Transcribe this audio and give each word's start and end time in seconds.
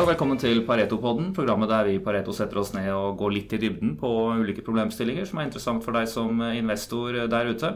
Dag, 0.00 0.06
velkommen 0.14 0.38
til 0.40 0.62
Pareto-podden, 0.64 1.26
programmet 1.36 1.68
der 1.68 1.84
vi 1.84 1.98
i 1.98 2.00
Pareto 2.00 2.32
setter 2.32 2.56
oss 2.62 2.70
ned 2.72 2.86
og 2.88 3.18
går 3.20 3.34
litt 3.34 3.50
i 3.52 3.58
dybden 3.60 3.90
på 4.00 4.08
ulike 4.40 4.62
problemstillinger 4.64 5.26
som 5.28 5.42
er 5.42 5.50
interessant 5.50 5.84
for 5.84 5.92
deg 5.92 6.06
som 6.08 6.40
investor 6.40 7.18
der 7.28 7.50
ute. 7.50 7.74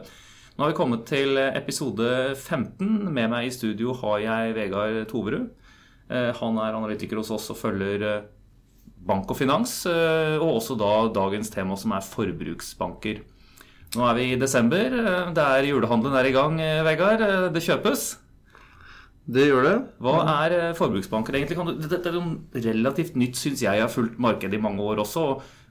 Nå 0.55 0.65
har 0.65 0.73
vi 0.73 0.79
kommet 0.79 1.05
til 1.05 1.37
episode 1.43 2.33
15. 2.33 3.13
Med 3.13 3.29
meg 3.29 3.51
i 3.51 3.53
studio 3.53 3.93
har 4.01 4.25
jeg 4.25 4.57
Vegard 4.57 5.03
Toverud. 5.13 5.53
Eh, 6.09 6.33
han 6.41 6.63
er 6.65 6.81
analytiker 6.81 7.21
hos 7.21 7.35
oss 7.37 7.53
og 7.53 7.61
følger 7.61 8.09
eh, 8.09 8.27
bank 9.05 9.29
og 9.29 9.43
finans, 9.43 9.83
eh, 9.93 10.41
og 10.41 10.63
også 10.63 10.81
da 10.81 10.97
dagens 11.21 11.53
tema 11.53 11.77
som 11.77 11.93
er 11.93 12.09
forbruksbanker. 12.09 13.21
Nå 14.01 14.09
er 14.09 14.17
vi 14.17 14.31
i 14.33 14.41
desember. 14.41 14.97
Det 15.37 15.49
er 15.61 15.73
julehandelen 15.75 16.17
er 16.17 16.33
i 16.33 16.37
gang, 16.41 16.57
Vegard. 16.89 17.29
Det 17.53 17.69
kjøpes. 17.69 18.15
Det 19.25 19.47
gjør 19.49 19.65
det. 19.65 19.75
Hva 20.05 20.19
er 20.45 20.55
eh, 20.59 20.77
forbruksbanker 20.77 21.39
egentlig? 21.39 21.57
Du, 21.57 21.87
dette 21.89 22.11
er 22.11 22.17
noe 22.19 22.65
relativt 22.65 23.17
nytt, 23.17 23.39
syns 23.41 23.63
jeg. 23.65 23.79
Jeg 23.79 23.87
har 23.87 23.93
fulgt 23.93 24.19
markedet 24.21 24.59
i 24.59 24.63
mange 24.63 24.85
år 24.85 25.01
også. 25.05 25.25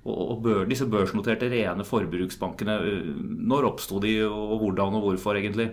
Og, 0.03 0.15
og 0.33 0.39
bør, 0.43 0.63
disse 0.67 0.87
børsnoterte 0.89 1.47
rene 1.51 1.85
forbruksbankene, 1.87 2.77
eh, 2.89 3.09
når 3.53 3.69
oppsto 3.69 4.01
de, 4.03 4.17
og 4.25 4.57
hvordan 4.63 4.97
og 4.97 5.05
hvorfor 5.07 5.37
egentlig? 5.39 5.69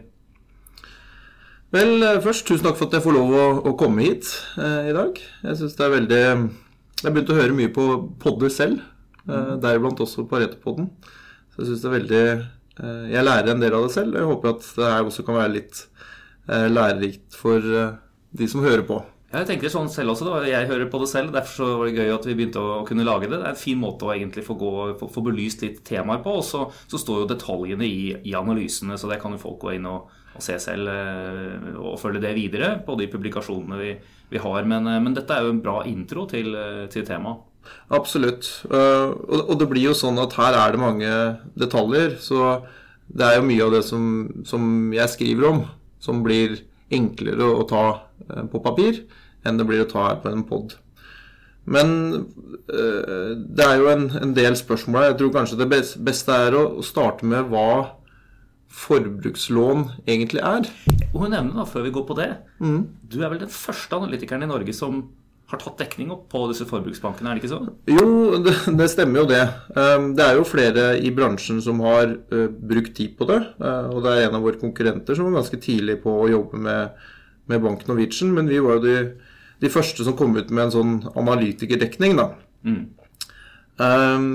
Vel, 1.74 2.02
eh, 2.02 2.20
først 2.22 2.46
tusen 2.46 2.66
takk 2.66 2.78
for 2.78 2.90
at 2.90 2.98
jeg 2.98 3.06
får 3.06 3.14
lov 3.14 3.32
å, 3.32 3.48
å 3.70 3.74
komme 3.78 4.04
hit 4.04 4.28
eh, 4.58 4.90
i 4.90 4.94
dag. 4.94 5.18
Jeg 5.46 5.58
syns 5.60 5.76
det 5.78 5.86
er 5.86 5.92
veldig 5.96 6.22
Jeg 6.26 7.04
har 7.06 7.12
begynt 7.14 7.30
å 7.30 7.40
høre 7.40 7.56
mye 7.56 7.72
på 7.74 7.84
podder 8.22 8.50
selv, 8.52 8.80
eh, 9.24 9.52
deriblant 9.62 10.02
også 10.02 10.26
på 10.30 10.40
Retopodden. 10.42 10.90
Så 11.54 11.62
jeg 11.62 11.70
syns 11.70 11.84
det 11.84 11.90
er 11.90 11.96
veldig 11.96 12.24
eh, 12.30 13.04
Jeg 13.14 13.26
lærer 13.26 13.54
en 13.54 13.62
del 13.62 13.76
av 13.78 13.86
det 13.86 13.94
selv. 13.94 14.18
Jeg 14.18 14.30
håper 14.34 14.52
at 14.52 14.66
det 14.76 14.90
her 14.94 15.06
også 15.06 15.24
kan 15.26 15.38
være 15.38 15.54
litt 15.60 15.84
lærerikt 16.50 17.36
for 17.38 17.62
eh, 17.62 17.96
de 18.36 18.48
som 18.50 18.64
hører 18.64 18.82
på. 18.86 19.00
Jeg 19.30 19.46
tenker 19.46 19.70
sånn 19.70 19.86
selv 19.92 20.16
også, 20.16 20.26
da. 20.26 20.38
Jeg 20.48 20.66
hører 20.66 20.88
på 20.90 20.98
det 20.98 21.06
selv. 21.12 21.30
Derfor 21.34 21.54
så 21.54 21.66
var 21.78 21.86
det 21.86 22.00
gøy 22.02 22.08
at 22.16 22.24
vi 22.26 22.34
begynte 22.34 22.62
å 22.62 22.80
kunne 22.86 23.06
lage 23.06 23.28
det. 23.28 23.36
Det 23.36 23.44
er 23.46 23.52
en 23.52 23.60
fin 23.60 23.78
måte 23.78 24.08
å 24.08 24.10
egentlig 24.10 24.42
få, 24.42 24.56
gå, 24.58 24.72
få, 24.98 25.06
få 25.14 25.22
belyst 25.28 25.62
litt 25.62 25.84
temaer 25.86 26.24
på. 26.24 26.32
Og 26.40 26.46
så, 26.46 26.64
så 26.90 26.98
står 26.98 27.22
jo 27.22 27.28
detaljene 27.30 27.86
i, 27.86 28.08
i, 28.24 28.34
analysene, 28.34 28.98
så 28.98 29.10
det 29.10 29.20
kan 29.22 29.36
jo 29.36 29.42
folk 29.42 29.62
gå 29.62 29.76
inn 29.76 29.86
og, 29.86 30.10
og 30.34 30.42
se 30.42 30.58
selv 30.62 30.90
eh, 30.90 31.70
og 31.78 31.94
følge 32.02 32.24
det 32.26 32.34
videre 32.40 32.72
på 32.82 32.98
de 32.98 33.06
publikasjonene 33.12 33.78
vi, 33.78 33.94
vi 34.34 34.42
har. 34.42 34.66
Men, 34.66 34.90
men, 34.90 35.14
dette 35.14 35.36
er 35.36 35.46
jo 35.46 35.54
en 35.54 35.62
bra 35.62 35.84
intro 35.86 36.26
til, 36.30 36.50
til 36.90 37.06
temaet. 37.06 37.46
Absolutt. 37.94 38.48
Og 38.66 39.54
det 39.60 39.66
blir 39.70 39.92
jo 39.92 39.94
sånn 39.94 40.18
at 40.18 40.34
her 40.40 40.56
er 40.58 40.74
det 40.74 40.82
mange 40.82 41.16
detaljer. 41.54 42.16
Så 42.18 42.64
det 43.06 43.28
er 43.28 43.38
jo 43.38 43.46
mye 43.46 43.66
av 43.68 43.76
det 43.76 43.84
som, 43.86 44.08
som 44.48 44.64
jeg 44.96 45.12
skriver 45.12 45.52
om 45.52 45.68
som 46.02 46.24
blir 46.24 46.58
enklere 46.90 47.46
å 47.46 47.66
ta 47.70 47.84
eh, 48.26 48.46
på 48.50 48.62
papir 48.64 49.04
enn 49.46 49.60
det 49.60 49.66
blir 49.68 49.84
å 49.84 49.90
ta 49.90 50.08
her 50.08 50.20
på 50.22 50.32
en 50.32 50.44
pod. 50.48 50.74
Men 51.70 51.90
øh, 52.72 53.30
det 53.36 53.66
er 53.66 53.78
jo 53.78 53.88
en, 53.92 54.08
en, 54.18 54.34
del 54.36 54.56
spørsmål 54.58 55.00
her. 55.00 55.10
Jeg 55.12 55.20
tror 55.20 55.32
kanskje 55.36 55.60
det 55.60 55.70
beste 56.08 56.36
er 56.46 56.56
å 56.56 56.64
starte 56.84 57.28
med 57.28 57.48
hva 57.52 58.00
forbrukslån 58.70 59.86
egentlig 60.06 60.42
er. 60.46 60.68
Hun 61.12 61.32
nevner 61.32 61.62
da, 61.62 61.66
før 61.68 61.86
vi 61.86 61.94
går 61.94 62.06
på 62.08 62.16
det. 62.18 62.30
Mm. 62.62 62.82
Du 63.02 63.18
er 63.20 63.32
vel 63.32 63.42
den 63.42 63.52
første 63.52 63.98
analytikeren 63.98 64.46
i 64.46 64.50
Norge 64.50 64.74
som 64.76 65.02
har 65.50 65.58
tatt 65.58 65.80
dekning 65.80 66.12
opp 66.14 66.28
på 66.30 66.44
disse 66.50 66.66
forbruksbankene, 66.68 67.30
er 67.30 67.38
det 67.38 67.42
ikke 67.42 67.50
så? 67.50 67.60
Jo, 67.90 68.38
det, 68.44 68.54
det, 68.78 68.86
stemmer 68.92 69.22
jo 69.22 69.30
det. 69.30 69.42
Ehm, 69.74 70.12
det 70.18 70.26
er 70.26 70.38
jo 70.38 70.46
flere 70.46 70.84
i 71.02 71.10
bransjen 71.14 71.58
som 71.64 71.80
har 71.82 72.12
uh, 72.12 72.46
brukt 72.50 72.94
tid 72.98 73.16
på 73.18 73.26
det. 73.30 73.40
Uh, 73.58 73.90
og 73.90 74.04
det 74.04 74.12
er 74.12 74.28
en 74.28 74.36
av 74.38 74.44
våre 74.46 74.60
konkurrenter 74.60 75.16
som 75.18 75.26
var 75.26 75.40
ganske 75.40 75.58
tidlig 75.62 75.98
på 76.04 76.12
å 76.22 76.28
jobbe 76.30 76.60
med, 76.66 77.00
med 77.50 77.64
Bank 77.64 77.82
Norwegian. 77.88 78.30
Men 78.36 78.50
vi 78.50 78.60
var 78.62 78.78
jo 78.78 78.84
de, 78.84 78.96
de, 79.64 79.72
første 79.74 80.06
som 80.06 80.14
kom 80.18 80.36
ut 80.38 80.52
med 80.54 80.68
en 80.68 80.74
sånn 80.76 80.92
analytikerdekning, 81.18 82.14
da. 82.20 82.28
Mm. 82.62 82.84
Um, 83.80 84.28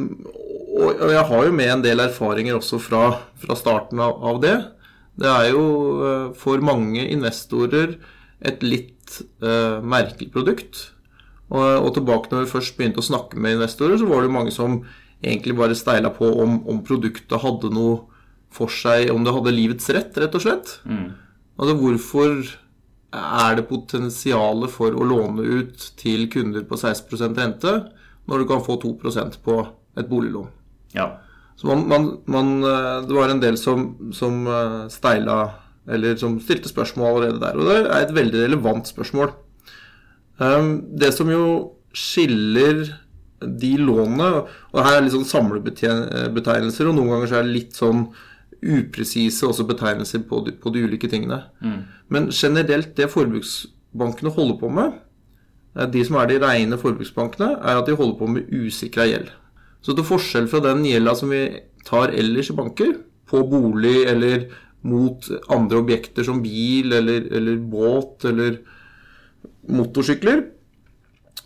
og, 0.76 1.06
jeg 1.14 1.28
har 1.30 1.48
jo 1.48 1.54
med 1.56 1.72
en 1.78 1.86
del 1.86 2.04
erfaringer 2.04 2.58
også 2.58 2.82
fra, 2.82 3.06
fra 3.40 3.56
starten 3.56 4.02
av, 4.04 4.20
av, 4.20 4.42
det. 4.44 4.58
Det 5.22 5.32
er 5.32 5.54
jo 5.54 5.64
uh, 6.02 6.28
for 6.36 6.60
mange 6.66 7.08
investorer 7.08 7.96
et 8.46 8.60
litt 8.66 8.92
merkelig 9.40 10.28
produkt. 10.34 10.80
Og, 11.54 11.62
og, 11.62 11.92
tilbake 11.94 12.32
når 12.32 12.46
vi 12.46 12.54
først 12.56 12.78
begynte 12.78 13.04
å 13.04 13.06
snakke 13.06 13.38
med 13.38 13.60
investorer, 13.60 14.00
så 14.02 14.08
var 14.10 14.22
det 14.22 14.30
jo 14.32 14.36
mange 14.38 14.54
som 14.54 14.80
egentlig 15.22 15.56
bare 15.58 15.78
steila 15.78 16.12
på 16.14 16.28
om, 16.42 16.60
om, 16.70 16.82
produktet 16.86 17.42
hadde 17.42 17.72
noe 17.74 18.00
for 18.56 18.72
seg, 18.72 19.12
om 19.14 19.26
det 19.26 19.34
hadde 19.36 19.54
livets 19.54 19.90
rett, 19.94 20.18
rett 20.22 20.38
og 20.38 20.44
slett. 20.44 20.78
Mm. 20.90 21.12
Altså 21.60 21.76
hvorfor 21.80 22.32
er 23.16 23.60
det 23.60 23.68
potensialet 23.70 24.74
for 24.74 24.96
å 24.96 25.08
låne 25.08 25.44
ut 25.44 25.86
til 26.00 26.28
kunder 26.32 26.66
på 26.68 26.80
16% 26.80 27.40
rente 27.40 27.76
når 28.26 28.42
du 28.42 28.50
kan 28.50 28.64
få 28.66 28.80
2% 28.82 29.40
på 29.46 29.60
et 30.00 30.10
boliglån? 30.10 30.50
Ja. 30.96 31.12
Så 31.56 31.70
man, 31.70 31.86
man, 31.88 32.10
man, 32.32 32.58
eh, 32.64 33.06
det 33.08 33.16
var 33.16 33.32
en 33.32 33.44
del 33.44 33.60
som, 33.60 33.88
som 34.16 34.44
eh, 34.48 34.82
steila, 34.92 35.38
eller 35.88 36.18
som 36.20 36.40
stilte 36.44 36.72
spørsmål 36.72 37.12
allerede 37.12 37.44
der. 37.44 37.60
Og 37.60 37.70
det 37.70 37.78
er 37.86 38.02
et 38.02 38.16
veldig 38.16 38.42
relevant 38.48 38.90
spørsmål. 38.90 39.32
Ehm, 40.44 40.72
det 41.00 41.14
som 41.16 41.30
jo 41.32 41.46
skiller 41.96 42.84
de 43.40 43.72
lånene 43.80 44.28
Og 44.74 44.80
her 44.82 44.98
er 44.98 45.06
litt 45.06 45.14
sånn 45.14 45.28
samlebetegnelser, 45.28 46.90
og 46.90 46.96
noen 46.98 47.14
ganger 47.14 47.30
så 47.30 47.40
er 47.40 47.48
det 47.48 47.56
litt 47.56 47.78
sånn 47.78 48.08
upresise 48.66 49.46
også 49.46 49.66
betegnelser 49.68 50.24
på 50.26 50.40
de, 50.46 50.54
på 50.58 50.72
de 50.74 50.86
ulike 50.88 51.10
tingene. 51.12 51.42
Mm. 51.62 51.82
Men 52.10 52.30
generelt 52.34 52.96
det 52.98 53.12
forbruksbankene 53.14 54.32
holder 54.34 54.58
på 54.58 54.72
med, 54.74 54.96
eh, 55.76 55.86
de 55.92 56.02
som 56.08 56.18
er 56.18 56.32
de 56.32 56.40
rene 56.42 56.80
forbruksbankene, 56.82 57.52
er 57.60 57.78
at 57.78 57.86
de 57.86 57.98
holder 58.00 58.18
på 58.18 58.30
med 58.32 58.50
usikra 58.50 59.06
gjeld. 59.06 59.30
Så 59.86 59.94
til 59.94 60.08
forskjell 60.08 60.48
fra 60.50 60.64
den 60.66 60.82
gjelda 60.88 61.14
som 61.20 61.30
vi 61.36 61.44
tar 61.86 62.16
ellers 62.16 62.50
i 62.50 62.58
banker, 62.58 62.96
på 63.30 63.44
bolig 63.52 64.06
eller 64.10 64.48
mot 64.86 65.28
andre 65.54 65.82
objekter 65.82 66.26
som 66.26 66.42
bil 66.42 66.94
eller, 66.94 67.28
eller 67.34 67.62
båt 67.70 68.26
eller 68.30 68.60
motorsykler, 69.72 70.44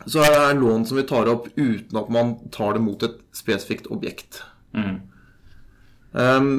så 0.05 0.23
er 0.23 0.33
det 0.33 0.59
lån 0.61 0.85
som 0.87 0.99
vi 0.99 1.05
tar 1.07 1.29
opp 1.31 1.47
uten 1.57 1.99
at 1.99 2.11
man 2.13 2.35
tar 2.55 2.77
det 2.77 2.83
mot 2.83 3.03
et 3.03 3.17
spesifikt 3.35 3.89
objekt. 3.91 4.41
Mm. 4.73 4.99
Um, 6.11 6.51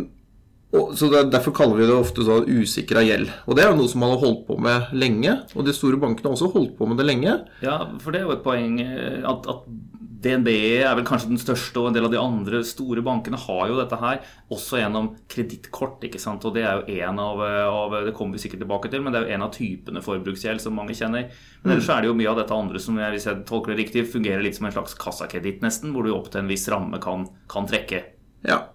og, 0.71 0.93
så 0.95 1.09
det, 1.11 1.25
Derfor 1.33 1.55
kaller 1.57 1.81
vi 1.81 1.89
det 1.89 1.97
ofte 1.97 2.25
så 2.27 2.41
usikra 2.47 3.03
gjeld. 3.03 3.31
Og 3.51 3.57
det 3.57 3.65
er 3.65 3.73
jo 3.73 3.79
noe 3.81 3.91
som 3.91 4.05
man 4.05 4.13
har 4.15 4.23
holdt 4.23 4.45
på 4.47 4.59
med 4.63 4.93
lenge. 4.95 5.35
Og 5.57 5.67
de 5.67 5.75
store 5.75 5.99
bankene 5.99 6.31
har 6.31 6.37
også 6.37 6.53
holdt 6.55 6.77
på 6.79 6.87
med 6.87 7.01
det 7.01 7.09
lenge. 7.09 7.39
Ja, 7.65 7.81
for 8.03 8.15
det 8.15 8.21
er 8.21 8.29
jo 8.29 8.37
et 8.37 8.45
poeng 8.45 8.77
eh, 8.85 9.19
at, 9.27 9.49
at 9.51 9.67
DNB 10.21 10.49
er 10.85 10.97
vel 10.99 11.07
kanskje 11.09 11.31
den 11.31 11.41
største, 11.41 11.81
og 11.81 11.89
en 11.89 11.97
del 11.97 12.05
av 12.05 12.13
de 12.13 12.21
andre 12.21 12.61
store 12.67 13.01
bankene 13.05 13.39
har 13.41 13.71
jo 13.71 13.79
dette 13.79 13.97
her 14.01 14.19
også 14.53 14.81
gjennom 14.83 15.15
kredittkort. 15.33 16.03
Og 16.05 16.51
det 16.57 16.65
er 16.67 16.81
jo 16.81 16.99
en 17.07 17.23
av, 17.23 17.41
av, 17.41 17.97
Det 18.05 18.15
kommer 18.17 18.37
vi 18.37 18.43
sikkert 18.45 18.65
tilbake 18.65 18.91
til, 18.93 19.05
men 19.05 19.15
det 19.15 19.21
er 19.21 19.29
jo 19.29 19.37
en 19.39 19.47
av 19.47 19.55
typene 19.55 20.03
forbruksgjeld 20.05 20.61
som 20.61 20.77
mange 20.77 20.97
kjenner. 20.99 21.31
Men 21.63 21.75
ellers 21.75 21.89
er 21.93 22.03
det 22.03 22.11
jo 22.11 22.19
mye 22.19 22.33
av 22.33 22.43
dette 22.43 22.57
andre 22.57 22.83
som 22.83 22.99
jeg, 23.01 23.15
hvis 23.17 23.29
jeg 23.31 23.45
tolker 23.49 23.73
det 23.73 23.81
riktig, 23.81 24.09
fungerer 24.13 24.45
litt 24.45 24.59
som 24.59 24.69
en 24.69 24.77
slags 24.77 24.99
kassakreditt, 25.01 25.65
nesten, 25.65 25.95
hvor 25.95 26.05
du 26.05 26.13
opp 26.13 26.29
til 26.33 26.45
en 26.45 26.53
viss 26.53 26.69
ramme 26.73 27.01
kan, 27.01 27.25
kan 27.51 27.69
trekke. 27.71 28.05
Ja, 28.45 28.67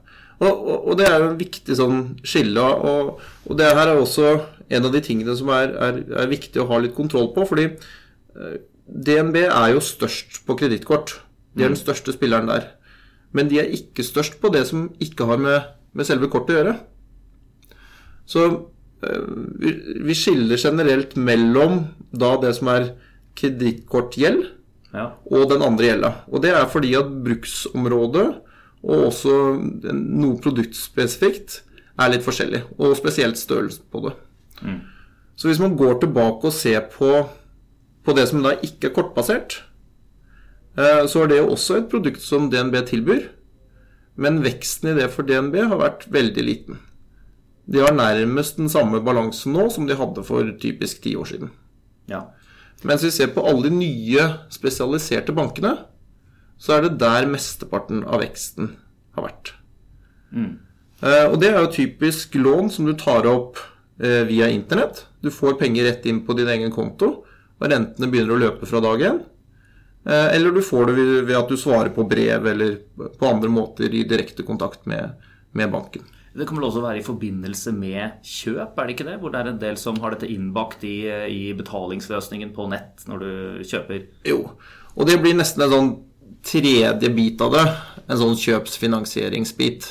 og, 0.42 0.52
og, 0.52 0.78
og, 0.90 0.94
det 1.00 1.08
er 1.08 1.20
jo 1.22 1.30
en 1.32 1.40
viktig 1.40 1.78
sånn 1.78 2.00
skille. 2.26 2.62
Og, 2.62 3.20
og 3.46 3.60
det 3.60 3.70
her 3.70 3.92
er 3.92 4.00
også 4.00 4.34
en 4.66 4.88
av 4.88 4.96
de 4.96 5.02
tingene 5.06 5.36
som 5.38 5.52
er, 5.54 5.76
er, 5.78 6.02
er 6.26 6.32
viktig 6.32 6.62
å 6.62 6.70
ha 6.72 6.82
litt 6.82 6.96
kontroll 6.98 7.30
på. 7.36 7.46
fordi 7.48 7.70
eh, 7.70 8.58
DNB 8.86 9.40
er 9.46 9.70
jo 9.74 9.84
størst 9.84 10.44
på 10.46 10.58
kredittkort. 10.60 11.20
De 11.56 11.64
er 11.64 11.72
den 11.72 11.80
største 11.80 12.14
spilleren 12.16 12.50
der. 12.52 12.68
Men 13.36 13.50
de 13.52 13.60
er 13.60 13.74
ikke 13.76 14.06
størst 14.06 14.40
på 14.42 14.52
det 14.54 14.66
som 14.70 14.90
ikke 15.04 15.28
har 15.28 15.40
med, 15.42 15.72
med 15.96 16.08
selve 16.08 16.30
kortet 16.32 16.56
å 16.56 16.60
gjøre. 16.60 16.76
Så 18.26 18.46
øh, 19.06 20.06
vi 20.08 20.16
skiller 20.18 20.60
generelt 20.60 21.16
mellom 21.20 21.86
da 22.16 22.36
det 22.42 22.56
som 22.60 22.72
er 22.72 22.90
kredittkortgjeld, 23.36 24.42
ja. 24.96 25.10
og 25.28 25.50
den 25.52 25.64
andre 25.66 25.90
gjelda. 25.90 26.12
Og 26.32 26.44
det 26.44 26.54
er 26.56 26.68
fordi 26.72 26.94
at 26.96 27.12
bruksområdet 27.26 28.28
og 28.86 29.08
også 29.10 29.36
noe 29.92 30.40
produktspesifikt 30.44 31.62
er 32.00 32.12
litt 32.12 32.24
forskjellig. 32.24 32.66
Og 32.80 32.96
spesielt 33.00 33.40
størrelsen 33.40 33.88
på 33.92 34.04
det. 34.08 34.14
Mm. 34.62 34.82
Så 35.36 35.50
hvis 35.50 35.60
man 35.60 35.76
går 35.76 36.00
tilbake 36.04 36.48
og 36.48 36.56
ser 36.56 36.86
på, 36.94 37.12
på 38.06 38.16
det 38.16 38.30
som 38.30 38.44
da 38.46 38.54
ikke 38.64 38.92
er 38.92 38.96
kortbasert, 38.96 39.58
Eh, 39.58 39.75
så 40.76 41.22
er 41.24 41.30
det 41.32 41.38
jo 41.40 41.52
også 41.54 41.78
et 41.80 41.90
produkt 41.92 42.24
som 42.24 42.50
DNB 42.52 42.82
tilbyr. 42.90 43.22
Men 44.20 44.42
veksten 44.44 44.92
i 44.92 44.96
det 44.98 45.10
for 45.14 45.28
DNB 45.28 45.56
har 45.62 45.80
vært 45.80 46.06
veldig 46.12 46.44
liten. 46.44 46.80
De 47.66 47.82
har 47.82 47.96
nærmest 47.96 48.60
den 48.60 48.70
samme 48.70 49.02
balansen 49.04 49.56
nå 49.56 49.68
som 49.74 49.88
de 49.90 49.98
hadde 49.98 50.24
for 50.28 50.52
typisk 50.62 51.02
ti 51.04 51.16
år 51.18 51.30
siden. 51.32 51.52
Ja. 52.12 52.28
Mens 52.86 53.04
vi 53.04 53.12
ser 53.14 53.32
på 53.34 53.44
alle 53.48 53.70
de 53.70 53.74
nye 53.74 54.26
spesialiserte 54.54 55.34
bankene, 55.36 55.74
så 56.62 56.78
er 56.78 56.86
det 56.86 57.00
der 57.02 57.28
mesteparten 57.30 58.04
av 58.06 58.22
veksten 58.22 58.76
har 59.18 59.28
vært. 59.28 59.56
Mm. 60.32 60.52
Eh, 61.02 61.26
og 61.26 61.40
det 61.42 61.52
er 61.52 61.64
jo 61.64 61.74
typisk 61.74 62.38
lån 62.38 62.70
som 62.72 62.88
du 62.88 62.94
tar 63.00 63.28
opp 63.30 63.60
eh, 64.00 64.24
via 64.30 64.52
internett. 64.54 65.06
Du 65.24 65.32
får 65.34 65.58
penger 65.60 65.90
rett 65.90 66.06
inn 66.08 66.22
på 66.28 66.36
din 66.38 66.52
egen 66.52 66.74
konto, 66.76 67.12
og 67.56 67.72
rentene 67.72 68.12
begynner 68.12 68.36
å 68.36 68.44
løpe 68.46 68.70
fra 68.70 68.84
dag 68.84 69.04
én. 69.10 69.24
Eh, 70.06 70.36
eller 70.36 70.54
du 70.56 70.62
får 70.66 70.92
det 70.92 71.06
ved 71.26 71.38
at 71.38 71.50
du 71.50 71.58
svarer 71.58 71.94
på 71.96 72.06
brev 72.10 72.48
eller 72.52 72.78
på 72.96 73.30
andre 73.30 73.50
måter 73.50 73.90
i 73.90 74.06
direkte 74.08 74.46
kontakt 74.48 74.86
med, 74.86 75.18
med 75.52 75.72
banken. 75.74 76.06
Det 76.36 76.44
kan 76.48 76.58
vel 76.60 76.68
også 76.68 76.84
være 76.84 77.00
i 77.00 77.06
forbindelse 77.06 77.72
med 77.72 78.18
kjøp, 78.28 78.76
er 78.76 78.88
det 78.88 78.96
ikke 78.98 79.08
det? 79.08 79.20
Hvor 79.22 79.32
det 79.32 79.40
er 79.40 79.50
en 79.54 79.62
del 79.62 79.78
som 79.80 80.00
har 80.04 80.12
dette 80.12 80.28
innbakt 80.28 80.84
i, 80.84 80.98
i 81.32 81.54
betalingsløsningen 81.56 82.52
på 82.56 82.68
nett 82.74 83.06
når 83.08 83.24
du 83.24 83.30
kjøper? 83.64 84.02
Jo, 84.28 84.42
og 84.96 85.08
det 85.08 85.22
blir 85.24 85.38
nesten 85.38 85.64
en 85.64 85.72
sånn 85.72 85.94
tredje 86.46 87.12
bit 87.16 87.42
av 87.42 87.56
det. 87.56 87.64
En 88.06 88.20
sånn 88.20 88.36
kjøpsfinansieringsbit. 88.40 89.88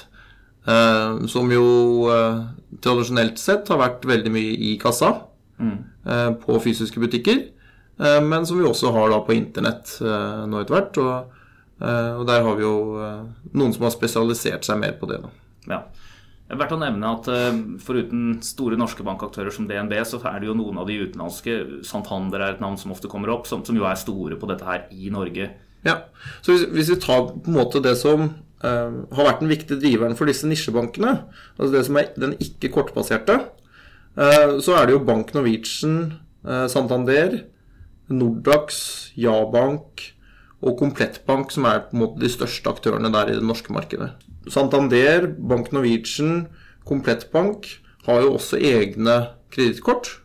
Eh, 0.65 1.25
som 1.29 1.51
jo 1.53 1.65
eh, 2.09 2.45
tradisjonelt 2.85 3.41
sett 3.41 3.69
har 3.69 3.81
vært 3.83 4.07
veldig 4.09 4.31
mye 4.33 4.55
i 4.69 4.71
kassa 4.81 5.11
mm. 5.61 5.75
eh, 6.09 6.31
på 6.41 6.61
fysiske 6.65 7.03
butikker. 7.03 7.43
Eh, 7.99 8.21
men 8.23 8.47
som 8.47 8.59
vi 8.59 8.67
også 8.67 8.93
har 8.95 9.13
da 9.13 9.21
på 9.25 9.37
internett 9.37 9.97
eh, 10.03 10.45
nå 10.51 10.63
etter 10.63 10.77
hvert. 10.77 11.03
Og, 11.03 11.43
eh, 11.81 12.13
og, 12.15 12.25
der 12.31 12.47
har 12.47 12.59
vi 12.59 12.67
jo 12.67 12.77
noen 13.55 13.75
som 13.75 13.87
har 13.87 13.95
spesialisert 13.95 14.67
seg 14.67 14.81
mer 14.83 14.97
på 15.01 15.11
det. 15.11 15.21
da. 15.25 15.35
Ja. 15.71 15.83
Det 16.45 16.53
er 16.53 16.61
verdt 16.61 16.75
å 16.77 16.79
nevne 16.79 17.09
at 17.09 17.29
Foruten 17.81 18.25
store 18.45 18.77
norske 18.77 19.01
bankaktører 19.07 19.49
som 19.55 19.65
DNB, 19.65 19.95
så 20.05 20.19
er 20.29 20.43
det 20.43 20.51
jo 20.51 20.57
noen 20.59 20.77
av 20.83 20.91
de 20.91 20.99
utenlandske. 21.01 21.55
Santander 21.89 22.43
er 22.45 22.53
et 22.53 22.61
navn 22.61 22.77
som 22.79 22.93
ofte 22.93 23.09
kommer 23.09 23.33
opp, 23.33 23.49
som, 23.49 23.63
som 23.65 23.79
jo 23.79 23.87
er 23.89 23.97
store 23.97 24.37
på 24.37 24.51
dette 24.51 24.67
her 24.69 24.85
i 24.93 25.09
Norge. 25.15 25.49
Ja, 25.89 25.97
så 26.45 26.53
hvis, 26.53 26.67
hvis 26.77 26.91
vi 26.93 26.99
tar 27.01 27.31
på 27.33 27.49
en 27.49 27.57
måte 27.57 27.81
det 27.85 27.95
som 28.01 28.27
eh, 28.29 28.93
har 29.17 29.29
vært 29.31 29.41
den 29.41 29.53
viktige 29.55 29.81
driveren 29.81 30.17
for 30.19 30.29
disse 30.29 30.49
nisjebankene, 30.49 31.17
altså 31.57 31.71
det 31.73 31.83
som 31.89 31.99
er 32.01 32.13
den 32.21 32.37
ikke 32.45 32.73
kortbaserte, 32.77 33.41
eh, 34.21 34.55
så 34.65 34.77
er 34.79 34.85
det 34.85 34.99
jo 34.99 35.03
Bank 35.09 35.33
Norwegian, 35.37 35.99
eh, 36.45 36.67
Santander, 36.73 37.41
Nordax, 38.13 39.13
Jabank 39.17 40.11
og 40.65 40.77
Komplettbank 40.81 41.53
som 41.53 41.69
er 41.69 41.87
på 41.87 41.97
en 41.97 42.03
måte 42.05 42.23
de 42.23 42.31
største 42.33 42.71
aktørene 42.73 43.13
der 43.13 43.33
i 43.33 43.39
det 43.39 43.47
norske 43.47 43.73
markedet. 43.75 44.13
Santander, 44.53 45.29
Bank 45.39 45.73
Norwegian, 45.73 46.47
Komplettbank 46.85 47.69
har 48.05 48.25
jo 48.25 48.35
også 48.37 48.61
egne 48.61 49.17
kredittkort 49.55 50.19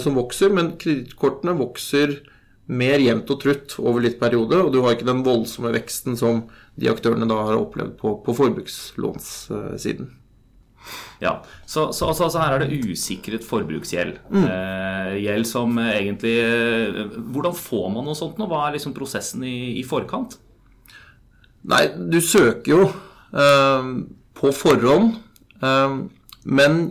som 0.00 0.16
vokser, 0.16 0.52
men 0.52 0.74
kredittkortene 0.80 1.54
vokser 1.56 2.18
mer 2.72 3.02
jevnt 3.02 3.30
og 3.32 3.40
trutt 3.42 3.76
over 3.82 4.04
litt 4.04 4.18
periode, 4.20 4.58
og 4.60 4.72
du 4.72 4.80
har 4.84 4.96
ikke 4.96 5.08
den 5.08 5.24
voldsomme 5.26 5.72
veksten 5.74 6.16
som 6.18 6.44
de 6.78 6.90
aktørene 6.92 7.28
da 7.28 7.38
har 7.48 7.60
opplevd 7.60 7.96
på, 8.00 8.16
på 8.24 8.34
forbrukslånssiden. 8.36 10.10
Ja, 11.22 11.36
så, 11.66 11.90
så, 11.94 12.10
så, 12.16 12.28
så, 12.28 12.40
her 12.42 12.56
er 12.56 12.64
det 12.64 12.80
usikret 12.90 13.44
forbruksgjeld. 13.46 14.16
Mm. 14.32 14.46
Eh, 14.46 15.12
gjeld 15.22 15.46
som 15.46 15.78
egentlig 15.78 16.34
eh, 16.42 17.02
Hvordan 17.32 17.54
får 17.54 17.86
man 17.94 18.08
noe 18.08 18.18
sånt 18.18 18.40
nå? 18.40 18.48
Hva 18.50 18.64
er 18.66 18.76
liksom 18.76 18.96
prosessen 18.96 19.44
i, 19.46 19.78
i 19.78 19.84
forkant? 19.86 20.38
Nei, 21.70 21.84
du 21.94 22.18
søker 22.18 22.72
jo 22.74 22.80
eh, 22.88 23.92
på 24.38 24.54
forhånd. 24.58 25.14
Eh, 25.62 25.96
men 26.42 26.82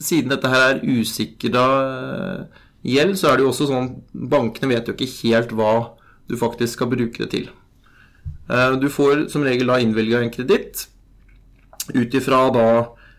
siden 0.00 0.32
dette 0.32 0.50
her 0.52 0.64
er 0.70 0.84
usikra 0.84 1.66
eh, 1.82 2.62
gjeld, 2.94 3.18
så 3.20 3.30
er 3.30 3.38
det 3.38 3.46
jo 3.46 3.52
også 3.52 3.68
sånn 3.70 3.92
Bankene 4.32 4.72
vet 4.72 4.88
jo 4.88 4.96
ikke 4.96 5.12
helt 5.20 5.54
hva 5.56 5.74
du 6.28 6.38
faktisk 6.40 6.78
skal 6.78 6.90
bruke 6.92 7.20
det 7.20 7.30
til. 7.36 7.52
Eh, 8.48 8.74
du 8.80 8.88
får 8.92 9.28
som 9.32 9.44
regel 9.44 9.68
da 9.68 9.80
innvilga 9.80 10.24
en 10.24 10.32
kreditt 10.32 10.86
ut 11.92 12.14
ifra 12.16 12.46
da 12.54 12.68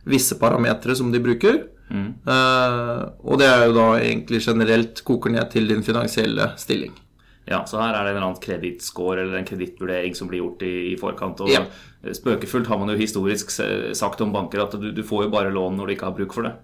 visse 0.06 0.38
parametere 0.42 0.96
som 0.98 1.12
de 1.14 1.22
bruker. 1.24 1.64
Mm. 1.90 2.08
Uh, 2.26 3.02
og 3.26 3.40
det 3.42 3.50
er 3.50 3.68
jo 3.68 3.76
da 3.76 3.88
egentlig 4.00 4.42
generelt 4.46 5.02
koker 5.06 5.34
ned 5.34 5.52
til 5.54 5.68
din 5.70 5.84
finansielle 5.86 6.52
stilling. 6.62 6.94
Ja, 7.46 7.60
så 7.70 7.78
her 7.78 7.94
er 7.94 8.08
det 8.08 8.10
en 8.10 8.16
eller 8.16 8.28
annen 8.32 8.42
kredittscore 8.42 9.22
eller 9.22 9.38
en 9.38 9.46
kredittvurdering 9.46 10.16
som 10.18 10.30
blir 10.30 10.42
gjort 10.42 10.64
i, 10.66 10.74
i 10.94 10.96
forkant. 10.98 11.44
Og 11.46 11.52
ja. 11.54 11.62
spøkefullt 12.18 12.70
har 12.72 12.82
man 12.82 12.90
jo 12.90 12.98
historisk 12.98 13.54
sagt 13.54 14.24
om 14.26 14.34
banker 14.34 14.64
at 14.64 14.74
du, 14.82 14.90
du, 14.96 15.04
får 15.06 15.28
jo 15.28 15.36
bare 15.36 15.54
lån 15.54 15.78
når 15.78 15.86
du 15.86 15.96
ikke 15.96 16.10
har 16.10 16.18
bruk 16.18 16.34
for 16.34 16.50
det. 16.50 16.56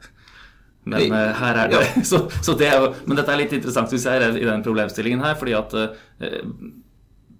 Men 0.89 1.13
uh, 1.13 1.27
her 1.37 1.59
er 1.61 1.69
det 1.69 1.77
ja. 1.77 2.03
så, 2.11 2.23
så, 2.41 2.55
det 2.57 2.71
er 2.71 2.79
jo, 2.81 2.87
Men 3.05 3.19
dette 3.19 3.29
er 3.29 3.43
litt 3.43 3.53
interessant 3.53 3.93
hvis 3.93 4.07
jeg 4.09 4.17
er 4.17 4.39
i 4.39 4.47
den 4.47 4.65
problemstillingen 4.65 5.21
her. 5.21 5.37
fordi 5.37 5.53
at 5.59 5.77
uh, 5.77 5.91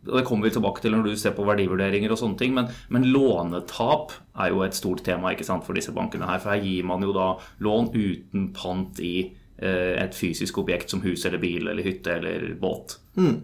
og 0.08 0.18
Det 0.18 0.24
kommer 0.26 0.48
vi 0.48 0.54
tilbake 0.56 0.82
til 0.82 0.96
når 0.96 1.04
du 1.06 1.20
ser 1.20 1.36
på 1.38 1.46
verdivurderinger 1.46 2.14
og 2.14 2.18
sånne 2.18 2.40
ting. 2.40 2.56
Men, 2.58 2.72
men, 2.90 3.06
lånetap 3.14 4.16
er 4.42 4.50
jo 4.50 4.64
et 4.66 4.78
stort 4.78 5.04
tema 5.06 5.34
ikke 5.34 5.46
sant, 5.46 5.66
for 5.68 5.78
disse 5.78 5.94
bankene 5.94 6.30
her. 6.30 6.42
For 6.42 6.56
her 6.56 6.64
gir 6.66 6.88
man 6.90 7.06
jo 7.06 7.14
da 7.14 7.28
lån 7.62 7.92
uten 7.94 8.48
pant 8.58 9.02
i 9.06 9.16
eh, 9.62 9.94
et 10.02 10.18
fysisk 10.18 10.58
objekt 10.64 10.94
som 10.94 11.04
hus 11.06 11.26
eller 11.30 11.42
bil 11.44 11.70
eller 11.70 11.86
hytte 11.86 12.18
eller 12.18 12.48
båt. 12.62 12.98
Mm. 13.20 13.36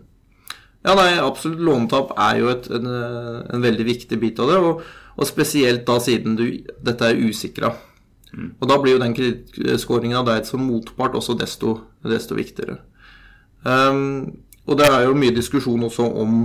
Ja, 0.88 0.96
nei, 0.98 1.12
absolutt. 1.22 1.62
Lånetap 1.68 2.16
er 2.26 2.42
jo 2.42 2.50
et, 2.56 2.72
en, 2.74 2.90
en, 2.90 3.62
veldig 3.62 3.86
viktig 3.86 4.20
bit 4.22 4.42
av 4.42 4.50
det. 4.50 4.58
Og, 4.58 4.82
og 5.18 5.30
spesielt 5.30 5.86
da 5.86 6.00
siden 6.02 6.40
du, 6.40 6.48
dette 6.82 7.12
er 7.12 7.22
usikra. 7.22 7.76
Mm. 8.34 8.50
Og 8.58 8.66
da 8.70 8.82
blir 8.82 8.98
jo 8.98 9.04
den 9.06 9.16
kredittskåringen 9.18 10.18
av 10.20 10.26
deg 10.32 10.50
som 10.50 10.66
motpart 10.66 11.16
også 11.18 11.38
desto, 11.38 11.78
desto 12.02 12.38
viktigere. 12.38 12.80
Um, 13.62 14.47
og 14.68 14.80
det 14.80 14.88
er 14.92 15.08
jo 15.08 15.18
mye 15.18 15.36
diskusjon 15.36 15.88
også 15.88 16.06
om 16.22 16.40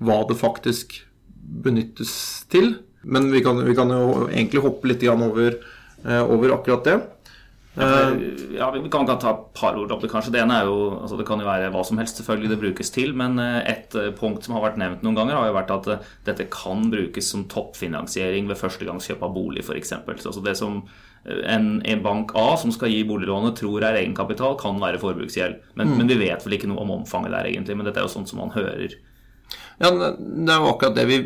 hva 0.00 0.22
det 0.28 0.38
faktisk 0.40 0.96
benyttes 1.64 2.12
til. 2.52 2.74
Men 3.02 3.30
vi 3.32 3.42
kan, 3.44 3.60
vi 3.64 3.76
kan 3.76 3.92
jo 3.92 4.28
egentlig 4.28 4.62
hoppe 4.64 4.88
litt 4.90 5.04
over, 5.08 5.56
uh, 6.04 6.22
over 6.24 6.56
akkurat 6.56 6.84
det. 6.88 6.98
Ja, 7.74 8.10
ja, 8.50 8.70
Vi 8.70 8.90
kan, 8.90 9.06
ta 9.06 9.14
et 9.14 9.44
par 9.54 9.76
ord 9.78 9.92
om 9.92 10.00
det, 10.02 10.10
kanskje. 10.10 10.32
Det 10.34 10.40
ene 10.42 10.56
er 10.58 10.66
jo, 10.66 10.88
altså 10.98 11.16
det 11.20 11.26
kan 11.28 11.40
jo 11.40 11.46
være 11.46 11.70
hva 11.70 11.84
som 11.86 12.00
helst 12.00 12.18
selvfølgelig 12.18 12.50
det 12.50 12.58
brukes 12.64 12.90
til. 12.90 13.14
Men 13.16 13.38
eh, 13.38 13.60
et 13.70 13.94
eh, 13.94 14.10
punkt 14.16 14.44
som 14.44 14.56
har 14.56 14.64
vært 14.64 14.80
nevnt 14.80 15.04
noen 15.06 15.20
ganger, 15.20 15.38
har 15.38 15.50
jo 15.50 15.56
vært 15.56 15.70
at 15.76 16.08
dette 16.26 16.48
kan 16.52 16.88
brukes 16.90 17.30
som 17.30 17.46
toppfinansiering 17.50 18.50
ved 18.50 18.58
førstegangskjøp 18.58 19.22
av 19.22 19.36
bolig, 19.36 19.62
f.eks. 19.62 19.94
Altså 20.02 20.42
det 20.44 20.56
som 20.58 20.82
en, 21.24 21.82
en, 21.84 22.02
bank 22.02 22.32
A 22.38 22.56
som 22.56 22.72
skal 22.72 22.92
gi 22.92 23.02
boliglånet, 23.04 23.58
tror 23.60 23.84
er 23.84 23.98
egenkapital, 24.00 24.56
kan 24.60 24.80
være 24.80 25.00
forbruksgjeld. 25.02 25.60
Men, 25.74 25.90
mm. 25.90 25.98
men, 25.98 26.08
vi 26.08 26.20
vet 26.22 26.46
vel 26.46 26.56
ikke 26.56 26.70
noe 26.70 26.80
om 26.84 26.94
omfanget 27.00 27.34
der, 27.34 27.50
egentlig. 27.50 27.76
Men 27.76 27.88
dette 27.88 28.00
er 28.00 28.08
jo 28.08 28.14
sånt 28.14 28.30
som 28.32 28.40
man 28.40 28.54
hører. 28.56 28.96
Ja, 29.80 29.90
Det 29.90 30.52
er 30.52 30.60
jo 30.60 30.70
akkurat 30.70 30.96
det 30.96 31.06
vi 31.08 31.20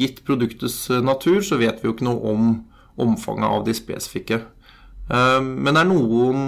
Gitt 0.00 0.24
produktets 0.26 0.88
eh, 0.90 1.04
natur, 1.04 1.40
så 1.44 1.60
vet 1.60 1.80
vi 1.80 1.88
jo 1.88 1.94
ikke 1.96 2.08
noe 2.08 2.32
om 2.34 2.54
omfanget 3.00 3.50
av 3.50 3.64
de 3.66 3.74
spesifikke. 3.74 4.44
Um, 5.08 5.48
men 5.64 5.74
det 5.74 5.80
er 5.82 5.88
noen 5.90 6.44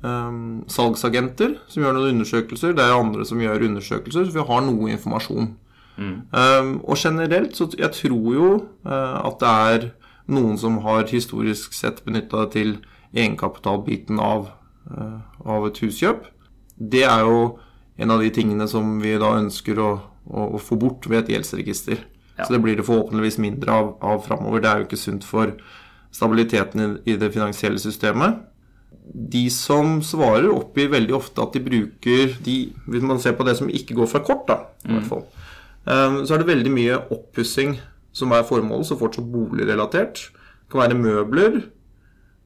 um, 0.00 0.60
salgsagenter 0.70 1.56
som 1.68 1.82
gjør 1.82 1.96
noen 1.96 2.12
undersøkelser. 2.14 2.76
Det 2.76 2.84
er 2.84 2.94
andre 2.94 3.26
som 3.26 3.40
gjør 3.42 3.66
undersøkelser, 3.66 4.28
så 4.28 4.36
vi 4.36 4.46
har 4.50 4.62
noe 4.64 4.92
informasjon. 4.94 5.50
Mm. 5.98 6.14
Um, 6.30 6.70
og 6.86 7.00
generelt 7.00 7.58
så 7.58 7.66
jeg 7.74 7.90
tror 7.96 8.28
jo 8.36 8.50
uh, 8.86 9.18
at 9.26 9.40
det 9.42 9.54
er 9.72 9.88
noen 10.28 10.58
som 10.60 10.78
har 10.84 11.08
historisk 11.08 11.74
sett 11.76 12.04
benytta 12.06 12.44
det 12.44 12.52
til 12.56 12.74
egenkapitalbiten 13.16 14.20
av, 14.20 14.50
uh, 14.92 15.24
av, 15.44 15.66
et 15.70 15.80
huskjøp. 15.82 16.26
Det 16.76 17.04
er 17.08 17.24
jo 17.24 17.58
en 17.98 18.14
av 18.14 18.22
de 18.22 18.30
tingene 18.34 18.68
som 18.70 18.98
vi 19.02 19.16
da 19.18 19.34
ønsker 19.40 19.80
å, 19.82 19.90
å, 20.28 20.46
å 20.54 20.62
få 20.62 20.78
bort 20.80 21.08
ved 21.08 21.24
et 21.24 21.34
gjeldsregister. 21.34 22.04
Ja. 22.36 22.46
Så 22.46 22.54
det 22.54 22.62
blir 22.62 22.78
det 22.78 22.86
forhåpentligvis 22.86 23.40
mindre 23.42 23.74
av, 23.74 23.94
av 24.04 24.22
framover. 24.26 24.62
Det 24.62 24.70
er 24.70 24.82
jo 24.82 24.88
ikke 24.88 25.00
sunt 25.00 25.26
for 25.26 25.56
stabiliteten 26.14 26.84
i, 26.84 26.90
i 27.12 27.16
det 27.18 27.32
finansielle 27.34 27.80
systemet. 27.82 28.44
De 29.08 29.46
som 29.52 29.98
svarer, 30.04 30.50
oppgir 30.52 30.92
veldig 30.92 31.16
ofte 31.16 31.42
at 31.42 31.54
de 31.56 31.62
bruker 31.64 32.34
de, 32.44 32.56
Hvis 32.86 33.04
man 33.08 33.20
ser 33.22 33.38
på 33.38 33.46
det 33.48 33.56
som 33.56 33.70
ikke 33.72 33.96
går 33.96 34.10
fra 34.10 34.20
kort, 34.24 34.44
da, 34.50 34.60
i 34.84 34.92
hvert 34.92 35.06
mm. 35.06 35.08
fall, 35.08 35.24
um, 35.88 36.18
så 36.28 36.36
er 36.36 36.42
det 36.42 36.50
veldig 36.52 36.74
mye 36.74 36.98
oppussing 37.16 37.78
som 38.12 38.32
er 38.34 38.46
formålet, 38.48 38.88
så 38.88 38.98
fortsatt 38.98 39.28
boligrelatert. 39.32 40.28
Det 40.34 40.72
kan 40.72 40.84
være 40.84 41.00
møbler. 41.00 41.60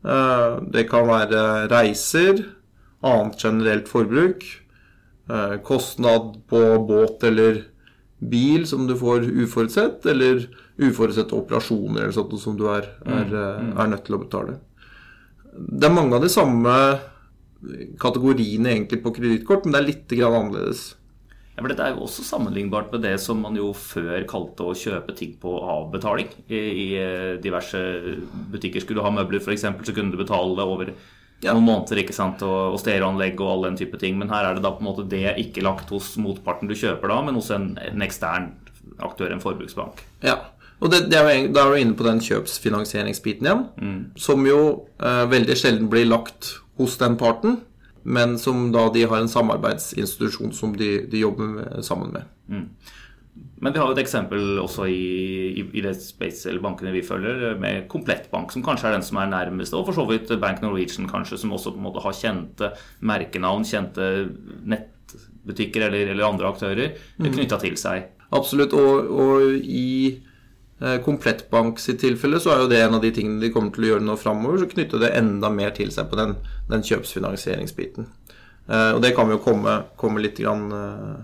Eh, 0.02 0.56
det 0.74 0.88
kan 0.90 1.08
være 1.08 1.68
reiser. 1.72 2.42
Annet 3.02 3.38
generelt 3.42 3.90
forbruk. 3.90 4.44
Eh, 5.30 5.56
kostnad 5.66 6.36
på 6.50 6.62
båt 6.88 7.24
eller 7.24 7.62
bil 8.22 8.66
som 8.66 8.86
du 8.86 8.94
får 8.98 9.26
uforutsett, 9.44 10.04
eller 10.06 10.44
uforutsette 10.78 11.34
operasjoner 11.34 12.04
eller 12.04 12.14
sånt 12.14 12.34
som 12.40 12.56
du 12.58 12.68
er, 12.70 12.86
er, 13.02 13.26
mm, 13.26 13.72
mm. 13.72 13.72
er 13.82 13.90
nødt 13.90 14.04
til 14.06 14.16
å 14.16 14.22
betale. 14.22 14.58
Det 15.52 15.88
er 15.88 15.94
mange 15.94 16.16
av 16.16 16.22
de 16.24 16.30
samme 16.32 16.74
kategoriene 18.02 18.72
egentlig 18.72 19.02
på 19.02 19.12
kredittkort, 19.14 19.66
men 19.66 19.74
det 19.74 19.80
er 19.80 19.88
litt 19.88 20.14
annerledes. 20.18 20.84
Ja, 21.52 21.60
for 21.60 21.68
Dette 21.68 21.84
er 21.84 21.92
jo 21.92 22.06
også 22.06 22.24
sammenlignbart 22.24 22.92
med 22.94 23.02
det 23.04 23.16
som 23.20 23.42
man 23.44 23.56
jo 23.58 23.72
før 23.76 24.24
kalte 24.28 24.64
å 24.64 24.76
kjøpe 24.76 25.12
ting 25.16 25.34
på 25.40 25.52
avbetaling. 25.60 26.30
I, 26.48 26.60
i 26.60 26.86
eh, 26.96 27.32
diverse 27.44 27.80
butikker. 28.52 28.80
Skulle 28.80 29.02
du 29.02 29.04
ha 29.04 29.12
møbler 29.12 29.42
f.eks., 29.42 29.66
så 29.68 29.92
kunne 29.96 30.14
du 30.14 30.20
betale 30.20 30.64
over 30.64 30.94
ja. 31.42 31.52
noen 31.52 31.66
måneder. 31.66 32.00
ikke 32.00 32.16
sant, 32.16 32.40
Og, 32.46 32.76
og 32.76 32.80
stereoanlegg 32.80 33.40
og 33.42 33.52
all 33.52 33.68
den 33.68 33.76
type 33.82 34.00
ting. 34.00 34.16
Men 34.20 34.32
her 34.32 34.48
er 34.48 34.56
det 34.56 34.64
da 34.64 34.72
på 34.72 34.80
en 34.80 34.88
måte 34.88 35.04
det 35.08 35.36
ikke 35.44 35.64
lagt 35.66 35.92
hos 35.92 36.14
motparten 36.22 36.70
du 36.70 36.76
kjøper 36.78 37.12
da, 37.12 37.20
men 37.26 37.36
hos 37.36 37.52
en, 37.52 37.74
en 37.84 38.06
ekstern 38.06 38.54
aktør, 39.02 39.34
en 39.34 39.42
forbruksbank. 39.42 40.00
Ja, 40.24 40.38
og 40.82 40.90
det, 40.90 41.04
det 41.12 41.18
er 41.18 41.28
jo, 41.28 41.50
Da 41.54 41.66
er 41.66 41.74
du 41.74 41.82
inne 41.82 41.98
på 41.98 42.06
den 42.06 42.22
kjøpsfinansieringsbiten 42.24 43.46
igjen, 43.46 43.66
mm. 43.76 44.00
som 44.18 44.46
jo 44.46 44.62
eh, 45.02 45.24
veldig 45.30 45.58
sjelden 45.58 45.92
blir 45.92 46.08
lagt 46.08 46.56
hos 46.80 46.96
den 47.00 47.18
parten. 47.20 47.60
Men 48.02 48.34
som 48.38 48.70
da 48.74 48.88
de 48.94 49.04
har 49.06 49.22
en 49.22 49.30
samarbeidsinstitusjon 49.30 50.52
som 50.56 50.74
de, 50.76 51.06
de 51.10 51.22
jobber 51.22 51.56
med, 51.56 51.78
sammen 51.86 52.12
med. 52.14 52.28
Mm. 52.48 52.66
Men 53.62 53.72
vi 53.72 53.78
har 53.78 53.88
jo 53.88 53.94
et 53.94 54.02
eksempel 54.02 54.58
også 54.60 54.88
i, 54.90 55.02
i, 55.60 55.64
i 55.78 55.84
det 55.84 55.94
space, 56.02 56.48
eller 56.50 56.64
bankene 56.64 56.92
vi 56.92 57.04
følger, 57.06 57.54
med 57.62 57.86
Komplettbank, 57.92 58.50
som 58.52 58.64
kanskje 58.66 58.90
er 58.90 58.96
den 58.96 59.06
som 59.06 59.20
er 59.22 59.30
nærmest. 59.30 59.76
Og 59.78 59.86
for 59.86 59.96
så 59.96 60.04
vidt 60.08 60.32
Bank 60.42 60.60
Norwegian, 60.64 61.08
kanskje, 61.08 61.38
som 61.40 61.54
også 61.54 61.72
på 61.72 61.80
en 61.80 61.86
måte 61.86 62.02
har 62.02 62.16
kjente 62.18 62.72
merkenavn, 63.06 63.64
kjente 63.68 64.10
nettbutikker 64.74 65.86
eller, 65.86 66.10
eller 66.12 66.28
andre 66.28 66.50
aktører 66.50 66.98
mm. 67.22 67.30
knytta 67.30 67.60
til 67.62 67.78
seg. 67.80 68.10
Absolutt. 68.34 68.74
Og, 68.74 69.08
og 69.22 69.56
i 69.62 70.18
Komplettbank 71.04 71.78
sitt 71.78 72.00
tilfelle 72.02 72.40
så 72.42 72.54
er 72.54 72.62
jo 72.64 72.70
det 72.70 72.80
en 72.82 72.96
av 72.96 73.04
de 73.04 73.12
tingene 73.14 73.38
de 73.38 73.52
kommer 73.54 73.70
til 73.74 73.84
å 73.84 73.90
gjøre 73.92 74.06
nå 74.06 74.16
framover. 74.18 74.62
Så 74.62 74.70
knytte 74.72 74.98
det 75.02 75.12
enda 75.18 75.50
mer 75.52 75.70
til 75.76 75.92
seg 75.94 76.08
på 76.10 76.18
den, 76.18 76.34
den 76.72 76.82
kjøpsfinansieringsbiten. 76.88 78.08
Eh, 78.66 78.90
og 78.96 79.02
det 79.04 79.12
kan 79.16 79.28
vi 79.28 79.36
jo 79.36 79.44
komme, 79.44 79.76
komme 80.00 80.22
litt 80.24 80.40
grann 80.42 80.66
eh, 80.74 81.20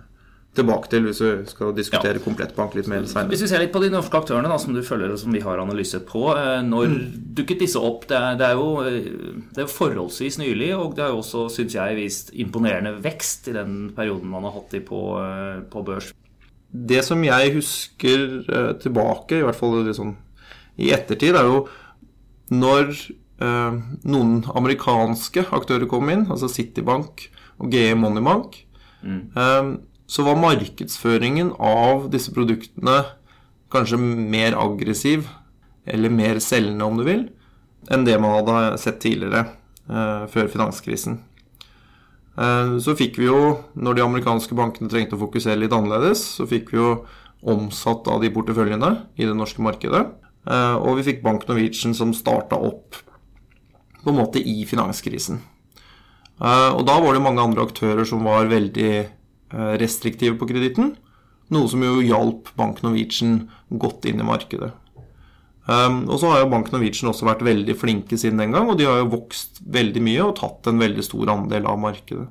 tilbake 0.59 0.91
til 0.91 1.07
hvis 1.07 1.21
vi 1.23 1.31
skal 1.49 1.73
diskutere 1.77 2.19
ja. 2.19 2.25
komplettbank 2.25 2.75
litt 2.77 2.89
mer 2.91 3.05
senere. 3.07 3.31
Hvis 3.33 3.45
vi 3.45 3.51
ser 3.51 3.63
litt 3.63 3.75
på 3.75 3.83
de 3.83 3.91
norske 3.93 4.19
aktørene 4.19 4.51
da, 4.51 4.59
som 4.61 4.75
du 4.75 4.83
følger 4.87 5.13
og 5.15 5.21
som 5.21 5.35
vi 5.35 5.43
har 5.45 5.63
analyse 5.63 6.01
på. 6.09 6.25
Eh, 6.35 6.61
når 6.67 6.93
mm. 6.95 7.03
dukket 7.39 7.65
disse 7.65 7.83
opp? 7.83 8.09
Det 8.11 8.19
er, 8.19 8.39
det 8.41 8.49
er, 8.49 8.59
jo 8.59 8.87
eh, 8.87 9.11
det 9.55 9.65
er 9.65 9.73
forholdsvis 9.73 10.41
nylig, 10.43 10.73
og 10.77 10.97
det 10.97 11.07
har 11.07 11.15
jo 11.15 11.23
også, 11.23 11.47
syns 11.55 11.79
jeg, 11.79 11.99
vist 11.99 12.33
imponerende 12.35 12.97
vekst 13.05 13.51
i 13.53 13.57
den 13.57 13.79
perioden 13.97 14.33
man 14.33 14.49
har 14.49 14.57
hatt 14.59 14.75
de 14.75 14.83
på, 14.85 15.03
eh, 15.23 15.61
på 15.71 15.85
børs. 15.87 16.13
Det 16.69 17.01
som 17.07 17.23
jeg 17.25 17.55
husker 17.55 18.25
tilbake, 18.83 19.39
i 19.39 19.45
hvert 19.47 19.57
fall 19.57 19.79
liksom, 19.87 20.15
i 20.77 20.91
ettertid, 20.93 21.37
er 21.39 21.49
jo 21.49 21.63
når 22.53 22.93
eh, 23.43 23.79
noen 24.09 24.41
amerikanske 24.57 25.47
aktører 25.55 25.89
kom 25.91 26.11
inn, 26.13 26.27
altså 26.31 26.51
Citibank 26.53 27.27
og 27.59 27.73
GE 27.73 27.93
Moneybank. 27.99 28.61
Mm. 29.03 29.21
Eh, 29.37 29.71
så 30.09 30.25
var 30.25 30.41
markedsføringen 30.41 31.53
av 31.61 32.09
disse 32.13 32.33
produktene 32.33 33.03
kanskje 33.73 33.99
mer 34.01 34.57
aggressiv, 34.57 35.29
eller 35.89 36.13
mer 36.13 36.41
selgende, 36.45 36.85
om 36.85 36.97
du 37.01 37.05
vil, 37.05 37.27
enn 37.93 38.07
det 38.07 38.17
man 38.21 38.39
hadde 38.39 38.79
sett 38.81 39.01
tidligere, 39.05 39.47
eh, 39.89 40.25
før 40.33 40.49
finanskrisen. 40.53 41.21
Eh, 42.39 42.77
så 42.83 42.95
fikk 42.99 43.19
vi 43.19 43.27
jo, 43.27 43.59
når 43.75 43.99
de 43.99 44.05
amerikanske 44.05 44.57
bankene 44.59 44.91
trengte 44.91 45.19
å 45.19 45.23
fokusere 45.25 45.59
litt 45.59 45.75
annerledes, 45.75 46.23
så 46.39 46.47
fikk 46.49 46.71
vi 46.73 46.79
jo 46.79 46.93
omsatt 47.49 48.09
av 48.11 48.23
de 48.23 48.31
porteføljene 48.35 48.93
i 49.19 49.27
det 49.27 49.35
norske 49.37 49.63
markedet. 49.65 50.05
Eh, 50.47 50.77
og 50.79 50.99
vi 51.01 51.07
fikk 51.11 51.23
Bank 51.25 51.49
Norwegian 51.49 51.97
som 51.99 52.15
starta 52.15 52.59
opp 52.59 53.01
på 53.99 54.13
en 54.13 54.21
måte 54.21 54.43
i 54.43 54.63
finanskrisen. 54.69 55.43
Eh, 56.39 56.71
og 56.71 56.85
da 56.87 56.99
var 57.03 57.17
det 57.17 57.25
mange 57.25 57.43
andre 57.43 57.67
aktører 57.67 58.07
som 58.07 58.27
var 58.27 58.51
veldig 58.51 59.15
restriktive 59.81 60.37
på 60.37 60.45
kreditten. 60.51 60.91
Noe 61.49 61.71
som 61.73 61.81
jo 61.81 62.03
hjalp 62.05 62.51
Bank 62.61 62.83
Norwegian 62.85 63.47
godt 63.81 64.05
inn 64.05 64.21
i 64.21 64.27
markedet. 64.29 64.75
Um, 65.69 66.07
og 66.09 66.17
så 66.21 66.31
har 66.33 66.43
jo 66.43 66.51
Bank 66.53 66.71
Norwegian 66.73 67.11
også 67.11 67.27
vært 67.29 67.45
veldig 67.45 67.75
flinke 67.77 68.17
siden 68.17 68.41
den 68.41 68.55
gang, 68.57 68.71
og 68.71 68.79
de 68.81 68.87
har 68.89 69.03
jo 69.03 69.11
vokst 69.13 69.61
veldig 69.69 70.03
mye 70.05 70.25
og 70.25 70.39
tatt 70.39 70.71
en 70.71 70.81
veldig 70.81 71.05
stor 71.05 71.35
andel 71.35 71.69
av 71.69 71.81
markedet. 71.83 72.25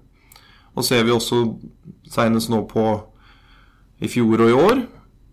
Og 0.77 0.85
ser 0.85 1.05
vi 1.05 1.13
også 1.13 1.43
senest 2.09 2.49
nå 2.53 2.63
på 2.69 2.87
i 4.01 4.09
fjor 4.09 4.41
og 4.45 4.49
i 4.49 4.57
år, 4.57 4.81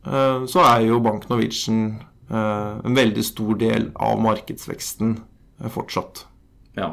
uh, 0.08 0.44
så 0.50 0.66
er 0.68 0.86
jo 0.90 1.00
Bank 1.04 1.24
Norwegian 1.32 1.82
uh, 2.28 2.84
en 2.84 2.96
veldig 2.96 3.24
stor 3.24 3.56
del 3.60 3.88
av 3.96 4.20
markedsveksten 4.24 5.16
uh, 5.64 5.70
fortsatt. 5.72 6.26
Ja, 6.76 6.92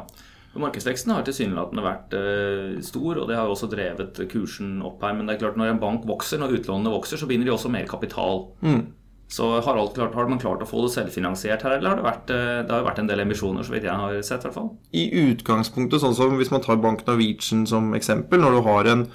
Markedsveksten 0.52 1.14
har 1.14 1.24
tilsynelatende 1.24 1.84
vært 1.84 2.14
eh, 2.16 2.80
stor, 2.84 3.22
og 3.22 3.28
det 3.30 3.38
har 3.38 3.46
jo 3.48 3.54
også 3.54 3.70
drevet 3.72 4.18
kursen 4.28 4.82
opp 4.84 5.00
her. 5.04 5.14
Men 5.16 5.28
det 5.28 5.36
er 5.36 5.46
klart 5.46 5.56
når 5.60 5.72
en 5.72 5.80
bank 5.80 6.04
vokser, 6.08 6.40
når 6.42 6.58
utlånene 6.58 6.92
vokser, 6.92 7.20
så 7.20 7.28
binder 7.30 7.48
de 7.48 7.54
også 7.54 7.70
mer 7.72 7.88
kapital. 7.88 8.44
Mm. 8.60 8.82
Så 9.32 9.48
har, 9.48 9.62
klart, 9.96 10.14
har, 10.14 10.28
man 10.28 10.40
klart 10.40 10.60
å 10.60 10.68
få 10.68 10.82
det 10.84 10.92
selvfinansiert 10.92 11.62
her, 11.64 11.78
eller 11.78 11.94
har 11.94 12.00
det 12.00 12.04
vært, 12.04 12.30
eh, 12.34 12.58
det 12.68 12.74
har 12.74 12.84
vært 12.84 12.98
en 13.00 13.08
del 13.08 13.22
emisjoner, 13.24 13.64
så 13.64 13.72
vidt 13.72 13.86
jeg 13.88 13.96
har 13.96 14.18
sett? 14.20 14.44
I 14.44 14.48
hvert 14.48 14.58
fall? 14.58 14.70
I 14.92 15.04
utgangspunktet, 15.22 16.02
sånn 16.02 16.16
som 16.18 16.36
hvis 16.36 16.52
man 16.52 16.64
tar 16.64 16.80
Bank 16.82 17.06
Norwegian 17.06 17.64
som 17.68 17.94
eksempel, 17.96 18.42
når 18.42 18.58
du 18.58 18.60
har 18.66 18.90
en, 18.92 19.06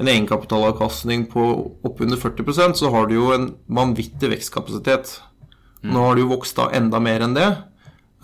en 0.00 0.10
egenkapitalavkastning 0.14 1.26
på 1.32 1.44
oppunder 1.84 2.16
40% 2.22 2.80
så 2.80 2.92
har 2.94 3.10
du 3.10 3.18
jo 3.18 3.28
en 3.36 3.50
vanvittig 3.68 4.32
vekstkapasitet. 4.32 5.18
Mm. 5.82 5.92
Nå 5.92 6.06
har 6.06 6.16
du 6.16 6.24
jo 6.24 6.32
vokst 6.32 6.56
da 6.56 6.70
enda 6.76 7.02
mer 7.02 7.26
enn 7.26 7.36
det. 7.36 7.50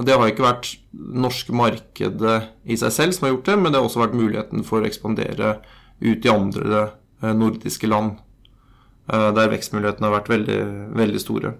Det 0.02 0.16
har 0.16 0.32
ikke 0.32 0.48
vært 0.48 0.72
norske 0.96 1.52
markedet 1.54 2.38
i 2.64 2.80
seg 2.80 2.96
selv 2.96 3.16
som 3.16 3.28
har 3.28 3.36
gjort 3.36 3.52
det, 3.52 3.60
men 3.60 3.72
det 3.72 3.80
har 3.80 3.86
også 3.90 4.00
vært 4.06 4.16
muligheten 4.16 4.64
for 4.64 4.80
å 4.80 4.88
ekspandere 4.88 5.58
ut 6.00 6.24
i 6.24 6.32
andre 6.32 6.86
eh, 7.20 7.34
nordiske 7.36 7.92
land, 7.92 8.16
der 9.12 9.50
vekstmulighetene 9.52 10.08
har 10.08 10.18
vært 10.20 10.30
veldig, 10.32 10.60
veldig 10.98 11.20
store. 11.22 11.56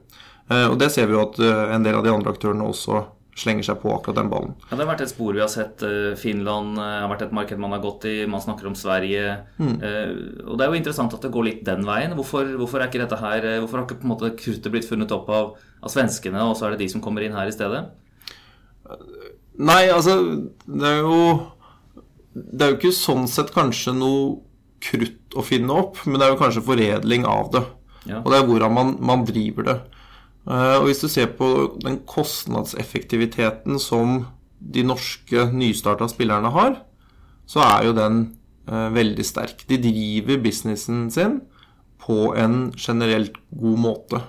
Eh, 0.48 0.68
og 0.68 0.78
det 0.80 0.92
ser 0.94 1.08
vi 1.08 1.16
jo 1.16 1.24
at 1.26 1.40
en 1.42 1.84
del 1.84 1.98
av 1.98 2.06
de 2.06 2.12
andre 2.12 2.32
aktørene 2.32 2.64
også 2.68 3.02
slenger 3.38 3.64
seg 3.64 3.78
på 3.80 3.88
akkurat 3.94 4.18
den 4.18 4.28
ballen. 4.28 4.50
Ja, 4.66 4.76
Det 4.76 4.82
har 4.82 4.90
vært 4.90 5.04
et 5.06 5.12
spor 5.12 5.32
vi 5.32 5.40
har 5.40 5.48
sett. 5.48 5.80
Finland 6.20 6.76
har 6.76 7.08
vært 7.08 7.22
et 7.24 7.32
marked 7.32 7.60
man 7.62 7.72
har 7.72 7.80
gått 7.80 8.04
i. 8.10 8.26
Man 8.28 8.42
snakker 8.44 8.68
om 8.68 8.76
Sverige. 8.76 9.38
Mm. 9.56 9.78
Og 10.44 10.58
det 10.60 10.66
er 10.66 10.68
jo 10.68 10.76
interessant 10.76 11.16
at 11.16 11.24
det 11.24 11.30
går 11.32 11.46
litt 11.46 11.62
den 11.64 11.86
veien. 11.88 12.12
Hvorfor, 12.18 12.50
hvorfor 12.60 12.82
er 12.82 12.90
ikke 12.90 13.00
dette 13.00 13.16
her, 13.16 13.46
hvorfor 13.62 13.80
har 13.80 13.86
ikke 13.86 14.02
på 14.02 14.04
en 14.04 14.12
måte 14.12 14.34
kruttet 14.36 14.68
blitt 14.74 14.84
funnet 14.84 15.16
opp 15.16 15.32
av, 15.32 15.48
av 15.80 15.94
svenskene, 15.94 16.44
og 16.44 16.58
så 16.60 16.68
er 16.68 16.76
det 16.76 16.84
de 16.84 16.90
som 16.92 17.00
kommer 17.00 17.24
inn 17.24 17.32
her 17.32 17.48
i 17.48 17.56
stedet? 17.56 17.86
Nei, 19.58 19.82
altså 19.92 20.16
Det 20.64 20.88
er 20.88 21.02
jo 21.02 21.18
Det 22.32 22.64
er 22.64 22.72
jo 22.72 22.78
ikke 22.78 22.94
sånn 22.96 23.28
sett 23.30 23.52
kanskje 23.54 23.94
noe 23.96 24.40
krutt 24.82 25.36
å 25.38 25.44
finne 25.46 25.74
opp, 25.74 26.00
men 26.06 26.18
det 26.18 26.26
er 26.26 26.34
jo 26.34 26.40
kanskje 26.40 26.64
foredling 26.66 27.26
av 27.28 27.50
det. 27.54 27.62
Ja. 28.10 28.20
Og 28.20 28.32
det 28.32 28.38
er 28.38 28.46
hvordan 28.48 28.74
man, 28.74 28.94
man 29.04 29.26
driver 29.28 29.68
det. 29.68 29.78
Uh, 30.42 30.80
og 30.80 30.88
hvis 30.88 31.02
du 31.04 31.08
ser 31.10 31.30
på 31.38 31.48
den 31.84 32.00
kostnadseffektiviteten 32.08 33.78
som 33.82 34.24
de 34.58 34.82
norske 34.86 35.46
nystarta 35.54 36.08
spillerne 36.10 36.50
har, 36.54 36.80
så 37.46 37.62
er 37.62 37.88
jo 37.88 37.96
den 37.96 38.22
uh, 38.70 38.90
veldig 38.94 39.26
sterk. 39.26 39.62
De 39.70 39.78
driver 39.82 40.42
businessen 40.42 41.06
sin 41.14 41.40
på 42.02 42.32
en 42.38 42.72
generelt 42.74 43.38
god 43.54 43.82
måte. 43.84 44.22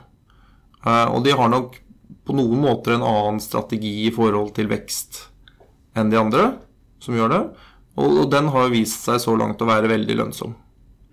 Uh, 0.85 1.09
og 1.15 1.23
de 1.25 1.33
har 1.33 1.49
nok 1.49 1.79
på 2.23 2.35
noen 2.37 2.61
måter 2.61 2.95
en 2.95 3.05
annen 3.05 3.41
strategi 3.43 4.05
i 4.05 4.13
forhold 4.13 4.53
til 4.55 4.69
vekst 4.71 5.25
enn 5.97 6.11
de 6.13 6.19
andre 6.19 6.51
som 7.03 7.17
gjør 7.17 7.33
det. 7.33 7.41
Og, 7.99 8.07
og 8.23 8.29
den 8.33 8.49
har 8.53 8.71
vist 8.73 9.05
seg 9.05 9.19
så 9.21 9.35
langt 9.37 9.61
å 9.61 9.69
være 9.69 9.91
veldig 9.91 10.17
lønnsom. 10.19 10.55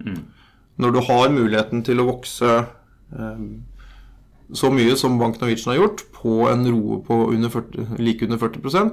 Mm. 0.01 0.23
Når 0.81 0.95
du 0.95 1.01
har 1.11 1.35
muligheten 1.35 1.83
til 1.85 2.01
å 2.01 2.07
vokse 2.09 2.53
eh, 2.57 3.43
så 4.53 4.71
mye 4.73 4.97
som 4.99 5.19
Bank 5.21 5.39
Norwegian 5.41 5.75
har 5.75 5.83
gjort, 5.83 6.07
på 6.17 6.47
en 6.51 6.65
roe 6.69 7.01
på 7.07 7.19
under 7.35 7.53
40, 7.53 7.99
like 8.03 8.27
under 8.27 8.41
40 8.41 8.87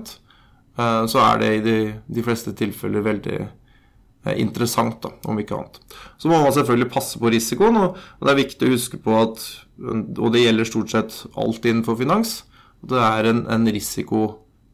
eh, 0.77 1.05
så 1.09 1.23
er 1.23 1.39
det 1.41 1.53
i 1.55 1.63
de, 1.65 1.77
de 2.05 2.25
fleste 2.25 2.53
tilfeller 2.57 3.05
veldig 3.05 3.37
eh, 3.39 4.35
interessant, 4.35 4.99
da, 5.03 5.13
om 5.31 5.39
ikke 5.39 5.55
annet. 5.57 5.79
Så 6.19 6.29
må 6.29 6.41
man 6.43 6.53
selvfølgelig 6.55 6.91
passe 6.93 7.21
på 7.21 7.31
risikoen, 7.33 7.79
og, 7.79 7.97
og 8.19 8.27
det 8.27 8.33
er 8.33 8.43
viktig 8.43 8.67
å 8.67 8.75
huske 8.75 9.01
på 9.01 9.15
at 9.21 9.47
og 9.77 10.31
det 10.33 10.41
gjelder 10.41 10.65
stort 10.65 10.93
sett 10.93 11.15
alt 11.37 11.65
innenfor 11.65 11.99
finans, 11.99 12.39
det 12.87 12.97
er 13.01 13.29
en, 13.29 13.43
en 13.51 13.67
risiko 13.69 14.23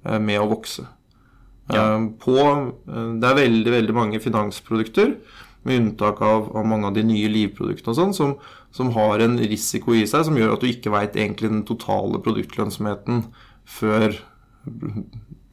eh, 0.07 0.19
med 0.19 0.39
å 0.41 0.49
vokse. 0.51 0.85
Ja. 1.75 1.85
Eh, 1.95 2.09
på, 2.23 2.37
eh, 2.39 3.07
det 3.21 3.29
er 3.29 3.39
veldig, 3.39 3.71
veldig 3.77 3.95
mange 3.97 4.21
finansprodukter, 4.23 5.15
med 5.63 5.79
unntak 5.79 6.19
av, 6.21 6.49
av 6.57 6.67
mange 6.67 6.89
av 6.89 6.97
de 6.97 7.05
nye 7.07 7.29
livproduktene 7.31 7.93
og 7.93 7.99
sånn, 7.99 8.15
som, 8.17 8.33
som, 8.75 8.89
har 8.97 9.23
en 9.23 9.37
risiko 9.39 9.93
i 9.95 10.03
seg 10.09 10.25
som 10.27 10.35
gjør 10.35 10.57
at 10.57 10.65
du 10.65 10.67
ikke 10.67 10.91
veit 10.91 11.15
egentlig 11.15 11.53
den 11.53 11.63
totale 11.67 12.19
produktlønnsomheten 12.25 13.21
før 13.63 14.17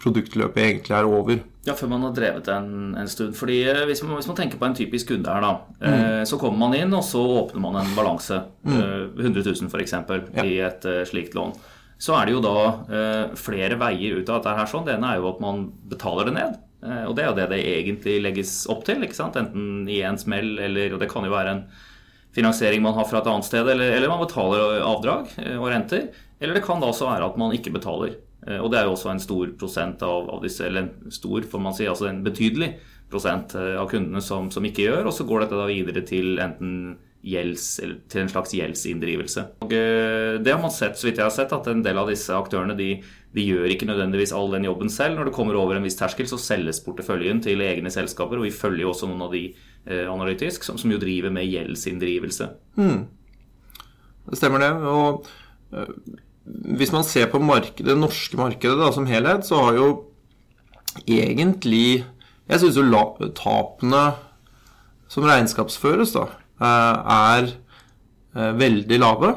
produktløpet 0.00 0.64
egentlig 0.64 0.96
er 0.96 1.08
over. 1.08 1.40
Ja, 1.66 1.74
før 1.76 1.90
man 1.92 2.06
har 2.06 2.14
drevet 2.16 2.48
en, 2.48 2.94
en 2.96 3.10
stund. 3.10 3.34
Fordi 3.36 3.58
eh, 3.68 3.82
hvis 3.88 4.00
man, 4.04 4.16
hvis 4.16 4.28
man, 4.30 4.38
tenker 4.38 4.60
på 4.60 4.68
en 4.68 4.76
typisk 4.76 5.12
kunde 5.12 5.32
her, 5.32 5.44
da. 5.44 5.50
Mm. 5.82 5.90
Eh, 5.90 6.22
så 6.28 6.38
kommer 6.40 6.62
man 6.62 6.76
inn, 6.78 6.94
og 6.96 7.04
så 7.04 7.20
åpner 7.20 7.64
man 7.66 7.76
en 7.82 7.92
balanse. 7.96 8.40
Mm. 8.64 8.78
Eh, 8.78 9.26
100 9.26 9.44
000 9.44 9.68
f.eks. 9.68 9.94
Ja. 9.98 10.46
i 10.46 10.56
et 10.64 10.88
eh, 10.88 11.02
slikt 11.08 11.36
lån. 11.36 11.52
Så 12.00 12.16
er 12.16 12.26
det 12.26 12.34
jo 12.34 12.42
da 12.44 12.56
eh, 12.88 13.36
flere 13.36 13.76
veier 13.80 14.20
ut 14.20 14.32
av 14.32 14.40
dette 14.40 14.56
her. 14.56 14.70
sånn. 14.70 14.86
Det 14.88 14.96
ene 14.96 15.12
er 15.12 15.20
jo 15.20 15.30
at 15.34 15.42
man 15.44 15.66
betaler 15.90 16.30
det 16.30 16.36
ned. 16.38 16.56
Eh, 16.80 17.04
og 17.04 17.14
det 17.16 17.24
er 17.24 17.30
jo 17.30 17.36
det 17.36 17.50
det 17.52 17.60
egentlig 17.74 18.16
legges 18.24 18.54
opp 18.72 18.86
til. 18.88 19.04
ikke 19.04 19.18
sant? 19.18 19.36
Enten 19.36 19.84
i 19.90 20.00
en 20.06 20.18
smell, 20.20 20.54
eller 20.70 20.96
og 20.96 21.02
det 21.02 21.10
kan 21.12 21.28
jo 21.28 21.34
være 21.34 21.54
en 21.58 21.62
finansiering 22.34 22.82
man 22.82 22.94
har 22.96 23.08
fra 23.10 23.20
et 23.20 23.28
annet 23.28 23.48
sted, 23.48 23.68
eller, 23.68 23.92
eller 23.96 24.10
man 24.12 24.22
betaler 24.22 24.80
avdrag 24.86 25.32
og 25.58 25.68
renter. 25.68 26.08
Eller 26.40 26.56
det 26.56 26.64
kan 26.64 26.80
da 26.80 26.88
også 26.88 27.10
være 27.10 27.26
at 27.26 27.38
man 27.40 27.52
ikke 27.56 27.74
betaler. 27.74 28.16
Eh, 28.46 28.58
og 28.58 28.70
det 28.72 28.80
er 28.80 28.88
jo 28.88 28.94
også 28.94 29.12
en 29.12 29.22
stor 29.22 29.52
prosent 29.60 30.02
av, 30.06 30.30
av 30.32 30.40
disse, 30.44 30.64
eller 30.66 30.86
en 30.86 31.12
stor, 31.12 31.44
får 31.44 31.62
man 31.62 31.76
si, 31.76 31.88
altså 31.90 32.08
en 32.08 32.22
betydelig 32.24 32.72
prosent 33.12 33.54
eh, 33.58 33.76
av 33.80 33.90
kundene 33.90 34.22
som, 34.24 34.48
som, 34.54 34.64
ikke 34.66 34.86
gjør. 34.86 35.10
Og 35.10 35.16
så 35.16 35.26
går 35.28 35.44
dette 35.44 35.60
da 35.60 35.68
videre 35.68 36.04
til 36.08 36.40
enten 36.42 36.74
gjelds, 37.20 37.64
til 38.08 38.22
en 38.22 38.30
slags 38.32 38.52
gjeldsinndrivelse. 38.56 39.44
Og 39.64 39.72
det 39.72 40.52
har 40.52 40.60
man 40.62 40.72
sett, 40.72 40.96
så 40.96 41.08
vidt 41.08 41.20
jeg 41.20 41.26
har 41.26 41.34
sett, 41.34 41.52
at 41.52 41.68
en 41.68 41.82
del 41.84 42.00
av 42.00 42.08
disse 42.08 42.32
aktørene 42.32 42.76
de, 42.78 42.94
de, 43.36 43.44
gjør 43.44 43.74
ikke 43.74 43.88
nødvendigvis 43.90 44.32
all 44.36 44.48
den 44.54 44.64
jobben 44.68 44.92
selv. 44.92 45.18
Når 45.18 45.28
det 45.28 45.34
kommer 45.36 45.58
over 45.60 45.76
en 45.76 45.84
viss 45.84 45.98
terskel, 45.98 46.28
så 46.30 46.40
selges 46.40 46.80
porteføljen 46.84 47.42
til 47.44 47.60
egne 47.64 47.92
selskaper. 47.92 48.40
Og 48.40 48.48
vi 48.48 48.54
følger 48.54 48.86
jo 48.86 48.94
også 48.94 49.10
noen 49.10 49.26
av 49.26 49.36
de 49.36 49.44
eh, 49.50 50.06
analytisk 50.08 50.64
som, 50.66 50.80
som, 50.80 50.92
jo 50.92 51.00
driver 51.02 51.34
med 51.34 51.48
gjeldsinndrivelse. 51.50 52.48
Hmm. 52.80 53.04
Det 54.30 54.40
stemmer 54.40 54.64
det. 54.64 54.72
Og 54.88 55.28
øh, 55.76 55.92
hvis 56.80 56.94
man 56.96 57.04
ser 57.04 57.28
på 57.32 57.42
markedet, 57.42 57.90
det 57.92 58.00
norske 58.00 58.40
markedet 58.40 58.80
da, 58.80 58.88
som 58.96 59.08
helhet, 59.10 59.44
så 59.46 59.60
har 59.66 59.76
jo 59.80 59.90
egentlig 61.06 62.04
Jeg 62.50 62.58
syns 62.58 62.80
jo 62.80 63.28
tapene 63.38 64.00
som 65.06 65.22
regnskapsføres, 65.22 66.10
da, 66.16 66.24
eh, 66.26 66.39
er 66.60 67.50
eh, 68.36 68.52
veldig 68.56 68.98
lave. 69.00 69.34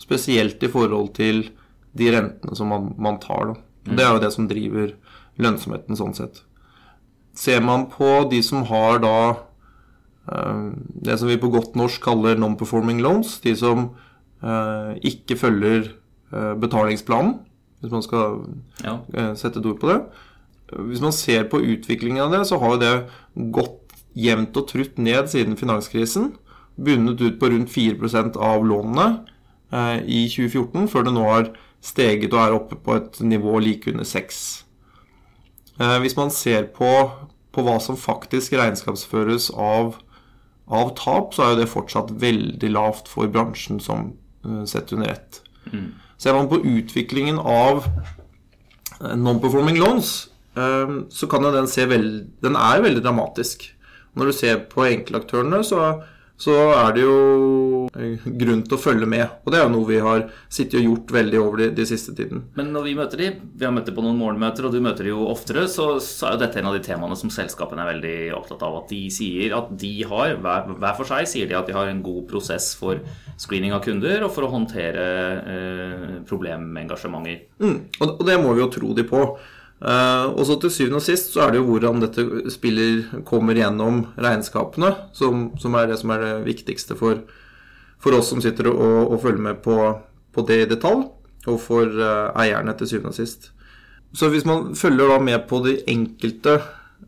Spesielt 0.00 0.62
i 0.62 0.70
forhold 0.70 1.14
til 1.16 1.48
de 1.94 2.10
rentene 2.14 2.56
som 2.56 2.70
man, 2.70 2.92
man 2.98 3.20
tar. 3.22 3.52
Da. 3.52 3.94
Det 3.94 4.04
er 4.04 4.12
jo 4.12 4.22
det 4.22 4.32
som 4.34 4.48
driver 4.50 4.94
lønnsomheten 5.42 5.98
sånn 5.98 6.14
sett. 6.16 6.42
Ser 7.34 7.62
man 7.64 7.88
på 7.90 8.24
de 8.30 8.40
som 8.46 8.66
har 8.70 9.00
da 9.02 9.16
eh, 10.30 10.70
det 11.08 11.18
som 11.20 11.30
vi 11.30 11.40
på 11.40 11.52
godt 11.54 11.78
norsk 11.78 12.02
kaller 12.04 12.38
non-performing 12.40 13.02
loans, 13.04 13.40
de 13.44 13.56
som 13.58 13.92
ikke 14.44 15.38
følger 15.40 15.86
betalingsplanen, 16.60 17.38
hvis 17.80 17.92
man 17.94 18.02
skal 18.04 18.34
ja. 18.84 18.98
sette 19.40 19.56
et 19.56 19.68
ord 19.70 19.78
på 19.80 19.88
det. 19.88 19.94
Hvis 20.90 21.00
man 21.00 21.14
ser 21.16 21.46
på 21.48 21.62
utviklingen 21.64 22.26
av 22.26 22.34
det, 22.34 22.42
så 22.50 22.58
har 22.60 22.74
jo 22.74 22.82
det 22.82 23.48
gått 23.56 23.94
jevnt 24.12 24.56
og 24.60 24.68
trutt 24.68 25.00
ned 25.00 25.30
siden 25.32 25.56
finanskrisen. 25.56 26.34
Bundet 26.76 27.20
ut 27.20 27.38
på 27.40 27.50
rundt 27.52 27.70
4 27.70 28.32
av 28.42 28.66
lånene 28.66 29.06
eh, 29.70 29.98
i 30.02 30.24
2014, 30.28 30.88
før 30.90 31.06
det 31.06 31.14
nå 31.14 31.24
har 31.28 31.52
steget 31.84 32.32
og 32.32 32.40
er 32.40 32.56
oppe 32.56 32.78
på 32.80 32.96
et 32.98 33.20
nivå 33.22 33.58
like 33.62 33.92
under 33.92 34.06
6. 34.08 34.64
Eh, 35.80 35.98
hvis 36.02 36.16
man 36.16 36.32
ser 36.34 36.68
på, 36.76 36.90
på, 37.54 37.64
hva 37.66 37.78
som 37.82 37.98
faktisk 37.98 38.56
regnskapsføres 38.58 39.50
av, 39.54 39.96
av, 40.66 40.94
tap, 40.98 41.34
så 41.34 41.44
er 41.44 41.54
jo 41.54 41.62
det 41.62 41.70
fortsatt 41.72 42.14
veldig 42.22 42.70
lavt 42.72 43.10
for 43.10 43.30
bransjen 43.30 43.82
som 43.82 44.12
uh, 44.46 44.62
sett 44.70 44.94
under 44.94 45.14
ett. 45.14 45.42
Mm. 45.72 45.92
Ser 46.18 46.36
man 46.36 46.48
på 46.48 46.62
utviklingen 46.62 47.38
av 47.38 47.88
non-performing 49.02 49.80
loans, 49.82 50.30
uh, 50.56 51.02
så 51.10 51.28
kan 51.30 51.46
den 51.50 51.68
se 51.68 51.86
veld, 51.90 52.30
Den 52.42 52.56
er 52.56 52.82
veldig 52.86 53.02
dramatisk. 53.04 53.66
Når 54.14 54.30
du 54.30 54.36
ser 54.38 54.62
på 54.70 54.86
enkeltaktørene, 54.86 55.58
så, 55.66 56.04
så 56.40 56.54
er 56.74 56.94
det 56.96 57.04
jo 57.04 57.16
grunn 58.40 58.64
til 58.66 58.74
å 58.74 58.80
følge 58.80 59.06
med. 59.08 59.22
Og 59.44 59.52
det 59.52 59.60
er 59.60 59.68
jo 59.68 59.72
noe 59.76 59.86
vi 59.86 60.00
har 60.02 60.24
sittet 60.52 60.80
og 60.80 60.88
gjort 60.88 61.12
veldig 61.14 61.38
over 61.38 61.62
de, 61.62 61.68
de 61.76 61.86
siste 61.86 62.14
tiden. 62.16 62.42
Men 62.58 62.72
når 62.74 62.88
vi 62.88 62.94
møter 62.98 63.22
de, 63.22 63.28
vi 63.54 63.66
har 63.66 63.74
møtt 63.74 63.86
dem 63.86 63.96
på 63.96 64.02
noen 64.04 64.18
morgenmøter, 64.18 64.66
og 64.66 64.74
du 64.74 64.80
møter 64.82 65.06
dem 65.06 65.14
jo 65.14 65.28
oftere, 65.30 65.68
så, 65.70 65.92
så, 66.02 66.26
er 66.26 66.36
jo 66.36 66.42
dette 66.42 66.58
en 66.60 66.70
av 66.72 66.74
de 66.74 66.82
temaene 66.84 67.18
som 67.18 67.30
selskapene 67.32 67.84
er 67.84 67.92
veldig 67.92 68.16
opptatt 68.40 68.66
av. 68.66 68.80
At 68.82 68.90
de 68.90 69.02
sier 69.14 69.54
at 69.56 69.70
de 69.78 69.94
har, 70.10 70.34
hver, 70.42 70.74
hver 70.74 70.98
for 70.98 71.12
seg 71.12 71.30
sier 71.30 71.50
de 71.50 71.58
at 71.58 71.70
de 71.70 71.76
har 71.78 71.90
en 71.90 72.02
god 72.04 72.24
prosess 72.30 72.72
for 72.78 72.98
screening 73.40 73.74
av 73.76 73.84
kunder 73.86 74.26
og 74.26 74.34
for 74.34 74.46
å 74.46 74.52
håndtere 74.52 75.04
eh, 75.54 76.08
problemengasjementer. 76.26 77.44
Mm, 77.62 77.78
og 78.02 78.24
det 78.26 78.40
må 78.42 78.56
vi 78.56 78.64
jo 78.64 78.72
tro 78.74 78.90
de 78.96 79.06
på. 79.06 79.22
Uh, 79.84 80.30
og 80.32 80.46
så 80.48 80.54
til 80.56 80.70
syvende 80.72 80.96
og 80.96 81.04
sist 81.04 81.34
så 81.34 81.42
er 81.44 81.50
det 81.52 81.58
jo 81.58 81.66
hvordan 81.68 81.98
dette 82.00 82.22
spiller 82.48 83.02
kommer 83.28 83.58
gjennom 83.58 83.98
regnskapene, 84.16 84.94
som, 85.12 85.50
som 85.60 85.74
er 85.76 85.90
det 85.90 85.98
som 86.00 86.14
er 86.14 86.22
det 86.22 86.30
viktigste 86.46 86.96
for, 86.96 87.20
for 88.00 88.16
oss 88.16 88.30
som 88.32 88.40
sitter 88.40 88.70
og, 88.70 89.10
og 89.12 89.18
følger 89.20 89.44
med 89.44 89.58
på, 89.66 89.76
på, 90.32 90.44
det 90.48 90.62
i 90.62 90.70
detalj, 90.70 91.02
og 91.44 91.58
for 91.60 92.00
uh, 92.00 92.32
eierne 92.40 92.72
til 92.78 92.94
syvende 92.94 93.12
og 93.12 93.18
sist. 93.18 93.50
Så 94.16 94.30
hvis 94.32 94.46
man 94.48 94.72
følger 94.78 95.10
da 95.10 95.18
med 95.20 95.44
på 95.50 95.60
de 95.66 95.76
enkelte 95.90 96.56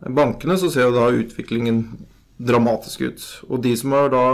bankene, 0.05 0.59
så 0.61 0.69
ser 0.69 0.91
jo 0.91 0.99
da 0.99 1.07
utviklingen 1.17 1.81
dramatisk 2.37 3.07
ut. 3.07 3.25
Og 3.49 3.63
de 3.65 3.73
som 3.81 3.97
har 3.97 4.13
da 4.13 4.27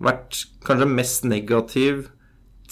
vært 0.00 0.46
kanskje 0.64 0.88
mest 0.88 1.28
negativ 1.28 2.06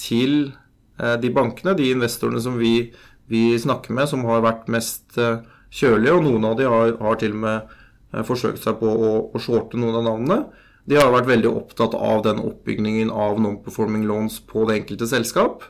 til 0.00 0.54
uh, 1.02 1.20
de 1.20 1.34
bankene, 1.36 1.76
de 1.76 1.92
investorene 1.92 2.40
som 2.40 2.56
vi 2.56 2.94
vi 3.28 3.58
snakker 3.60 3.92
med, 3.94 4.08
som 4.08 4.24
har 4.28 4.44
vært 4.44 4.70
mest 4.72 5.18
eh, 5.20 5.42
kjølige, 5.70 6.14
og 6.16 6.24
noen 6.24 6.46
av 6.48 6.56
de 6.58 6.68
har, 6.68 6.94
har 7.02 7.20
til 7.20 7.34
og 7.36 7.42
med 7.44 7.74
eh, 8.14 8.24
forsøkt 8.26 8.62
seg 8.64 8.78
på 8.80 8.88
å, 8.88 9.12
å 9.34 9.42
shorte 9.42 9.80
noen 9.80 10.00
av 10.00 10.06
navnene. 10.06 10.66
De 10.88 10.96
har 10.96 11.12
vært 11.12 11.28
veldig 11.28 11.50
opptatt 11.52 11.92
av 11.92 12.22
den 12.24 12.40
oppbyggingen 12.40 13.10
av 13.12 13.40
non-performing 13.42 14.06
loans 14.08 14.38
på 14.48 14.64
det 14.68 14.78
enkelte 14.80 15.08
selskap, 15.10 15.66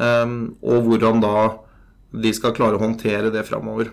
um, 0.00 0.54
og 0.64 0.86
hvordan 0.86 1.20
da 1.20 1.34
de 2.16 2.32
skal 2.32 2.54
klare 2.56 2.78
å 2.78 2.80
håndtere 2.80 3.28
det 3.34 3.44
framover. 3.44 3.90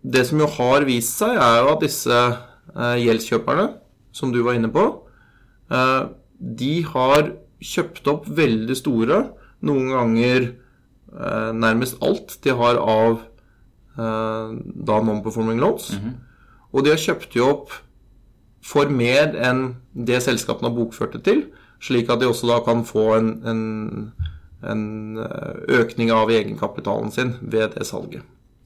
Det 0.00 0.22
som 0.24 0.40
jo 0.40 0.48
har 0.56 0.86
vist 0.88 1.20
seg, 1.20 1.36
er 1.36 1.58
jo 1.60 1.74
at 1.74 1.84
disse 1.84 2.16
uh, 2.16 2.96
gjeldskjøperne, 2.96 3.74
som 4.16 4.32
du 4.32 4.40
var 4.46 4.56
inne 4.56 4.72
på, 4.72 4.86
uh, 5.68 6.08
de 6.40 6.74
har 6.88 7.34
kjøpt 7.60 8.08
opp 8.08 8.24
veldig 8.40 8.78
store, 8.80 9.20
noen 9.68 9.92
ganger 9.92 10.48
nærmest 11.54 11.98
alt 12.02 12.38
de 12.44 12.54
har 12.58 12.80
av 12.80 13.20
eh, 13.98 14.54
da 14.86 15.00
non-performing 15.00 15.60
loans. 15.60 15.92
Mm 15.92 16.04
-hmm. 16.04 16.14
Og 16.72 16.84
de 16.84 16.90
har 16.90 16.98
kjøpt 16.98 17.36
jo 17.36 17.48
opp 17.48 17.72
for 18.62 18.88
mer 18.88 19.34
enn 19.36 19.76
det 19.92 20.22
selskapene 20.22 20.68
har 20.68 20.76
bokført 20.76 21.12
det 21.12 21.22
til, 21.24 21.44
slik 21.80 22.10
at 22.10 22.20
de 22.20 22.26
også 22.26 22.46
da 22.46 22.60
kan 22.64 22.84
få 22.84 23.14
en, 23.18 23.42
en, 23.46 24.12
en 24.70 25.18
eh, 25.18 25.54
økning 25.68 26.10
av 26.10 26.30
egenkapitalen 26.30 27.10
sin 27.10 27.34
ved 27.40 27.68
det 27.68 27.86
salget. 27.86 28.22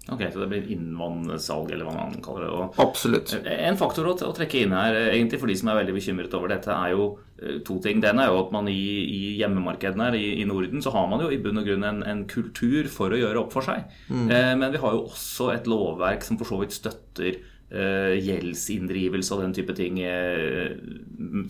Ok, 0.09 0.23
Så 0.33 0.41
det 0.41 0.49
blir 0.49 0.69
innvannsalg, 0.73 1.73
eller 1.75 1.85
hva 1.85 1.95
man 1.95 2.21
kaller 2.25 2.47
det. 2.47 2.53
Og 2.57 2.79
Absolutt. 2.81 3.35
En 3.45 3.77
faktor 3.77 4.09
å, 4.09 4.15
trekke 4.17 4.63
inn 4.63 4.73
her, 4.73 4.97
egentlig 5.11 5.41
for 5.43 5.51
de 5.51 5.57
som 5.61 5.69
er 5.69 5.83
veldig 5.83 5.97
bekymret 5.99 6.37
over 6.39 6.53
dette, 6.55 6.73
er 6.73 6.95
jo 6.95 7.11
eh, 7.43 7.59
to 7.67 7.77
ting. 7.85 8.01
Den 8.05 8.23
er 8.23 8.33
jo 8.33 8.41
at 8.41 8.55
man 8.55 8.71
i, 8.73 8.79
i 9.05 9.21
hjemmemarkedene 9.43 10.09
her 10.09 10.17
i, 10.17 10.25
i, 10.41 10.47
Norden 10.49 10.85
så 10.85 10.95
har 10.97 11.11
man 11.13 11.25
jo 11.25 11.29
i 11.35 11.41
bunn 11.45 11.61
og 11.61 11.69
grunn 11.69 11.85
en, 11.85 12.01
en 12.09 12.25
kultur 12.31 12.89
for 12.93 13.13
å 13.13 13.21
gjøre 13.21 13.43
opp 13.43 13.53
for 13.57 13.69
seg. 13.69 13.85
Mm. 14.09 14.27
Eh, 14.33 14.55
men 14.63 14.73
vi 14.73 14.81
har 14.81 14.97
jo 14.97 15.05
også 15.11 15.53
et 15.53 15.69
lovverk 15.69 16.25
som 16.25 16.41
for 16.41 16.49
så 16.49 16.63
vidt 16.63 16.77
støtter 16.79 17.43
gjeldsinndrivelse 17.69 19.35
og 19.35 19.43
den 19.43 19.55
type 19.57 19.75
ting 19.77 19.99
uh, 20.01 20.73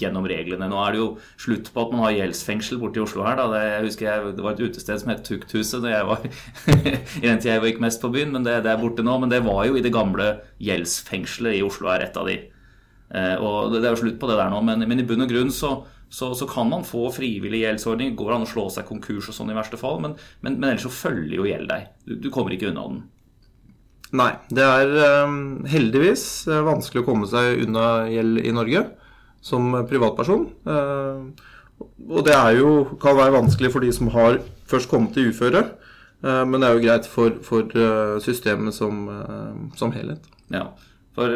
gjennom 0.00 0.26
reglene. 0.26 0.66
Nå 0.70 0.80
er 0.82 0.94
det 0.94 1.00
jo 1.02 1.08
slutt 1.38 1.70
på 1.74 1.84
at 1.84 1.92
man 1.94 2.02
har 2.06 2.16
gjeldsfengsel 2.16 2.80
borte 2.82 2.98
i 2.98 3.04
Oslo 3.04 3.22
her. 3.26 3.38
Det, 3.38 3.60
jeg 3.62 3.84
husker 3.86 4.08
jeg, 4.08 4.32
det 4.34 4.46
var 4.46 4.56
et 4.56 4.64
utested 4.66 5.02
som 5.02 5.12
het 5.12 5.22
Tukthuset 5.28 5.84
da 5.84 5.92
jeg 5.94 6.08
var 6.08 6.24
i 7.22 7.26
den 7.26 7.38
tida 7.38 7.54
jeg 7.54 7.64
gikk 7.68 7.82
mest 7.84 8.02
på 8.02 8.10
byen, 8.14 8.34
men 8.34 8.46
det, 8.46 8.56
det, 8.66 8.72
er 8.72 8.82
borte 8.82 9.06
nå. 9.06 9.18
Men 9.22 9.30
det 9.30 9.44
var 9.46 9.62
jo 9.68 9.78
i 9.78 9.84
det 9.84 9.94
gamle 9.94 10.32
gjeldsfengselet 10.58 11.60
i 11.60 11.66
Oslo 11.66 11.92
er 11.94 12.08
et 12.08 12.18
av 12.18 12.26
de. 12.30 12.40
Uh, 13.14 13.36
og 13.38 13.76
det, 13.76 13.84
er 13.84 13.94
jo 13.94 14.02
slutt 14.02 14.18
på 14.20 14.30
det 14.30 14.40
der 14.40 14.50
nå, 14.52 14.58
men, 14.66 14.82
men 14.90 15.04
i 15.04 15.06
bunn 15.06 15.24
og 15.24 15.30
grunn 15.30 15.54
så 15.54 15.76
så, 16.08 16.34
så, 16.34 16.46
kan 16.48 16.70
man 16.70 16.86
få 16.88 17.10
frivillig 17.12 17.60
gjeldsordning. 17.60 18.14
Går 18.16 18.32
an 18.32 18.46
å 18.46 18.48
slå 18.48 18.68
seg 18.72 18.86
konkurs 18.88 19.28
og 19.28 19.36
sånn 19.36 19.52
i 19.52 19.56
verste 19.56 19.76
fall, 19.76 19.98
men, 20.00 20.14
men, 20.40 20.56
men 20.56 20.70
ellers 20.70 20.86
så 20.86 20.92
følger 20.92 21.36
jo 21.36 21.48
gjeld 21.48 21.68
deg. 21.68 21.90
Du, 22.06 22.14
du 22.16 22.30
kommer 22.32 22.54
ikke 22.56 22.70
unna 22.70 22.86
den. 22.88 23.02
Nei. 24.16 24.30
Det 24.48 24.64
er 24.64 24.94
um, 25.26 25.64
heldigvis 25.68 26.22
uh, 26.48 26.62
vanskelig 26.66 27.02
å 27.02 27.08
komme 27.08 27.28
seg 27.28 27.64
unna 27.66 28.08
gjeld 28.08 28.40
i 28.40 28.54
Norge 28.56 28.84
som 29.44 29.74
privatperson. 29.88 30.46
Uh, 30.64 31.28
og 32.08 32.24
det 32.26 32.38
jo, 32.56 32.72
kan 33.02 33.18
være 33.18 33.36
vanskelig 33.36 33.70
for 33.74 33.84
de 33.84 33.92
som 33.94 34.10
har 34.14 34.40
først 34.68 34.90
kommet 34.90 35.14
til 35.16 35.30
uføre. 35.32 35.66
Uh, 36.24 36.42
men 36.48 36.58
det 36.58 36.70
er 36.70 36.78
jo 36.78 36.84
greit 36.86 37.10
for, 37.10 37.36
for 37.44 38.20
systemet 38.24 38.76
som, 38.76 39.06
som, 39.78 39.92
helhet. 39.94 40.24
Ja, 40.52 40.70
for 41.16 41.34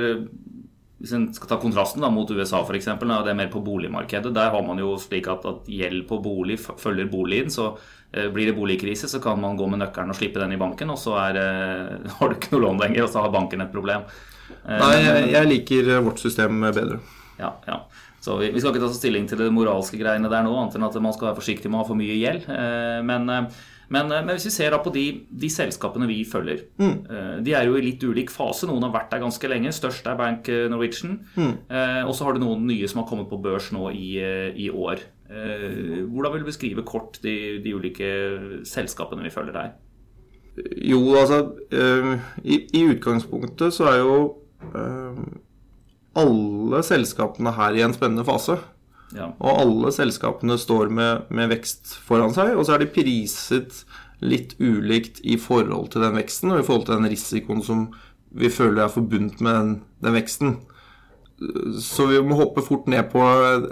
hvis 1.03 1.13
en 1.17 1.29
skal 1.35 1.51
ta 1.51 1.59
kontrasten 1.59 2.05
da, 2.05 2.09
mot 2.15 2.31
USA 2.31 2.63
f.eks., 2.63 2.89
og 2.95 3.09
det 3.27 3.33
er 3.33 3.39
mer 3.39 3.51
på 3.53 3.61
boligmarkedet, 3.65 4.33
der 4.33 4.53
har 4.55 4.63
man 4.65 4.79
jo 4.81 4.95
slik 5.03 5.29
at, 5.29 5.45
at 5.45 5.67
gjeld 5.69 6.07
på 6.09 6.23
bolig 6.23 6.61
følger 6.63 7.11
boligen. 7.11 7.51
så 7.53 7.75
Eh, 7.75 8.02
blir 8.13 8.51
det 8.51 8.57
boligkrise, 8.57 9.09
så 9.09 9.23
kan 9.25 9.39
man 9.41 9.57
gå 9.57 9.65
med 9.73 9.81
nøkkelen 9.81 10.13
og 10.13 10.19
slippe 10.19 10.43
den 10.43 10.53
i 10.53 10.61
banken, 10.61 10.91
og 10.93 10.99
så 11.01 11.17
er, 11.23 11.39
har 12.19 12.29
du 12.29 12.37
ikke 12.37 12.53
noe 12.53 12.67
lån 12.67 12.85
lenger, 12.85 13.07
og 13.07 13.13
så 13.15 13.25
har 13.25 13.33
banken 13.33 13.65
et 13.65 13.73
problem. 13.73 14.05
Eh, 14.63 14.79
Nei, 14.79 14.95
jeg, 15.01 15.27
jeg 15.33 15.51
liker 15.51 15.91
vårt 16.07 16.23
system 16.23 16.63
bedre. 16.71 17.01
Ja, 17.41 17.57
ja. 17.67 17.83
Så 18.23 18.37
vi, 18.39 18.53
vi, 18.55 18.63
skal 18.63 18.75
ikke 18.75 18.87
ta 18.87 18.95
stilling 18.95 19.27
til 19.27 19.41
det 19.41 19.51
moralske 19.55 19.99
greiene 19.99 20.31
der 20.31 20.45
nå, 20.47 20.55
annet 20.55 20.79
enn 20.79 20.87
at 20.87 20.99
man 21.03 21.15
skal 21.15 21.33
være 21.33 21.41
forsiktig 21.41 21.71
med 21.71 21.81
å 21.81 21.83
ha 21.83 21.89
for 21.89 21.99
mye 21.99 22.19
gjeld. 22.21 22.45
Eh, 22.47 23.01
men, 23.07 23.27
men, 23.27 24.13
men, 24.13 24.31
hvis 24.31 24.47
vi 24.47 24.55
ser 24.55 24.75
da 24.75 24.79
på 24.85 24.93
de, 24.95 25.07
de 25.27 25.51
selskapene 25.51 26.07
vi 26.09 26.21
følger 26.25 26.63
mm. 26.81 26.95
De 27.45 27.57
er 27.59 27.67
jo 27.67 27.75
i 27.77 27.83
litt 27.85 28.05
ulik 28.07 28.31
fase. 28.33 28.69
Noen 28.71 28.87
har 28.87 28.95
vært 28.95 29.11
der 29.13 29.25
ganske 29.25 29.51
lenge. 29.51 29.75
Størst 29.75 30.07
er 30.07 30.21
Bank 30.21 30.49
Norwegian. 30.73 31.19
Mm. 31.35 31.57
Og 32.07 32.15
så 32.17 32.29
har 32.29 32.39
du 32.39 32.45
noen 32.45 32.63
nye 32.71 32.89
som 32.89 33.03
har 33.03 33.09
kommet 33.11 33.29
på 33.29 33.41
børs 33.43 33.69
nå 33.75 33.91
i, 33.91 34.15
i 34.65 34.71
år. 34.71 35.03
Eh, 35.33 36.05
hvordan 36.13 36.35
vil 36.35 36.43
du 36.43 36.51
beskrive 36.51 36.85
kort 36.85 37.17
de, 37.25 37.35
de 37.65 37.73
ulike 37.75 38.11
selskapene 38.69 39.25
vi 39.25 39.33
følger 39.33 39.57
her? 39.57 39.73
Jo, 40.85 41.01
altså 41.17 41.39
eh, 41.73 42.13
i, 42.45 42.59
i, 42.77 42.83
utgangspunktet 42.93 43.73
så 43.73 43.89
er 43.89 44.03
jo 44.03 44.17
eh, 44.77 45.23
alle 46.21 46.83
selskapene 46.85 47.55
her 47.57 47.79
i 47.79 47.85
en 47.87 47.97
spennende 47.97 48.27
fase. 48.29 48.59
Ja. 49.17 49.31
Og 49.41 49.61
alle 49.63 49.93
selskapene 49.93 50.59
står 50.61 50.93
med, 50.93 51.29
med 51.33 51.49
vekst 51.53 51.97
foran 52.05 52.35
seg, 52.37 52.53
og 52.57 52.67
så 52.67 52.77
er 52.77 52.85
de 52.85 52.93
priset 52.93 53.83
litt 54.23 54.55
ulikt 54.61 55.23
i 55.25 55.39
forhold 55.41 55.91
til 55.93 56.05
den 56.05 56.17
veksten 56.21 56.53
og 56.53 56.61
i 56.61 56.67
forhold 56.67 56.87
til 56.89 57.01
den 57.01 57.11
risikoen 57.11 57.65
som 57.65 57.89
vi 58.33 58.53
føler 58.53 58.85
er 58.85 58.93
forbundet 58.93 59.41
med 59.45 59.57
den, 59.57 59.73
den 60.05 60.17
veksten. 60.17 60.55
Så 61.83 62.07
vi 62.11 62.19
må 62.25 62.37
hoppe 62.39 62.63
fort 62.65 62.87
ned 62.91 63.09
på 63.13 63.21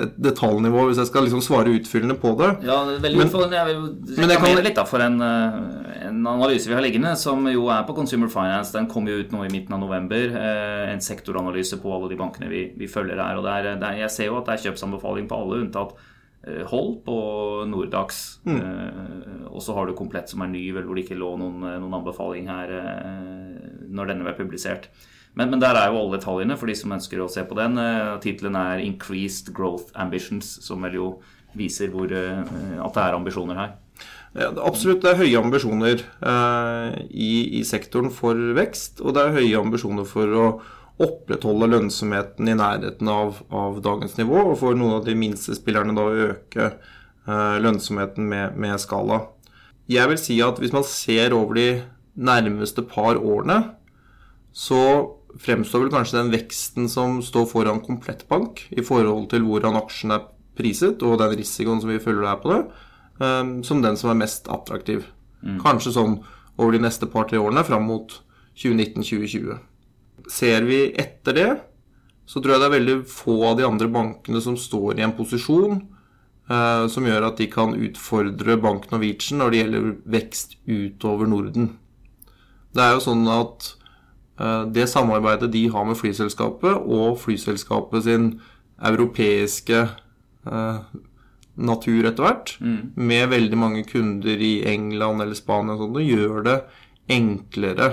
et 0.01 0.15
detaljnivå 0.23 0.87
hvis 0.89 1.01
jeg 1.03 1.07
skal 1.11 1.27
liksom 1.27 1.43
svare 1.45 1.73
utfyllende 1.77 2.17
på 2.21 2.33
det. 2.39 2.51
Ja, 2.67 2.79
det 2.89 2.97
er 2.99 3.05
veldig 3.07 3.19
Men- 3.21 3.29
utfordrende. 3.29 3.59
Jeg 3.61 3.67
vil 3.67 4.29
reklamere 4.29 4.55
kan- 4.57 4.65
litt 4.65 4.75
da 4.81 4.85
for 4.85 5.01
en, 5.05 5.21
eh, 5.21 6.07
en 6.09 6.27
analyse 6.27 6.67
vi 6.67 6.75
har 6.75 6.83
liggende, 6.83 7.17
som 7.17 7.47
jo 7.47 7.69
er 7.69 7.85
på 7.85 7.95
Consumer 7.95 8.29
Finance. 8.29 8.73
Den 8.73 8.87
kom 8.89 9.07
jo 9.07 9.19
ut 9.21 9.31
nå 9.31 9.45
i 9.45 9.53
midten 9.53 9.73
av 9.75 9.81
november. 9.81 10.17
eh, 10.37 10.93
En 10.93 10.99
sektoranalyse 10.99 11.79
på 11.81 11.93
alle 11.95 12.09
de 12.09 12.17
bankene 12.17 12.49
vi, 12.49 12.73
vi 12.77 12.87
følger 12.87 13.17
her. 13.17 13.37
Og 13.37 13.45
det 13.45 13.53
er, 13.53 13.77
det 13.77 13.83
er, 13.89 13.99
jeg 14.01 14.11
ser 14.11 14.27
jo 14.27 14.39
at 14.39 14.47
det 14.47 14.55
er 14.59 14.71
kjøpsanbefaling 14.71 15.29
på 15.29 15.37
alle, 15.41 15.65
unntatt 15.67 15.93
Holp 16.71 17.07
og 17.07 17.69
Nordax. 17.69 18.39
Eh, 18.47 19.53
Og 19.53 19.61
så 19.61 19.75
har 19.75 19.87
du 19.87 19.93
Komplett, 19.93 20.29
som 20.31 20.41
er 20.43 20.47
ny, 20.49 20.73
vel, 20.73 20.85
hvor 20.85 20.95
det 20.97 21.05
ikke 21.09 21.19
lå 21.19 21.37
noen, 21.39 21.61
noen 21.61 21.93
anbefaling 22.03 22.47
her 22.47 22.71
eh, 22.71 23.89
når 23.91 24.07
denne 24.09 24.25
ble 24.25 24.33
publisert. 24.39 24.87
Men, 25.39 25.53
men 25.53 25.61
der 25.63 25.77
er 25.79 25.91
jo 25.91 26.01
alle 26.01 26.19
detaljene 26.19 26.57
for 26.59 26.71
de 26.71 26.75
som 26.79 26.95
ønsker 26.97 27.21
å 27.23 27.29
se 27.31 27.45
på 27.47 27.59
den. 27.59 27.79
Eh, 27.79 28.17
Tittelen 28.23 28.57
er 28.59 28.83
'Increased 28.83 29.53
Growth 29.55 29.93
Ambitions', 29.95 30.59
som 30.63 30.83
vel 30.83 30.99
jo 30.99 31.13
viser 31.57 31.91
hvor, 31.91 32.11
eh, 32.11 32.43
at 32.83 32.95
det 32.95 33.05
er 33.05 33.15
ambisjoner 33.15 33.59
her. 33.59 33.71
Ja, 34.35 34.51
absolutt 34.63 35.03
det 35.03 35.11
er 35.11 35.23
høye 35.25 35.41
ambisjoner 35.41 36.03
eh, 36.23 36.99
i, 37.11 37.33
i 37.59 37.63
sektoren 37.67 38.13
for 38.15 38.39
vekst, 38.55 39.01
og 39.03 39.17
det 39.17 39.25
er 39.25 39.39
høye 39.41 39.59
ambisjoner 39.59 40.07
for 40.07 40.37
å 40.39 40.47
opprettholde 41.01 41.71
lønnsomheten 41.73 42.51
i 42.51 42.57
nærheten 42.59 43.09
av, 43.11 43.41
av 43.51 43.81
dagens 43.83 44.19
nivå, 44.21 44.53
og 44.53 44.59
for 44.61 44.77
noen 44.79 44.99
av 44.99 45.07
de 45.07 45.17
minste 45.19 45.57
spillerne 45.57 45.97
da 45.97 46.07
å 46.07 46.27
øke 46.29 46.67
eh, 46.69 47.57
lønnsomheten 47.65 48.29
med, 48.31 48.59
med 48.61 48.79
skala. 48.83 49.25
Jeg 49.91 50.13
vil 50.13 50.21
si 50.23 50.39
at 50.45 50.61
hvis 50.63 50.75
man 50.77 50.87
ser 50.87 51.35
over 51.35 51.59
de 51.59 51.69
nærmeste 52.21 52.85
par 52.87 53.19
årene, 53.19 53.63
så 54.53 54.83
fremstår 55.39 55.85
vel 55.85 55.93
kanskje 55.95 56.19
den 56.19 56.33
veksten 56.35 56.89
som 56.91 57.21
står 57.23 57.47
foran 57.51 57.83
Komplettbank 57.85 58.67
i 58.75 58.83
forhold 58.83 59.31
til 59.31 59.47
hvordan 59.47 59.79
aksjen 59.79 60.15
er 60.17 60.27
priset, 60.59 61.03
og 61.07 61.21
den 61.21 61.37
risikoen 61.39 61.81
som 61.81 61.93
vi 61.93 62.03
følger 62.03 62.29
her 62.29 62.41
på 62.43 62.53
det, 62.53 62.61
eh, 63.23 63.55
som 63.67 63.83
den 63.83 63.97
som 63.97 64.11
er 64.11 64.21
mest 64.25 64.51
attraktiv. 64.51 65.07
Kanskje 65.63 65.95
sånn 65.95 66.19
over 66.61 66.75
de 66.75 66.83
neste 66.85 67.09
par-tre 67.09 67.39
årene 67.41 67.65
fram 67.65 67.87
mot 67.89 68.13
2019-2020. 68.61 69.59
Ser 70.29 70.67
vi 70.69 70.83
etter 71.01 71.37
det, 71.37 71.51
så 72.29 72.41
tror 72.41 72.55
jeg 72.55 72.63
det 72.63 72.69
er 72.69 72.77
veldig 72.77 72.99
få 73.11 73.37
av 73.49 73.57
de 73.59 73.67
andre 73.67 73.89
bankene 73.91 74.43
som 74.45 74.59
står 74.61 75.01
i 75.01 75.07
en 75.07 75.17
posisjon 75.17 75.81
eh, 75.81 76.85
som 76.93 77.07
gjør 77.09 77.31
at 77.31 77.41
de 77.41 77.49
kan 77.51 77.75
utfordre 77.75 78.59
Bank 78.61 78.91
Norwegian 78.93 79.41
når 79.41 79.51
det 79.51 79.63
gjelder 79.63 79.89
vekst 80.15 80.57
utover 80.69 81.31
Norden. 81.31 81.73
Det 82.71 82.85
er 82.85 82.95
jo 82.95 83.03
sånn 83.03 83.25
at 83.33 83.73
det 84.73 84.87
samarbeidet 84.89 85.51
de 85.53 85.67
har 85.69 85.85
med 85.85 85.99
flyselskapet, 86.01 86.79
og 86.89 87.19
flyselskapet 87.21 88.07
sin 88.07 88.29
europeiske 88.81 89.81
eh, 89.85 90.79
natur 91.61 92.09
etter 92.09 92.25
hvert, 92.25 92.55
med 92.97 93.31
veldig 93.33 93.59
mange 93.59 93.83
kunder 93.89 94.41
i 94.41 94.63
England 94.71 95.25
eller 95.25 95.37
Spania 95.37 95.77
og 95.77 95.85
sånt, 95.85 95.99
det 95.99 96.07
gjør 96.09 96.47
det 96.47 96.57
enklere 97.11 97.91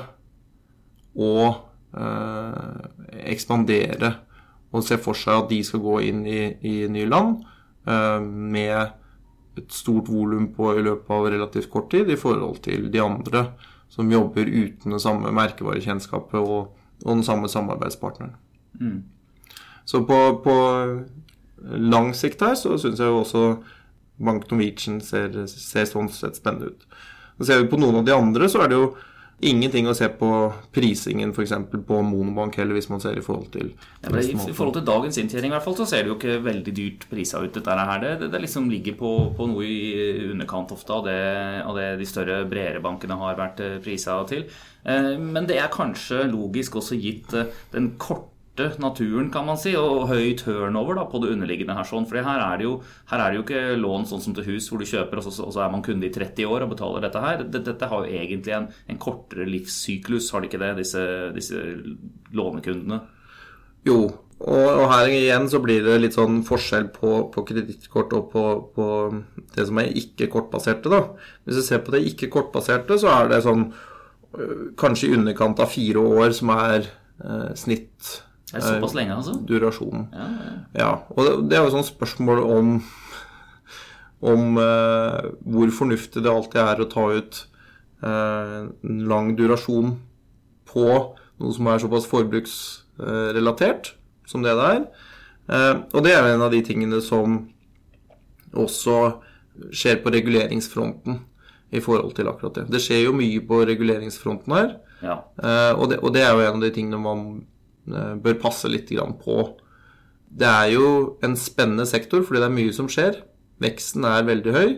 å 1.17 1.33
eh, 1.97 2.87
ekspandere 3.33 4.13
og 4.75 4.83
se 4.85 4.99
for 5.01 5.17
seg 5.17 5.43
at 5.43 5.51
de 5.51 5.61
skal 5.65 5.83
gå 5.83 5.99
inn 6.09 6.23
i, 6.27 6.41
i 6.67 6.75
nye 6.91 7.09
land 7.09 7.41
eh, 7.87 8.19
med 8.21 9.57
et 9.57 9.73
stort 9.73 10.11
volum 10.11 10.51
på 10.53 10.75
i 10.77 10.85
løpet 10.85 11.13
av 11.15 11.29
relativt 11.33 11.71
kort 11.73 11.89
tid 11.91 12.11
i 12.13 12.19
forhold 12.19 12.61
til 12.67 12.91
de 12.93 13.01
andre 13.01 13.47
som 13.89 14.11
jobber 14.11 14.45
uten 14.45 14.93
det 14.93 15.01
samme 15.01 15.31
merkevarekjennskapet 15.35 16.39
og, 16.39 16.73
og 17.05 17.11
den 17.11 17.23
samme 17.23 17.49
samarbeidspartneren. 17.49 18.35
Så 19.87 20.03
på, 20.05 20.17
på 20.43 20.55
lang 21.91 22.13
sikt 22.15 22.43
her 22.43 22.55
så 22.59 22.77
syns 22.77 22.99
jeg 22.99 23.07
jo 23.07 23.21
også 23.23 23.43
Bank 24.17 24.49
Norwegian 24.51 24.99
ser, 25.01 25.33
ser 25.47 25.85
sånn 25.89 26.09
sett 26.13 26.39
spennende 26.39 26.73
ut. 26.73 26.87
Så 27.37 27.47
ser 27.47 27.61
vi 27.61 27.69
på 27.71 27.79
noen 27.79 27.99
av 28.01 28.07
de 28.07 28.15
andre, 28.15 28.49
så 28.49 28.63
er 28.63 28.71
det 28.71 28.79
jo 28.79 28.87
ingenting 29.39 29.85
å 29.85 29.93
se 29.93 30.07
på 30.17 30.27
prisingen 30.73 31.29
f.eks. 31.29 31.51
på 31.85 31.99
Monobank 32.01 32.55
heller, 32.57 32.77
hvis 32.77 32.89
man 32.89 33.01
ser 33.03 33.19
i 33.19 33.23
forhold 33.25 33.51
til 33.53 33.73
Ja, 34.01 34.09
I 34.09 34.53
forhold 34.55 34.77
til 34.79 34.85
dagens 34.87 35.19
inntjening 35.21 35.51
i 35.51 35.55
hvert 35.55 35.65
fall, 35.65 35.75
så 35.77 35.85
ser 35.89 36.03
det 36.05 36.11
jo 36.11 36.15
ikke 36.17 36.39
veldig 36.45 36.73
dyrt 36.77 37.05
prisa 37.11 37.41
ut. 37.43 37.53
dette 37.53 37.75
her. 37.77 37.99
Det, 38.01 38.13
det, 38.23 38.31
det 38.33 38.41
liksom 38.47 38.69
ligger 38.71 38.97
på, 38.97 39.11
på 39.37 39.49
noe 39.51 39.65
i 39.67 40.31
underkant 40.31 40.73
ofte 40.73 40.93
av 40.93 41.05
det, 41.05 41.19
av 41.65 41.77
det 41.77 41.89
de 42.01 42.07
større, 42.09 42.39
bredere 42.49 42.81
bankene 42.81 43.19
har 43.19 43.37
vært 43.37 43.61
eh, 43.61 43.77
prisa 43.83 44.17
til. 44.29 44.47
Eh, 44.85 45.13
Men 45.21 45.45
det 45.49 45.59
er 45.61 45.69
kanskje 45.73 46.25
logisk 46.31 46.79
også 46.81 46.97
gitt 46.97 47.37
eh, 47.37 47.53
den 47.75 47.93
korte 48.01 48.33
naturen, 48.81 49.29
kan 49.31 49.45
man 49.47 49.57
si, 49.59 49.75
og 49.77 50.07
høy 50.09 50.35
turnover 50.39 50.97
da, 50.97 51.05
på 51.09 51.21
det 51.23 51.31
underliggende 51.35 51.75
her. 51.77 51.87
sånn, 51.87 52.07
for 52.09 52.19
her 52.19 52.43
er, 52.43 52.57
det 52.57 52.67
jo, 52.67 52.75
her 53.11 53.23
er 53.23 53.31
det 53.31 53.39
jo 53.39 53.45
ikke 53.45 53.63
lån 53.79 54.07
sånn 54.09 54.23
som 54.23 54.37
til 54.37 54.47
hus, 54.51 54.69
hvor 54.69 54.81
du 54.81 54.89
kjøper, 54.89 55.21
og 55.21 55.27
så, 55.27 55.33
og 55.45 55.53
så 55.55 55.63
er 55.63 55.73
man 55.73 55.85
kunde 55.85 56.09
i 56.09 56.13
30 56.13 56.45
år 56.45 56.65
og 56.65 56.73
betaler 56.75 57.05
dette 57.05 57.23
her. 57.23 57.43
Dette, 57.43 57.65
dette 57.71 57.91
har 57.91 58.05
jo 58.05 58.21
egentlig 58.21 58.55
en, 58.57 58.69
en 58.89 59.01
kortere 59.01 59.47
livssyklus, 59.49 60.31
har 60.31 60.43
det 60.43 60.51
ikke 60.51 60.63
det, 60.63 60.71
disse, 60.81 61.03
disse 61.35 61.65
lånekundene? 62.35 63.01
Jo, 63.87 64.01
og, 64.37 64.67
og 64.67 64.85
her 64.91 65.09
igjen 65.09 65.47
så 65.49 65.61
blir 65.63 65.81
det 65.85 65.97
litt 66.03 66.17
sånn 66.17 66.43
forskjell 66.45 66.91
på, 66.93 67.13
på 67.33 67.43
kredittkort 67.47 68.13
og 68.17 68.27
på, 68.33 68.43
på 68.75 68.87
det 69.55 69.65
som 69.69 69.81
er 69.81 69.95
ikke-kortbaserte, 69.97 70.91
da. 70.93 71.01
Hvis 71.45 71.61
du 71.61 71.65
ser 71.65 71.81
på 71.85 71.95
det 71.95 72.03
ikke-kortbaserte, 72.11 72.99
så 73.01 73.13
er 73.15 73.31
det 73.31 73.41
sånn 73.47 73.65
øh, 73.71 74.69
kanskje 74.77 75.09
i 75.09 75.17
underkant 75.17 75.61
av 75.63 75.73
fire 75.73 76.03
år 76.21 76.35
som 76.37 76.53
er 76.53 76.85
eh, 76.85 77.51
snitt 77.57 78.11
Det 78.47 78.61
er 78.61 78.65
såpass 78.67 78.95
lenge, 78.95 79.15
altså? 79.17 79.33
Durasjonen. 79.47 80.07
Ja, 80.15 80.27
ja. 80.47 80.55
Ja, 80.79 80.91
og 81.11 81.25
det, 81.25 81.33
det 81.51 81.57
er 81.57 81.65
jo 81.65 81.73
sånn 81.75 81.87
spørsmål 81.87 82.43
om 82.45 82.77
om 84.27 84.57
eh, 84.57 85.27
hvor 85.45 85.69
fornuftig 85.77 86.23
det 86.25 86.31
alltid 86.31 86.61
er 86.63 86.79
å 86.81 86.87
ta 86.89 87.03
ut 87.13 87.41
eh, 88.01 88.55
en 88.65 89.03
lang 89.09 89.35
durasjon 89.37 89.91
på 90.67 90.87
noe 91.37 91.53
som 91.53 91.69
er 91.69 91.83
såpass 91.83 92.07
forbruksrelatert 92.09 93.91
som 94.27 94.41
det 94.43 94.55
det 94.57 94.71
er. 94.73 94.81
Eh, 95.53 95.75
og 95.93 96.03
det 96.03 96.15
er 96.15 96.25
jo 96.25 96.33
en 96.33 96.45
av 96.47 96.55
de 96.55 96.63
tingene 96.65 97.01
som 97.03 97.43
også 98.57 98.97
skjer 99.73 100.01
på 100.01 100.13
reguleringsfronten 100.13 101.21
i 101.75 101.81
forhold 101.83 102.15
til 102.17 102.29
akkurat 102.31 102.61
det. 102.61 102.65
Det 102.73 102.81
skjer 102.81 103.05
jo 103.05 103.15
mye 103.17 103.43
på 103.45 103.61
reguleringsfronten 103.67 104.55
her. 104.55 104.73
ja. 105.03 105.19
Eh, 105.43 105.73
og, 105.77 105.91
det, 105.91 106.01
og 106.01 106.13
det 106.15 106.23
er 106.25 106.33
jo 106.33 106.45
en 106.45 106.57
av 106.57 106.65
de 106.65 106.73
tingene 106.73 106.99
man 107.01 107.23
eh, 107.35 107.56
bør 107.87 108.37
passe 108.41 108.69
litt 108.71 108.91
på. 109.23 109.37
Det 110.27 110.47
er 110.47 110.73
jo 110.73 111.17
en 111.23 111.35
spennende 111.39 111.85
sektor, 111.87 112.23
fordi 112.23 112.41
det 112.43 112.49
er 112.49 112.57
mye 112.57 112.75
som 112.75 112.89
skjer. 112.91 113.21
Veksten 113.63 114.05
er 114.05 114.27
veldig 114.27 114.53
høy. 114.53 114.69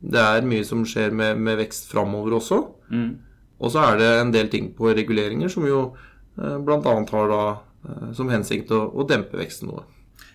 Det 0.00 0.20
er 0.20 0.46
mye 0.48 0.64
som 0.64 0.84
skjer 0.88 1.12
med, 1.14 1.38
med 1.38 1.60
vekst 1.60 1.90
framover 1.90 2.38
også. 2.40 2.62
Mm. 2.90 3.10
Og 3.60 3.72
så 3.72 3.84
er 3.84 4.00
det 4.00 4.10
en 4.16 4.32
del 4.34 4.48
ting 4.52 4.70
på 4.76 4.92
reguleringer 4.96 5.52
som 5.52 5.66
jo 5.68 5.82
eh, 6.40 6.56
bl.a. 6.64 6.80
har 7.12 7.32
da 7.32 7.42
eh, 7.52 8.10
som 8.16 8.32
hensikt 8.32 8.72
å, 8.72 8.86
å 8.90 9.06
dempe 9.08 9.38
veksten 9.40 9.70
noe. 9.70 9.84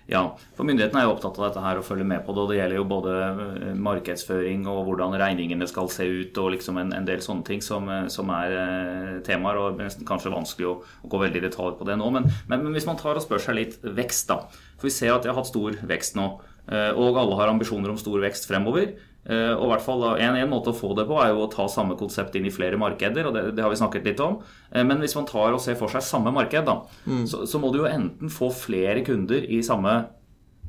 Ja, 0.05 0.21
for 0.53 0.67
myndighetene 0.69 1.01
er 1.01 1.07
jo 1.07 1.15
opptatt 1.15 1.37
av 1.39 1.47
dette 1.47 1.61
her 1.63 1.79
og 1.79 1.85
følger 1.87 2.05
med 2.05 2.21
på 2.27 2.33
det. 2.35 2.41
og 2.43 2.51
Det 2.51 2.57
gjelder 2.59 2.77
jo 2.77 2.85
både 2.89 3.13
eh, 3.25 3.71
markedsføring 3.87 4.67
og 4.69 4.83
hvordan 4.85 5.15
regningene 5.17 5.65
skal 5.69 5.89
se 5.89 6.05
ut 6.05 6.37
og 6.41 6.51
liksom 6.53 6.77
en, 6.77 6.93
en 6.93 7.07
del 7.07 7.23
sånne 7.25 7.45
ting 7.47 7.63
som, 7.65 7.89
eh, 7.89 8.05
som 8.13 8.29
er 8.35 8.53
eh, 8.59 9.15
temaer. 9.25 9.57
og 9.57 9.81
nesten 9.81 10.05
kanskje 10.05 10.33
vanskelig 10.33 10.69
å, 10.69 10.75
å 11.01 11.09
gå 11.09 11.21
veldig 11.23 11.41
i 11.41 11.47
detalj 11.47 11.79
på 11.79 11.89
det 11.89 11.97
nå. 11.97 12.11
Men, 12.13 12.29
men, 12.45 12.67
men 12.67 12.77
hvis 12.77 12.85
man 12.85 13.01
tar 13.01 13.17
og 13.17 13.25
spør 13.25 13.41
seg 13.47 13.57
litt 13.57 13.79
vekst, 13.81 14.29
da. 14.29 14.43
For 14.77 14.91
vi 14.91 14.93
ser 14.93 15.15
at 15.15 15.25
de 15.25 15.33
har 15.33 15.39
hatt 15.39 15.49
stor 15.49 15.79
vekst 15.89 16.19
nå. 16.19 16.27
Og 16.65 17.17
alle 17.21 17.35
har 17.37 17.51
ambisjoner 17.51 17.91
om 17.93 17.97
stor 18.01 18.17
vekst 18.23 18.47
fremover. 18.49 18.95
Eh, 19.25 19.53
Og 19.57 19.71
hvert 19.71 19.81
fall 19.81 20.03
en, 20.21 20.35
en 20.37 20.51
måte 20.51 20.69
å 20.69 20.77
få 20.77 20.91
det 20.97 21.07
på 21.09 21.17
er 21.17 21.31
jo 21.33 21.45
å 21.45 21.51
ta 21.51 21.65
samme 21.71 21.97
konsept 21.97 22.35
inn 22.37 22.45
i 22.45 22.53
flere 22.53 22.77
markeder. 22.77 23.25
og 23.25 23.33
det, 23.33 23.43
det 23.57 23.63
har 23.65 23.73
vi 23.73 23.79
snakket 23.79 24.05
litt 24.05 24.21
om. 24.21 24.37
Eh, 24.71 24.83
Men 24.85 25.01
hvis 25.01 25.15
man 25.17 25.25
tar 25.25 25.53
og 25.55 25.61
ser 25.63 25.79
for 25.79 25.89
seg 25.89 26.05
samme 26.05 26.33
marked, 26.35 26.65
da, 26.67 26.79
så, 27.25 27.45
så 27.49 27.61
må 27.61 27.73
du 27.73 27.81
jo 27.81 27.89
enten 27.89 28.29
få 28.29 28.51
flere 28.53 29.01
kunder 29.05 29.43
i 29.49 29.63
samme 29.65 29.97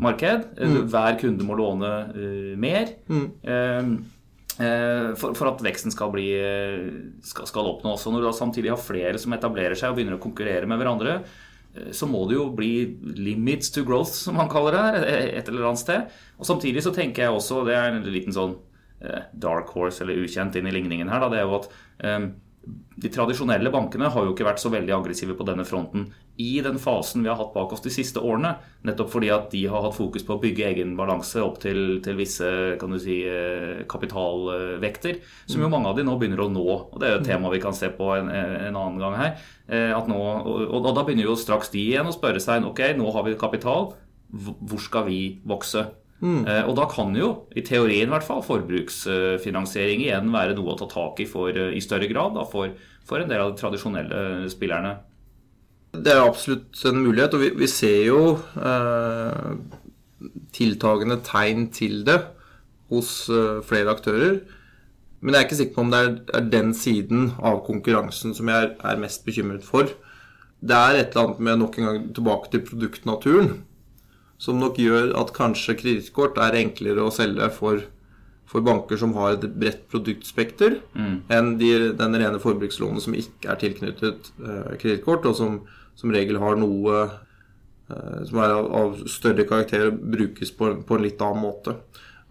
marked. 0.01 0.51
Mm. 0.57 0.83
Hver 0.93 1.17
kunde 1.21 1.45
må 1.49 1.57
låne 1.57 1.93
uh, 2.13 2.53
mer. 2.61 2.91
Mm. 3.09 3.27
Uh, 3.47 3.97
for, 4.57 5.35
for 5.37 5.51
at 5.51 5.61
veksten 5.61 5.93
skal, 5.93 6.09
bli, 6.15 6.31
eh, 6.41 6.87
skal, 7.25 7.49
skal 7.49 7.69
oppnås. 7.69 8.07
Og 8.09 8.15
når 8.15 8.25
du 8.25 8.29
samtidig 8.37 8.73
har 8.73 8.81
flere 8.81 9.21
som 9.21 9.35
etablerer 9.37 9.77
seg 9.77 9.93
og 9.93 9.99
begynner 9.99 10.17
å 10.17 10.23
konkurrere 10.23 10.69
med 10.69 10.81
hverandre, 10.81 11.19
eh, 11.21 11.45
så 11.93 12.09
må 12.11 12.25
det 12.29 12.39
jo 12.39 12.47
bli 12.57 12.71
limits 13.19 13.73
to 13.75 13.85
growth, 13.87 14.13
som 14.15 14.39
man 14.41 14.51
kaller 14.53 14.77
det, 14.77 14.85
her, 14.87 15.29
et 15.41 15.51
eller 15.51 15.69
annet 15.71 15.83
sted. 15.83 16.17
Og 16.41 16.49
samtidig 16.49 16.85
så 16.85 16.95
tenker 16.95 17.27
jeg 17.27 17.37
også, 17.37 17.63
det 17.69 17.77
er 17.77 17.93
en 17.93 18.09
liten 18.09 18.35
sånn 18.35 18.57
eh, 19.01 19.29
dark 19.33 19.73
horse 19.75 20.05
eller 20.05 20.25
ukjent 20.25 20.57
inn 20.59 20.69
i 20.71 20.75
ligningen 20.75 21.13
her, 21.13 21.23
da, 21.23 21.31
det 21.33 21.43
er 21.43 21.49
jo 21.49 21.61
at 21.61 21.71
eh, 22.07 22.29
de 22.97 23.11
tradisjonelle 23.13 23.71
bankene 23.71 24.09
har 24.11 24.25
jo 24.25 24.33
ikke 24.33 24.47
vært 24.47 24.61
så 24.63 24.71
veldig 24.73 24.95
aggressive 24.97 25.35
på 25.37 25.45
denne 25.47 25.67
fronten 25.69 26.07
i 26.41 26.63
den 26.65 26.79
fasen 26.81 27.23
vi 27.25 27.29
har 27.29 27.37
hatt 27.39 27.53
bak 27.55 27.75
oss 27.77 27.85
de 27.85 27.93
siste 27.93 28.21
årene. 28.25 28.55
Nettopp 28.89 29.11
fordi 29.13 29.29
at 29.33 29.51
de 29.53 29.63
har 29.71 29.85
hatt 29.85 29.97
fokus 29.97 30.25
på 30.27 30.37
å 30.37 30.41
bygge 30.41 30.65
egen 30.71 30.95
balanse 30.99 31.41
opp 31.45 31.59
til, 31.63 32.01
til 32.05 32.17
visse 32.19 32.49
kan 32.81 32.93
du 32.93 32.99
si, 33.01 33.19
eh, 33.29 33.85
kapitalvekter, 33.89 35.21
som 35.49 35.65
jo 35.65 35.71
mange 35.73 35.93
av 35.93 35.99
de 35.99 36.07
nå 36.09 36.17
begynner 36.21 36.45
å 36.45 36.49
nå. 36.53 36.65
og 36.89 36.97
Det 37.01 37.09
er 37.09 37.15
jo 37.15 37.21
et 37.21 37.29
tema 37.29 37.53
vi 37.53 37.63
kan 37.63 37.77
se 37.77 37.93
på 37.93 38.11
en, 38.17 38.33
en 38.33 38.81
annen 38.81 38.99
gang 39.03 39.19
her. 39.21 39.47
Eh, 39.69 39.93
nå, 40.09 40.19
og, 40.19 40.67
og, 40.71 40.91
da 40.91 41.05
begynner 41.05 41.29
jo 41.29 41.37
straks 41.41 41.73
de 41.73 41.85
igjen 41.93 42.09
å 42.09 42.17
spørre 42.17 42.43
seg 42.43 42.65
ok, 42.65 42.83
nå 42.97 43.13
har 43.13 43.29
vi 43.29 43.37
kapital, 43.41 43.93
hvor 44.33 44.83
skal 44.83 45.07
vi 45.09 45.21
vokse? 45.47 45.87
Mm. 46.21 46.47
Og 46.65 46.73
da 46.79 46.87
kan 46.89 47.13
jo, 47.17 47.31
i 47.53 47.63
teorien 47.67 48.09
i 48.09 48.13
hvert 48.13 48.25
fall, 48.25 48.41
forbruksfinansiering 48.45 50.05
igjen 50.07 50.31
være 50.33 50.55
noe 50.57 50.73
å 50.73 50.79
ta 50.81 50.89
tak 50.89 51.21
i 51.21 51.27
for, 51.29 51.53
i 51.53 51.83
større 51.85 52.09
grad 52.09 52.37
da, 52.39 52.47
for, 52.49 52.73
for, 53.05 53.21
en 53.21 53.29
del 53.29 53.43
av 53.43 53.53
de 53.53 53.61
tradisjonelle 53.61 54.23
spillerne. 54.53 54.95
Det 55.97 56.13
er 56.13 56.23
absolutt 56.23 56.81
en 56.89 57.03
mulighet, 57.03 57.37
og 57.37 57.45
vi, 57.45 57.51
vi 57.61 57.69
ser 57.71 58.01
jo 58.09 58.21
eh, 58.57 59.53
tiltagende 60.57 61.21
tegn 61.25 61.69
til 61.77 62.03
det 62.09 62.19
hos 62.93 63.29
eh, 63.33 63.61
flere 63.67 63.93
aktører. 63.93 64.41
Men 65.21 65.35
jeg 65.35 65.41
er 65.41 65.49
ikke 65.49 65.61
sikker 65.61 65.77
på 65.77 65.85
om 65.85 65.93
det 65.93 66.03
er, 66.03 66.11
er 66.39 66.51
den 66.53 66.75
siden 66.77 67.31
av 67.41 67.63
konkurransen 67.67 68.37
som 68.37 68.53
jeg 68.53 68.69
er, 68.69 68.75
er 68.89 69.01
mest 69.01 69.25
bekymret 69.29 69.65
for. 69.67 69.89
Det 70.61 70.77
er 70.77 71.01
et 71.01 71.13
eller 71.13 71.31
annet 71.31 71.49
med 71.49 71.61
nok 71.61 71.79
en 71.81 71.89
gang 71.91 72.05
tilbake 72.17 72.53
til 72.53 72.65
produktnaturen 72.69 73.57
som 74.43 74.59
nok 74.61 74.81
gjør 74.81 75.15
at 75.17 75.33
kanskje 75.37 75.79
kredittkort 75.81 76.39
er 76.43 76.59
enklere 76.59 77.05
å 77.07 77.13
selge 77.15 77.49
for, 77.57 77.81
for, 78.45 78.65
banker 78.67 79.01
som 79.01 79.15
har 79.17 79.37
et 79.37 79.47
bredt 79.57 79.87
produktspekter, 79.93 80.81
mm. 80.93 81.17
enn 81.33 81.57
de, 81.61 81.73
den 81.97 82.19
rene 82.21 82.43
forbrukslånet 82.43 83.07
som 83.07 83.17
ikke 83.17 83.53
er 83.53 83.61
tilknyttet 83.63 84.31
uh, 84.43 84.77
kredittkort, 84.77 85.29
og 85.31 85.39
som 85.39 85.61
som 85.97 86.13
regel 86.13 86.39
har 86.41 86.59
noe 86.61 87.03
uh, 87.07 88.23
som 88.29 88.41
er 88.43 88.55
av, 88.55 88.69
av, 88.81 88.97
større 89.11 89.47
karakter 89.49 89.89
og 89.91 90.01
brukes 90.17 90.53
på, 90.57 90.73
på, 90.85 90.97
en 90.97 91.07
litt 91.07 91.23
annen 91.25 91.43
måte. 91.43 91.79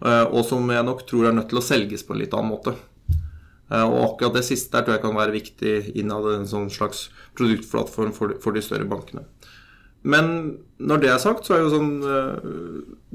Uh, 0.03 0.25
og 0.29 0.43
som 0.47 0.69
jeg 0.71 0.85
nok 0.85 1.05
tror 1.09 1.29
er 1.29 1.37
nødt 1.37 1.49
til 1.51 1.61
å 1.61 1.65
selges 1.65 2.05
på 2.05 2.15
en 2.15 2.21
litt 2.21 2.35
annen 2.35 2.53
måte. 2.53 2.75
Uh, 3.71 3.81
og 3.81 3.97
akkurat 4.03 4.37
det 4.37 4.45
siste 4.45 4.75
der 4.75 4.85
tror 4.85 4.97
jeg 4.97 5.05
kan 5.07 5.17
være 5.17 5.35
viktig 5.35 5.75
innad 5.97 6.29
en 6.35 6.49
sånn 6.49 6.69
slags 6.73 7.07
produktplattform 7.37 8.13
for, 8.15 8.37
for 8.43 8.55
de 8.55 8.63
større 8.63 8.87
bankene. 8.89 9.25
Men 10.05 10.29
når 10.77 11.01
det 11.01 11.09
er 11.11 11.23
sagt, 11.23 11.47
så 11.47 11.55
er 11.55 11.63
jo 11.63 11.73
sånn 11.73 11.91
eh, 12.05 12.49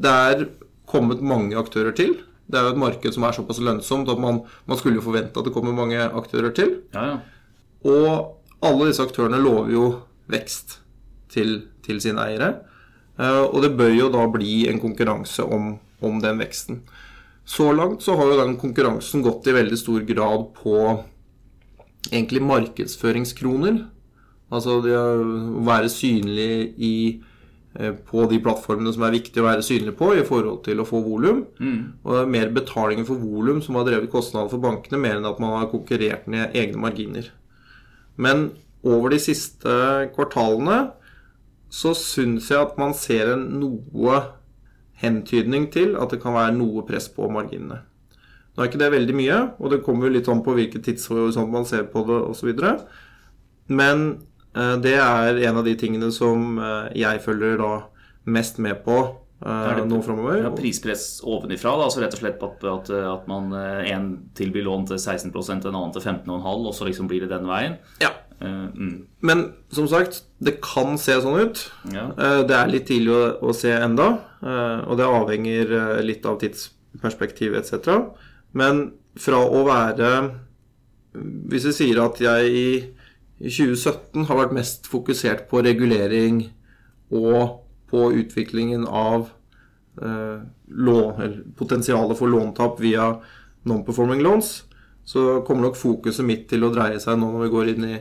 Det 0.01 0.11
er 0.11 0.45
kommet 0.91 1.23
mange 1.23 1.59
aktører 1.59 1.95
til. 1.97 2.17
Det 2.51 2.59
er 2.59 2.67
jo 2.67 2.75
et 2.75 2.83
marked 2.83 3.15
som 3.15 3.27
er 3.27 3.37
såpass 3.37 3.61
lønnsomt 3.63 4.11
at 4.11 4.19
man, 4.19 4.43
man 4.67 4.81
skulle 4.81 4.99
jo 4.99 5.07
forvente 5.07 5.39
at 5.39 5.47
det 5.47 5.55
kommer 5.55 5.77
mange 5.77 6.01
aktører 6.03 6.51
til. 6.57 6.81
Ja, 6.97 7.13
ja. 7.13 7.19
Og 7.87 8.67
alle 8.67 8.91
disse 8.91 9.05
aktørene 9.07 9.39
lover 9.41 9.71
jo 9.73 9.85
vekst 10.31 10.81
til, 11.33 11.61
til 11.87 12.03
sine 12.03 12.27
eiere. 12.27 12.51
Eh, 13.21 13.45
og 13.47 13.63
det 13.65 13.77
bør 13.79 13.95
jo 13.95 14.11
da 14.13 14.27
bli 14.33 14.65
en 14.71 14.83
konkurranse 14.83 15.47
om, 15.47 15.77
om 16.03 16.19
den 16.25 16.43
veksten. 16.43 16.83
Så 17.51 17.71
langt 17.75 18.05
så 18.05 18.15
har 18.19 18.31
jo 18.31 18.43
den 18.43 18.59
konkurransen 18.61 19.25
gått 19.27 19.49
i 19.51 19.55
veldig 19.57 19.79
stor 19.79 20.05
grad 20.07 20.51
på 20.59 20.75
egentlig 22.11 22.43
markedsføringskroner. 22.47 23.81
Altså 24.51 24.81
det 24.83 24.95
å 24.99 25.65
være 25.67 25.91
synlig 25.93 26.75
i, 26.83 26.95
eh, 27.79 27.93
på 27.93 28.25
de 28.31 28.41
plattformene 28.43 28.93
som 28.95 29.05
er 29.07 29.15
viktig 29.15 29.43
å 29.43 29.47
være 29.47 29.67
synlig 29.67 29.95
på 29.99 30.11
i 30.17 30.25
forhold 30.27 30.65
til 30.67 30.81
å 30.83 30.87
få 30.89 31.03
volum. 31.05 31.45
Mm. 31.61 31.83
Og 32.05 32.15
det 32.15 32.23
er 32.23 32.33
mer 32.37 32.55
betalingen 32.57 33.07
for 33.07 33.23
volum 33.23 33.61
som 33.63 33.79
har 33.79 33.87
drevet 33.87 34.11
kostnader 34.11 34.51
for 34.51 34.63
bankene, 34.63 34.99
mer 34.99 35.21
enn 35.21 35.29
at 35.31 35.39
man 35.43 35.59
har 35.59 35.71
konkurrert 35.71 36.27
ned 36.27 36.57
egne 36.59 36.83
marginer. 36.83 37.31
Men 38.17 38.51
over 38.83 39.13
de 39.13 39.21
siste 39.23 39.71
kvartalene 40.17 40.91
så 41.71 41.95
syns 41.95 42.49
jeg 42.51 42.59
at 42.59 42.79
man 42.81 42.95
ser 42.97 43.37
en 43.37 43.47
noe 43.61 44.19
hentydning 45.01 45.69
til 45.73 45.95
at 46.01 46.11
det 46.13 46.21
kan 46.23 46.35
være 46.35 46.57
noe 46.57 46.83
press 46.89 47.07
på 47.13 47.29
marginene. 47.33 47.85
Nå 48.51 48.65
er 48.65 48.69
ikke 48.69 48.81
det 48.83 48.91
veldig 48.93 49.15
mye, 49.15 49.39
og 49.63 49.71
det 49.73 49.85
kommer 49.87 50.09
jo 50.09 50.17
litt 50.17 50.29
an 50.29 50.43
på 50.45 50.57
hvilket 50.57 50.83
tidshorisont 50.85 51.53
man 51.53 51.69
ser 51.69 51.87
på 51.93 52.03
det 52.09 52.19
osv. 52.33 52.51
Men 53.71 54.03
det 54.83 54.97
er 54.99 55.41
en 55.49 55.59
av 55.61 55.67
de 55.67 55.77
tingene 55.79 56.11
som 56.15 56.59
eh, 56.59 56.93
jeg 56.99 57.23
følger 57.23 57.59
da 57.61 57.75
mest 58.31 58.59
med 58.63 58.83
på 58.85 58.97
uh, 59.01 59.79
nå 59.89 60.01
framover. 60.05 60.43
Ja, 60.45 60.51
prispress 60.55 61.23
ovenifra, 61.25 61.73
da, 61.79 61.87
altså 61.87 62.03
rett 62.03 62.17
og 62.17 62.21
slett 62.21 62.41
på 62.41 62.51
at, 62.51 62.67
at, 62.69 62.91
at 63.13 63.31
man 63.31 63.55
en 63.55 64.11
tilbyr 64.37 64.67
lån 64.67 64.91
til 64.91 65.01
16% 65.01 65.71
en 65.71 65.71
annen 65.71 65.95
til 65.95 66.05
15,5 66.05 66.67
og 66.69 66.75
så 66.77 66.89
liksom 66.89 67.09
blir 67.11 67.25
det 67.25 67.31
den 67.33 67.49
veien. 67.49 67.79
Ja. 68.03 68.13
Mm. 68.41 69.07
Men 69.25 69.43
som 69.73 69.89
sagt, 69.89 70.23
det 70.41 70.59
kan 70.65 71.01
se 71.01 71.19
sånn 71.25 71.41
ut. 71.41 71.65
Ja. 71.93 72.07
Det 72.49 72.57
er 72.57 72.71
litt 72.73 72.87
tidlig 72.89 73.13
å, 73.17 73.25
å 73.51 73.57
se 73.57 73.73
enda, 73.77 74.13
og 74.45 74.95
det 75.01 75.09
avhenger 75.09 75.75
litt 76.05 76.29
av 76.29 76.39
tidsperspektiv 76.41 77.57
etc. 77.61 77.91
Men 78.57 78.87
fra 79.19 79.41
å 79.43 79.65
være 79.67 80.09
Hvis 81.51 81.67
vi 81.67 81.73
sier 81.75 82.01
at 82.05 82.21
jeg 82.23 82.51
i 82.55 82.67
i 83.41 83.49
2017 83.49 84.27
har 84.29 84.37
vært 84.37 84.57
mest 84.57 84.89
fokusert 84.91 85.47
på 85.49 85.63
regulering 85.65 86.43
og 87.17 87.63
på 87.91 88.11
utviklingen 88.21 88.85
av 88.87 89.31
eh, 90.03 90.43
lån, 90.69 91.39
potensialet 91.57 92.19
for 92.19 92.31
låntap 92.31 92.77
via 92.85 93.15
non-performing 93.69 94.21
loans, 94.23 94.61
så 95.05 95.41
kommer 95.47 95.71
nok 95.71 95.81
fokuset 95.81 96.27
mitt 96.27 96.47
til 96.53 96.65
å 96.65 96.73
dreie 96.75 97.01
seg 97.03 97.19
nå 97.19 97.33
når 97.33 97.47
vi 97.47 97.51
går 97.57 97.73
inn 97.73 97.89
i, 97.89 97.97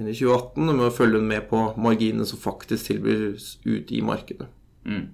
inn 0.00 0.08
i 0.08 0.16
2018, 0.16 0.72
med 0.72 0.88
å 0.88 0.96
følge 0.96 1.22
med 1.22 1.46
på 1.52 1.62
marginene 1.76 2.26
som 2.26 2.40
faktisk 2.40 2.88
tilbys 2.88 3.54
ut 3.68 3.92
i 3.92 4.02
markedet. 4.02 4.48
Mm. 4.88 5.06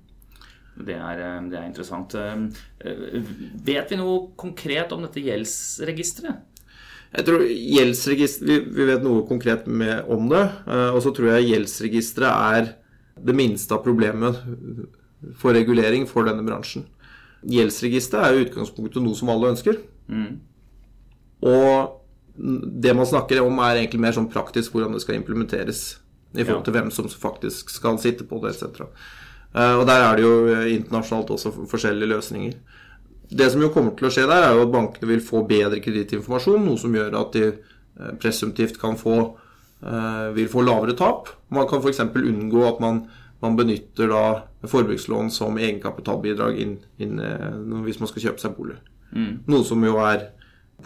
Det, 0.86 0.94
er, 0.94 1.18
eh, 1.18 1.42
det 1.50 1.58
er, 1.58 1.66
interessant. 1.66 2.14
Eh, 2.14 3.20
vet 3.66 3.90
vi 3.90 3.98
noe 3.98 4.30
konkret 4.38 4.94
om 4.94 5.02
dette 5.02 5.22
gjeldsregisteret? 5.22 6.53
Jeg 7.14 7.26
tror 7.28 7.44
gjeldsregister, 7.46 8.46
vi, 8.48 8.56
vi, 8.74 8.86
vet 8.88 9.04
noe 9.04 9.22
konkret 9.28 9.68
med, 9.70 10.02
om 10.10 10.26
det. 10.32 10.42
Eh, 10.66 10.88
og 10.90 11.02
så 11.04 11.12
tror 11.14 11.30
jeg 11.30 11.50
gjeldsregisteret 11.52 12.56
er 12.58 12.72
det 13.24 13.36
minste 13.38 13.76
av 13.76 13.84
problemet 13.84 14.40
for 15.38 15.54
regulering 15.54 16.08
for 16.10 16.26
denne 16.26 16.42
bransjen. 16.46 16.88
Gjeldsregisteret 17.46 18.26
er 18.26 18.34
jo 18.34 18.48
utgangspunktet 18.48 19.04
noe 19.04 19.18
som 19.18 19.30
alle 19.30 19.52
ønsker. 19.54 19.78
Mm. 20.10 20.40
Og 21.46 22.00
det 22.82 22.96
man 22.98 23.06
snakker 23.06 23.44
om, 23.44 23.60
er 23.62 23.78
egentlig 23.78 24.02
mer 24.02 24.16
sånn 24.16 24.30
praktisk 24.32 24.74
hvordan 24.74 24.96
det 24.96 25.04
skal 25.04 25.20
implementeres. 25.20 25.84
I 26.34 26.42
forhold 26.42 26.64
til 26.66 26.74
hvem 26.74 26.90
som 26.90 27.06
faktisk 27.06 27.70
skal 27.70 28.00
sitte 28.02 28.26
på 28.26 28.40
det, 28.42 28.56
etc. 28.56 28.88
Eh, 29.54 29.74
og 29.78 29.84
der 29.86 30.02
er 30.02 30.18
det 30.18 30.24
jo 30.26 30.34
internasjonalt 30.80 31.30
også 31.36 31.54
forskjellige 31.70 32.10
løsninger. 32.10 32.58
Det 33.34 33.50
som 33.50 33.62
jo 33.64 33.70
kommer 33.74 33.96
til 33.98 34.06
å 34.06 34.12
skje 34.14 34.26
der, 34.30 34.46
er 34.46 34.54
jo 34.54 34.66
at 34.68 34.74
bankene 34.74 35.10
vil 35.10 35.22
få 35.24 35.42
bedre 35.48 35.80
kredittinformasjon, 35.82 36.62
noe 36.62 36.78
som 36.78 36.94
gjør 36.94 37.16
at 37.18 37.34
de 37.34 37.46
eh, 37.50 38.12
presumptivt 38.22 38.78
kan 38.78 38.98
få, 39.00 39.16
eh, 39.82 40.28
vil 40.36 40.50
få 40.52 40.62
lavere 40.62 40.94
tap. 40.98 41.32
Man 41.54 41.66
kan 41.70 41.82
f.eks. 41.82 42.04
unngå 42.04 42.62
at 42.68 42.82
man, 42.84 43.02
man, 43.42 43.56
benytter 43.58 44.12
da 44.12 44.24
forbrukslån 44.70 45.32
som 45.34 45.58
egenkapitalbidrag 45.58 46.60
inn, 46.62 46.78
inn, 47.02 47.18
eh, 47.18 47.50
hvis 47.88 47.98
man 48.02 48.12
skal 48.12 48.28
kjøpe 48.28 48.44
seg 48.44 48.54
bolig. 48.54 48.78
Mm. 49.10 49.42
Noe 49.50 49.66
som 49.66 49.82
jo 49.82 49.98
er 50.04 50.28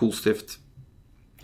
positivt. 0.01 0.57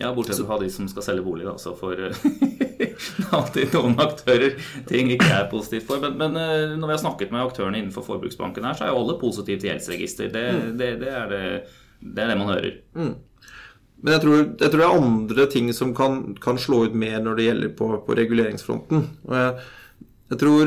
Ja, 0.01 0.09
bortsett 0.15 0.41
fra 0.43 0.57
de 0.59 0.71
som 0.73 0.89
skal 0.91 1.05
selge 1.05 1.27
bolig, 1.27 1.45
da. 1.45 1.53
Så 1.61 1.77
alltid 3.37 3.65
noen 3.75 3.95
aktører 4.01 4.51
ting 4.89 5.05
ikke 5.13 5.29
er 5.31 5.51
positivt 5.51 5.87
for. 5.89 5.97
Men, 6.03 6.13
men, 6.19 6.31
eh, 6.39 6.75
når 6.75 6.87
vi 6.87 6.95
har 6.95 7.03
snakket 7.03 7.31
med 7.33 7.45
aktørene 7.45 7.77
innenfor 7.81 8.03
forbruksbanken 8.07 8.65
her, 8.67 8.75
så 8.77 8.83
er 8.85 8.89
jo 8.93 8.99
alle 9.03 9.21
positive 9.21 9.59
til 9.61 9.69
gjeldsregister. 9.71 10.27
Det, 10.33 10.45
mm. 10.55 10.61
det, 10.79 10.89
det, 11.03 11.11
er 11.13 11.25
det, 11.31 11.43
det, 12.01 12.19
er 12.21 12.27
det 12.31 12.39
man 12.41 12.53
hører. 12.53 12.73
Mm. 12.97 13.15
Men 14.05 14.11
jeg 14.13 14.21
tror, 14.21 14.35
jeg 14.37 14.69
tror, 14.69 14.79
det 14.79 14.85
er 14.85 15.01
andre 15.01 15.43
ting 15.51 15.67
som 15.73 15.89
kan, 15.97 16.11
kan, 16.41 16.57
slå 16.61 16.77
ut 16.85 16.95
mer 16.97 17.19
når 17.23 17.33
det 17.39 17.47
gjelder 17.47 17.69
på, 17.79 17.85
på 18.05 18.11
reguleringsfronten. 18.19 18.99
Jeg, 19.31 19.49
jeg, 20.29 20.37
tror 20.41 20.63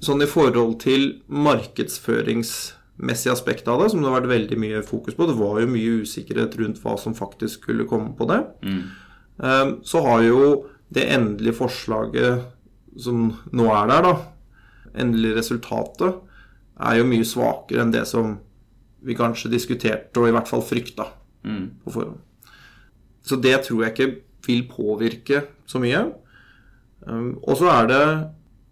sånn 0.00 0.24
i 0.24 0.30
forhold 0.30 0.74
til 0.80 1.02
markedsføringsmessig 1.28 3.30
aspekt 3.34 3.68
av 3.68 3.76
det, 3.82 3.88
som 3.92 4.00
det 4.00 4.08
har 4.08 4.20
vært 4.20 4.32
veldig 4.32 4.58
mye 4.62 4.80
fokus 4.86 5.14
på 5.18 5.28
Det 5.28 5.36
var 5.36 5.54
jo 5.60 5.74
mye 5.74 5.98
usikkerhet 6.06 6.52
rundt 6.62 6.80
hva 6.80 6.94
som 7.00 7.18
faktisk 7.18 7.54
skulle 7.66 7.88
komme 7.90 8.10
på 8.16 8.24
det. 8.30 8.40
Mm. 8.64 8.82
Eh, 9.44 9.68
så 9.82 9.98
har 10.06 10.22
jo 10.24 10.38
det 10.94 11.06
endelige 11.14 11.56
forslaget 11.60 12.46
som 12.98 13.30
nå 13.54 13.68
er 13.74 13.90
der, 13.90 14.06
da, 14.06 14.14
endelige 14.98 15.38
resultatet, 15.38 16.18
er 16.80 16.96
jo 16.98 17.06
mye 17.06 17.26
svakere 17.28 17.84
enn 17.84 17.92
det 17.94 18.06
som 18.08 18.38
vi 19.06 19.16
kanskje 19.16 19.52
diskuterte, 19.52 20.20
og 20.20 20.28
i 20.28 20.34
hvert 20.34 20.48
fall 20.50 20.64
frykta 20.64 21.06
mm. 21.46 21.64
på 21.84 21.94
forhånd. 21.94 22.18
Så 23.24 23.38
det 23.40 23.54
tror 23.66 23.84
jeg 23.84 23.94
ikke 23.94 24.10
vil 24.46 24.66
påvirke 24.68 25.44
så 25.68 25.80
mye. 25.82 26.06
Um, 27.06 27.38
og 27.42 27.60
så 27.60 27.70
er 27.72 27.88
det 27.88 28.04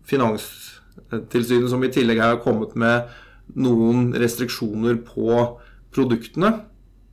Finanstilsynet 0.08 1.68
som 1.70 1.84
i 1.84 1.92
tillegg 1.92 2.20
har 2.22 2.40
kommet 2.44 2.74
med 2.80 3.10
noen 3.60 4.10
restriksjoner 4.16 4.98
på 5.04 5.36
produktene. 5.94 6.54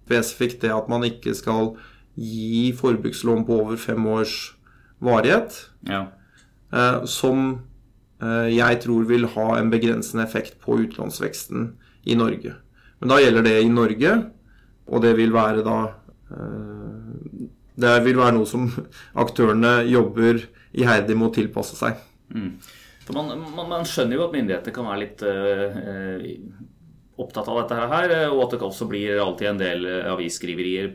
Spesifikt 0.08 0.64
det 0.64 0.72
at 0.76 0.88
man 0.92 1.04
ikke 1.08 1.36
skal 1.36 1.74
gi 2.16 2.72
forbrukslån 2.76 3.44
på 3.48 3.60
over 3.66 3.80
fem 3.80 4.08
års 4.08 4.56
varighet, 5.04 5.70
Ja. 5.90 6.08
eh, 6.74 7.06
som 7.06 7.62
eh, 8.22 8.50
jeg 8.56 8.82
tror 8.82 9.06
vil 9.10 9.26
ha 9.36 9.58
en 9.60 9.70
begrensende 9.70 10.24
effekt 10.24 10.60
på 10.62 10.78
utlånsveksten 10.86 11.74
i 12.06 12.16
Norge. 12.16 12.56
Men 13.02 13.10
da 13.10 13.20
gjelder 13.20 13.44
det 13.44 13.58
i 13.64 13.70
Norge, 13.70 14.14
og 14.88 15.02
det 15.02 15.16
vil 15.18 15.32
være 15.34 15.64
da 15.66 15.78
eh, 16.32 17.48
Det 17.76 18.04
vil 18.06 18.16
være 18.16 18.38
noe 18.38 18.46
som 18.48 18.70
aktørene 19.24 19.82
jobber 19.92 20.40
iherdig 20.74 21.18
med 21.18 21.28
å 21.28 21.34
tilpasse 21.36 21.76
seg. 21.76 21.98
For 23.06 23.14
man, 23.14 23.34
man, 23.56 23.68
man 23.70 23.84
skjønner 23.86 24.16
jo 24.16 24.24
at 24.30 24.34
myndigheter 24.34 24.72
kan 24.74 24.88
være 24.88 25.02
litt 25.04 25.22
eh, 25.28 26.40
opptatt 27.22 27.48
av 27.48 27.62
dette 27.62 27.76
her, 27.92 28.12
eh, 28.12 28.32
og 28.32 28.46
at 28.46 28.56
det 28.56 28.66
også 28.66 28.88
blir 28.92 29.20
alltid 29.24 29.52
en 29.54 29.60
del 29.62 29.86
eh, 29.88 30.08
avisskriverier 30.12 30.90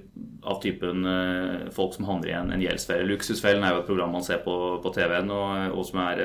av 0.50 0.59
typen 0.62 1.06
eh, 1.09 1.68
folk 1.74 1.94
som 1.96 2.09
handler 2.09 2.33
i 2.33 2.35
en, 2.37 2.50
en 2.52 2.64
gjeldsfelle. 2.64 3.09
Luksusfellen 3.09 3.64
er 3.64 3.74
jo 3.74 3.85
et 3.85 3.88
program 3.88 4.12
man 4.16 4.26
ser 4.26 4.42
på, 4.44 4.56
på 4.85 4.92
TV-en, 4.96 5.33
og, 5.33 5.78
og 5.78 5.87
som 5.88 6.02
er, 6.04 6.24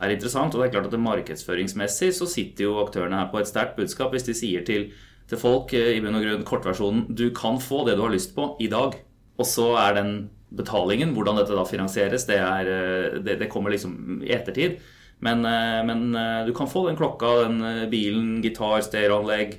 er 0.00 0.14
interessant. 0.14 0.54
Og 0.54 0.62
det 0.62 0.70
er 0.70 0.76
klart 0.78 0.88
at 0.88 0.96
det 0.96 1.02
markedsføringsmessig 1.04 2.14
så 2.16 2.28
sitter 2.30 2.68
jo 2.68 2.78
aktørene 2.84 3.20
her 3.20 3.28
på 3.32 3.42
et 3.42 3.50
sterkt 3.50 3.76
budskap 3.80 4.16
hvis 4.16 4.28
de 4.28 4.36
sier 4.36 4.64
til, 4.68 4.88
til 5.28 5.42
folk 5.42 5.74
i 5.76 6.00
bunn 6.00 6.16
og 6.16 6.24
grunn 6.24 6.48
kortversjonen 6.48 7.04
du 7.18 7.28
kan 7.36 7.60
få 7.60 7.84
det 7.88 7.98
du 7.98 8.06
har 8.06 8.14
lyst 8.14 8.32
på 8.36 8.54
i 8.64 8.70
dag. 8.72 8.96
Og 9.36 9.44
så 9.44 9.74
er 9.82 9.98
den 9.98 10.12
betalingen, 10.56 11.12
hvordan 11.12 11.42
dette 11.42 11.56
da 11.58 11.66
finansieres, 11.68 12.24
det, 12.24 12.38
er, 12.40 13.16
det, 13.20 13.36
det 13.42 13.52
kommer 13.52 13.74
liksom 13.74 14.22
i 14.24 14.32
ettertid. 14.32 14.78
Men, 15.24 15.44
eh, 15.44 15.84
men 15.86 16.14
eh, 16.14 16.46
du 16.46 16.52
kan 16.54 16.68
få 16.68 16.86
den 16.88 16.96
klokka, 16.96 17.26
den 17.46 17.62
eh, 17.64 17.88
bilen, 17.88 18.42
gitar, 18.44 18.82
stereoanlegg. 18.84 19.56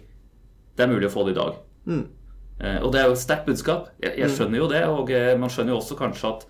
Det 0.78 0.86
er 0.86 0.92
mulig 0.92 1.10
å 1.10 1.16
få 1.16 1.26
det 1.26 1.34
i 1.34 1.40
dag. 1.40 1.58
Mm. 1.88 2.06
Og 2.58 2.88
det 2.90 2.98
er 3.00 3.06
jo 3.06 3.14
et 3.14 3.22
sterkt 3.22 3.46
budskap. 3.46 3.92
Jeg, 4.02 4.16
jeg 4.18 4.34
skjønner 4.34 4.58
jo 4.58 4.68
det. 4.72 4.80
Og 4.90 5.12
man 5.38 5.52
skjønner 5.54 5.76
jo 5.76 5.78
også 5.78 5.98
kanskje 5.98 6.32
at 6.32 6.46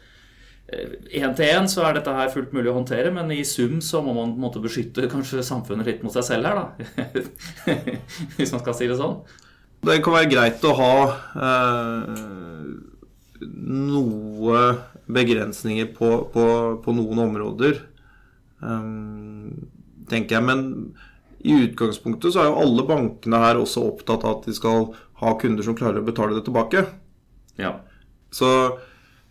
én 0.67 1.33
til 1.35 1.47
én 1.47 1.67
så 1.71 1.83
er 1.83 1.97
dette 1.97 2.13
her 2.15 2.31
fullt 2.31 2.53
mulig 2.55 2.71
å 2.71 2.77
håndtere, 2.77 3.11
men 3.15 3.31
i 3.35 3.41
sum 3.47 3.81
så 3.83 3.99
må 4.03 4.13
man 4.15 4.31
på 4.31 4.39
en 4.39 4.45
måte 4.45 4.61
beskytte 4.63 5.07
kanskje 5.13 5.43
samfunnet 5.43 5.87
litt 5.87 6.05
mot 6.07 6.15
seg 6.15 6.23
selv 6.27 6.47
her, 6.47 6.61
da. 6.61 7.75
Hvis 8.37 8.55
man 8.55 8.63
skal 8.63 8.75
si 8.75 8.87
det 8.87 8.99
sånn. 8.99 9.19
Det 9.87 9.99
kan 10.03 10.15
være 10.15 10.31
greit 10.31 10.63
å 10.67 10.73
ha 10.79 10.93
eh, 11.43 12.63
noe 13.43 14.63
begrensninger 15.11 15.91
på, 15.95 16.11
på, 16.31 16.47
på 16.83 16.95
noen 16.95 17.23
områder, 17.27 17.83
tenker 18.61 20.37
jeg. 20.37 20.43
Men 20.47 20.63
i 21.45 21.55
utgangspunktet 21.67 22.33
så 22.33 22.41
er 22.41 22.49
jo 22.49 22.61
alle 22.63 22.85
bankene 22.87 23.41
her 23.43 23.59
også 23.61 23.85
opptatt 23.91 24.25
av 24.25 24.39
at 24.39 24.47
de 24.49 24.55
skal 24.57 24.91
ha 25.21 25.33
kunder 25.41 25.65
som 25.65 25.77
klarer 25.77 26.01
å 26.01 26.07
betale 26.07 26.37
det 26.37 26.45
tilbake. 26.47 26.85
Ja. 27.61 27.77
Så 28.33 28.49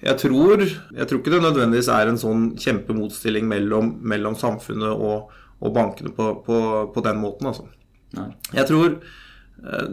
jeg 0.03 0.19
tror, 0.21 0.62
jeg 0.62 1.09
tror 1.09 1.21
ikke 1.21 1.33
det 1.33 1.43
nødvendigvis 1.43 1.89
er 1.93 2.11
en 2.11 2.21
sånn 2.21 2.51
kjempemotstilling 2.61 3.47
mellom, 3.49 3.95
mellom 4.05 4.37
samfunnet 4.39 4.93
og, 4.93 5.33
og 5.61 5.75
bankene 5.75 6.12
på, 6.15 6.33
på, 6.47 6.59
på 6.93 7.05
den 7.07 7.21
måten, 7.23 7.49
altså. 7.51 7.67
Nei. 8.17 8.29
Jeg 8.55 8.69
tror 8.69 8.93
eh, 8.95 9.89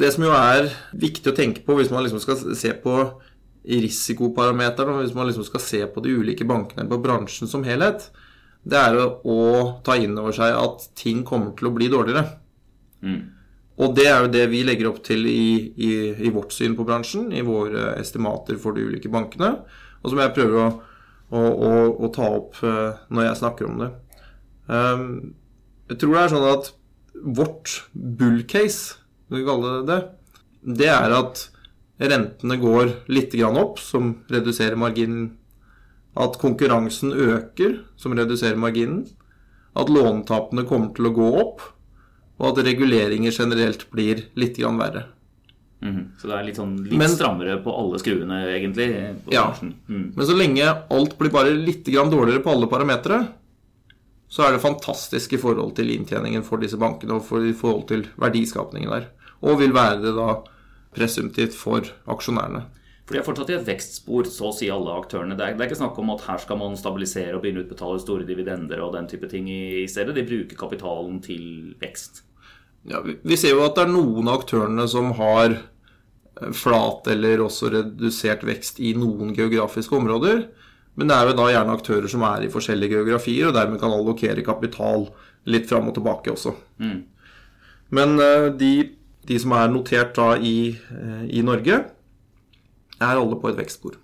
Det 0.00 0.08
som 0.12 0.24
jo 0.26 0.32
er 0.34 0.66
viktig 0.98 1.30
å 1.30 1.36
tenke 1.36 1.62
på 1.64 1.76
hvis 1.78 1.92
man 1.92 2.02
liksom 2.04 2.20
skal 2.24 2.56
se 2.58 2.72
på 2.82 2.96
risikoparameteren, 3.66 5.00
hvis 5.02 5.14
man 5.16 5.28
liksom 5.28 5.46
skal 5.46 5.62
se 5.62 5.82
på 5.90 6.02
de 6.04 6.14
ulike 6.20 6.46
bankene 6.46 6.84
eller 6.84 6.92
på 6.94 7.02
bransjen 7.02 7.50
som 7.50 7.64
helhet, 7.66 8.08
det 8.66 8.78
er 8.78 8.98
å, 8.98 9.06
å 9.22 9.38
ta 9.86 9.96
inn 9.98 10.16
over 10.18 10.34
seg 10.34 10.54
at 10.58 10.88
ting 10.98 11.22
kommer 11.26 11.54
til 11.58 11.70
å 11.70 11.74
bli 11.74 11.88
dårligere. 11.90 12.24
Mm. 13.02 13.20
Og 13.76 13.92
det 13.96 14.06
er 14.08 14.24
jo 14.24 14.32
det 14.32 14.44
vi 14.50 14.62
legger 14.64 14.88
opp 14.90 15.02
til 15.04 15.26
i, 15.28 15.72
i, 15.76 15.90
i 16.16 16.32
vårt 16.32 16.54
syn 16.56 16.76
på 16.78 16.86
bransjen, 16.88 17.28
i 17.34 17.44
våre 17.46 17.92
estimater 18.00 18.58
for 18.60 18.76
de 18.76 18.86
ulike 18.88 19.10
bankene, 19.12 19.52
og 20.00 20.12
som 20.12 20.22
jeg 20.22 20.34
prøver 20.36 20.62
å, 20.62 20.68
å, 21.28 21.42
å, 21.42 21.72
å 22.06 22.10
ta 22.14 22.30
opp 22.38 22.62
eh, 22.64 23.02
når 23.12 23.28
jeg 23.28 23.40
snakker 23.42 23.68
om 23.68 23.82
det. 23.82 23.90
Um, 24.66 25.08
jeg 25.90 26.00
tror 26.02 26.14
det 26.14 26.22
er 26.22 26.32
sånn 26.32 26.48
at 26.48 26.72
vårt 27.36 27.74
bull 27.92 28.40
case, 28.48 28.96
skal 29.26 29.40
vi 29.40 29.46
kalle 29.46 29.74
det 29.76 29.84
det, 29.90 30.00
det 30.82 30.90
er 30.90 31.14
at 31.14 31.46
rentene 32.00 32.56
går 32.60 32.92
litt 33.08 33.32
grann 33.32 33.56
opp, 33.56 33.78
som 33.78 34.16
reduserer 34.28 34.76
marginen. 34.76 35.30
At 36.16 36.38
konkurransen 36.40 37.12
øker, 37.12 37.80
som 37.96 38.14
reduserer 38.16 38.56
marginen. 38.56 39.06
At 39.76 39.88
låntapene 39.92 40.64
kommer 40.68 40.94
til 40.96 41.10
å 41.10 41.14
gå 41.16 41.32
opp 41.40 41.60
og 42.36 42.50
at 42.50 42.64
reguleringer 42.66 43.32
generelt 43.32 43.86
blir 43.92 44.26
litt 44.36 44.58
grann 44.60 44.76
verre. 44.80 45.06
Mhm. 45.80 46.04
Så 46.18 46.28
det 46.28 46.36
er 46.36 46.44
litt 46.44 46.56
sånn 46.56 46.76
litt 46.84 46.98
Men- 46.98 47.08
strammere 47.08 47.62
på 47.62 47.72
alle 47.72 47.98
skruene, 47.98 48.44
egentlig. 48.48 49.16
På 49.24 49.32
Ja. 49.32 49.54
Mm. 49.88 50.14
Men 50.16 50.26
så 50.26 50.36
lenge 50.36 50.84
alt 50.90 51.18
blir 51.18 51.30
bare 51.30 51.50
litt 51.50 51.84
grann 51.84 52.10
dårligere 52.10 52.42
på 52.42 52.50
alle 52.50 52.66
parametere, 52.66 53.28
så 54.28 54.44
er 54.46 54.52
det 54.52 54.60
fantastisk 54.62 55.32
i 55.34 55.36
forhold 55.36 55.74
til 55.76 55.86
inntjeningen 55.86 56.42
for 56.44 56.58
disse 56.58 56.76
bankene 56.76 57.12
og 57.12 57.24
for, 57.24 57.40
i 57.40 57.52
forhold 57.52 57.86
til 57.88 58.02
verdiskapningen 58.18 58.90
der. 58.90 59.06
Og 59.42 59.58
vil 59.58 59.72
være 59.72 60.02
det 60.02 60.14
da 60.16 60.42
presumptivt 60.96 61.54
for 61.56 61.86
aksjonærene. 62.10 62.64
For 63.06 63.14
de 63.14 63.20
er 63.20 63.26
fortsatt 63.28 63.50
i 63.52 63.54
et 63.54 63.66
vekstspor, 63.68 64.26
så 64.26 64.48
å 64.48 64.54
si 64.56 64.66
alle 64.72 64.90
aktørene. 64.98 65.36
Det 65.38 65.44
er, 65.46 65.54
det 65.54 65.62
er 65.62 65.68
ikke 65.70 65.78
snakk 65.78 65.98
om 66.02 66.08
at 66.16 66.24
her 66.26 66.40
skal 66.42 66.58
man 66.58 66.74
stabilisere 66.80 67.36
og 67.36 67.44
begynne 67.44 67.62
å 67.62 67.66
utbetale 67.68 68.00
store 68.02 68.26
dividender 68.26 68.80
og 68.82 68.96
den 68.96 69.06
type 69.12 69.28
ting 69.30 69.46
i, 69.52 69.84
i 69.84 69.86
stedet. 69.90 70.16
De 70.16 70.24
bruker 70.26 70.58
kapitalen 70.58 71.20
til 71.22 71.76
vekst. 71.78 72.24
Ja, 72.90 73.00
vi- 73.06 73.18
vi 73.22 73.36
ser 73.38 73.54
jo 73.54 73.62
at 73.66 73.76
det 73.78 73.84
er 73.86 73.92
noen 73.94 74.26
av 74.26 74.40
aktørene 74.42 74.88
som 74.90 75.12
har 75.20 75.54
eh, 75.54 76.50
flat 76.52 77.06
eller 77.14 77.44
også 77.46 77.70
redusert 77.76 78.42
vekst 78.46 78.80
i 78.82 78.92
noen 78.98 79.30
geografiske 79.38 79.94
områder. 79.94 80.48
Men 80.98 81.06
det 81.10 81.16
er 81.16 81.30
jo 81.30 81.36
da 81.38 81.46
gjerne 81.52 81.74
aktører 81.78 82.08
som 82.10 82.22
er 82.26 82.42
i 82.42 82.50
forskjellige 82.50 82.96
geografier, 82.96 83.48
og 83.50 83.54
dermed 83.54 83.78
kan 83.82 83.92
allokere 83.94 84.42
kapital 84.42 85.10
litt 85.46 85.68
fram 85.70 85.86
og 85.90 85.94
tilbake 85.94 86.32
også. 86.34 86.54
Mm. 86.82 87.04
Men 87.94 88.18
eh, 88.18 88.48
de, 88.58 88.70
de 89.26 89.38
som 89.42 89.54
er 89.56 89.70
notert 89.72 90.16
da 90.16 90.34
i, 90.38 90.56
eh, 90.72 91.22
i 91.38 91.44
Norge, 91.44 91.84
er 92.96 93.20
alle 93.20 93.38
på 93.40 93.50
et 93.50 93.58
vekstspor. 93.58 93.98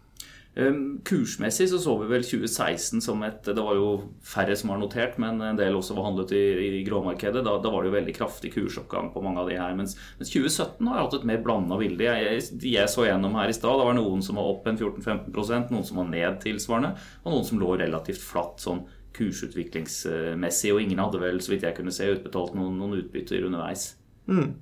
Um, 0.55 1.01
Kursmessig 1.01 1.71
så 1.71 1.79
så 1.81 1.95
vi 2.03 2.11
vel 2.11 2.25
2016 2.29 3.01
som 3.01 3.23
et 3.25 3.39
Det 3.47 3.57
var 3.57 3.73
jo 3.73 3.87
færre 4.21 4.53
som 4.53 4.69
var 4.69 4.83
notert, 4.83 5.15
men 5.17 5.41
en 5.41 5.57
del 5.57 5.73
også 5.73 5.95
var 5.97 6.11
handlet 6.11 6.35
i, 6.37 6.43
i 6.81 6.83
gråmarkedet. 6.85 7.41
Da, 7.41 7.55
da 7.57 7.71
var 7.73 7.83
det 7.83 7.89
jo 7.89 7.95
veldig 7.97 8.15
kraftig 8.19 8.51
kursoppgang 8.53 9.09
på 9.15 9.23
mange 9.25 9.41
av 9.41 9.49
de 9.49 9.57
her. 9.57 9.73
Mens, 9.79 9.97
mens 10.19 10.29
2017 10.29 10.91
har 10.91 11.01
hatt 11.01 11.17
et 11.17 11.25
mer 11.31 11.41
blanda 11.45 11.79
bilde. 11.81 12.05
Jeg, 12.05 12.27
jeg, 12.27 12.59
jeg 12.75 12.91
så 12.93 13.07
gjennom 13.09 13.39
her 13.41 13.49
i 13.49 13.57
stad, 13.57 13.81
det 13.81 13.87
var 13.89 13.97
noen 13.97 14.25
som 14.27 14.41
var 14.41 14.51
opp 14.51 14.69
en 14.69 14.77
14-15% 14.77 15.73
noen 15.73 15.87
som 15.89 16.03
var 16.03 16.11
ned 16.11 16.43
tilsvarende, 16.45 16.93
og 17.23 17.33
noen 17.33 17.49
som 17.49 17.63
lå 17.63 17.79
relativt 17.81 18.21
flatt 18.21 18.61
sånn 18.61 18.85
kursutviklingsmessig. 19.17 20.75
Og 20.75 20.83
ingen 20.85 21.01
hadde 21.01 21.23
vel, 21.23 21.41
så 21.41 21.55
vidt 21.55 21.65
jeg 21.65 21.79
kunne 21.81 21.97
se, 21.97 22.11
utbetalt 22.13 22.53
noen, 22.59 22.77
noen 22.77 22.99
utbytter 23.01 23.49
underveis. 23.49 23.95
Eh, 24.29 24.53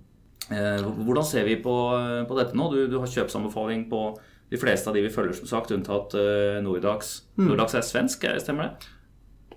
Hvordan 0.50 1.26
ser 1.26 1.44
vi 1.46 1.54
på, 1.62 1.74
på 2.26 2.36
dette 2.38 2.58
nå? 2.58 2.68
Du, 2.72 2.80
du 2.90 2.96
har 2.98 3.10
kjøpsanbefaling 3.10 3.84
på 3.90 4.00
de 4.50 4.58
fleste 4.58 4.90
av 4.90 4.96
de 4.96 5.04
vi 5.04 5.12
følger, 5.14 5.36
som 5.38 5.46
sagt, 5.46 5.70
unntatt 5.70 6.16
Nordax. 6.64 7.12
Mm. 7.38 7.52
Nordax 7.52 7.76
er 7.78 7.86
svensk, 7.86 8.26
eh, 8.26 8.40
stemmer 8.42 8.66
det? 8.66 8.90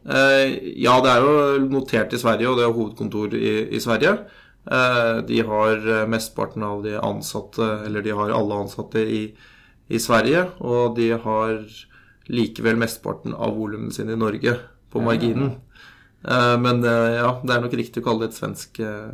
Eh, 0.04 0.58
ja, 0.84 0.98
det 1.02 1.12
er 1.14 1.24
jo 1.24 1.68
notert 1.72 2.14
i 2.14 2.20
Sverige, 2.20 2.50
og 2.52 2.60
det 2.60 2.66
er 2.68 2.76
hovedkontor 2.76 3.34
i, 3.40 3.54
i 3.74 3.82
Sverige. 3.82 4.18
Eh, 4.64 5.18
de 5.28 5.40
har 5.48 5.74
eh, 5.80 6.06
mesteparten 6.12 6.64
av 6.68 6.84
de 6.84 6.98
ansatte, 7.00 7.70
eller 7.88 8.04
de 8.04 8.16
har 8.16 8.36
alle 8.36 8.60
ansatte 8.66 9.02
i, 9.02 9.24
i 9.88 10.00
Sverige. 10.00 10.46
Og 10.64 10.98
de 11.00 11.10
har 11.26 11.58
likevel 12.32 12.80
mesteparten 12.80 13.36
av 13.36 13.56
volumene 13.58 13.96
sine 13.96 14.16
i 14.16 14.20
Norge, 14.20 14.58
på 14.94 15.02
marginen. 15.04 15.56
Eh, 16.24 16.56
men 16.60 16.84
eh, 16.84 17.18
ja, 17.20 17.34
det 17.44 17.56
er 17.56 17.64
nok 17.64 17.80
riktig 17.80 18.04
å 18.04 18.08
kalle 18.10 18.26
det 18.26 18.34
et 18.34 18.40
svensk 18.40 18.84
eh, 18.84 19.12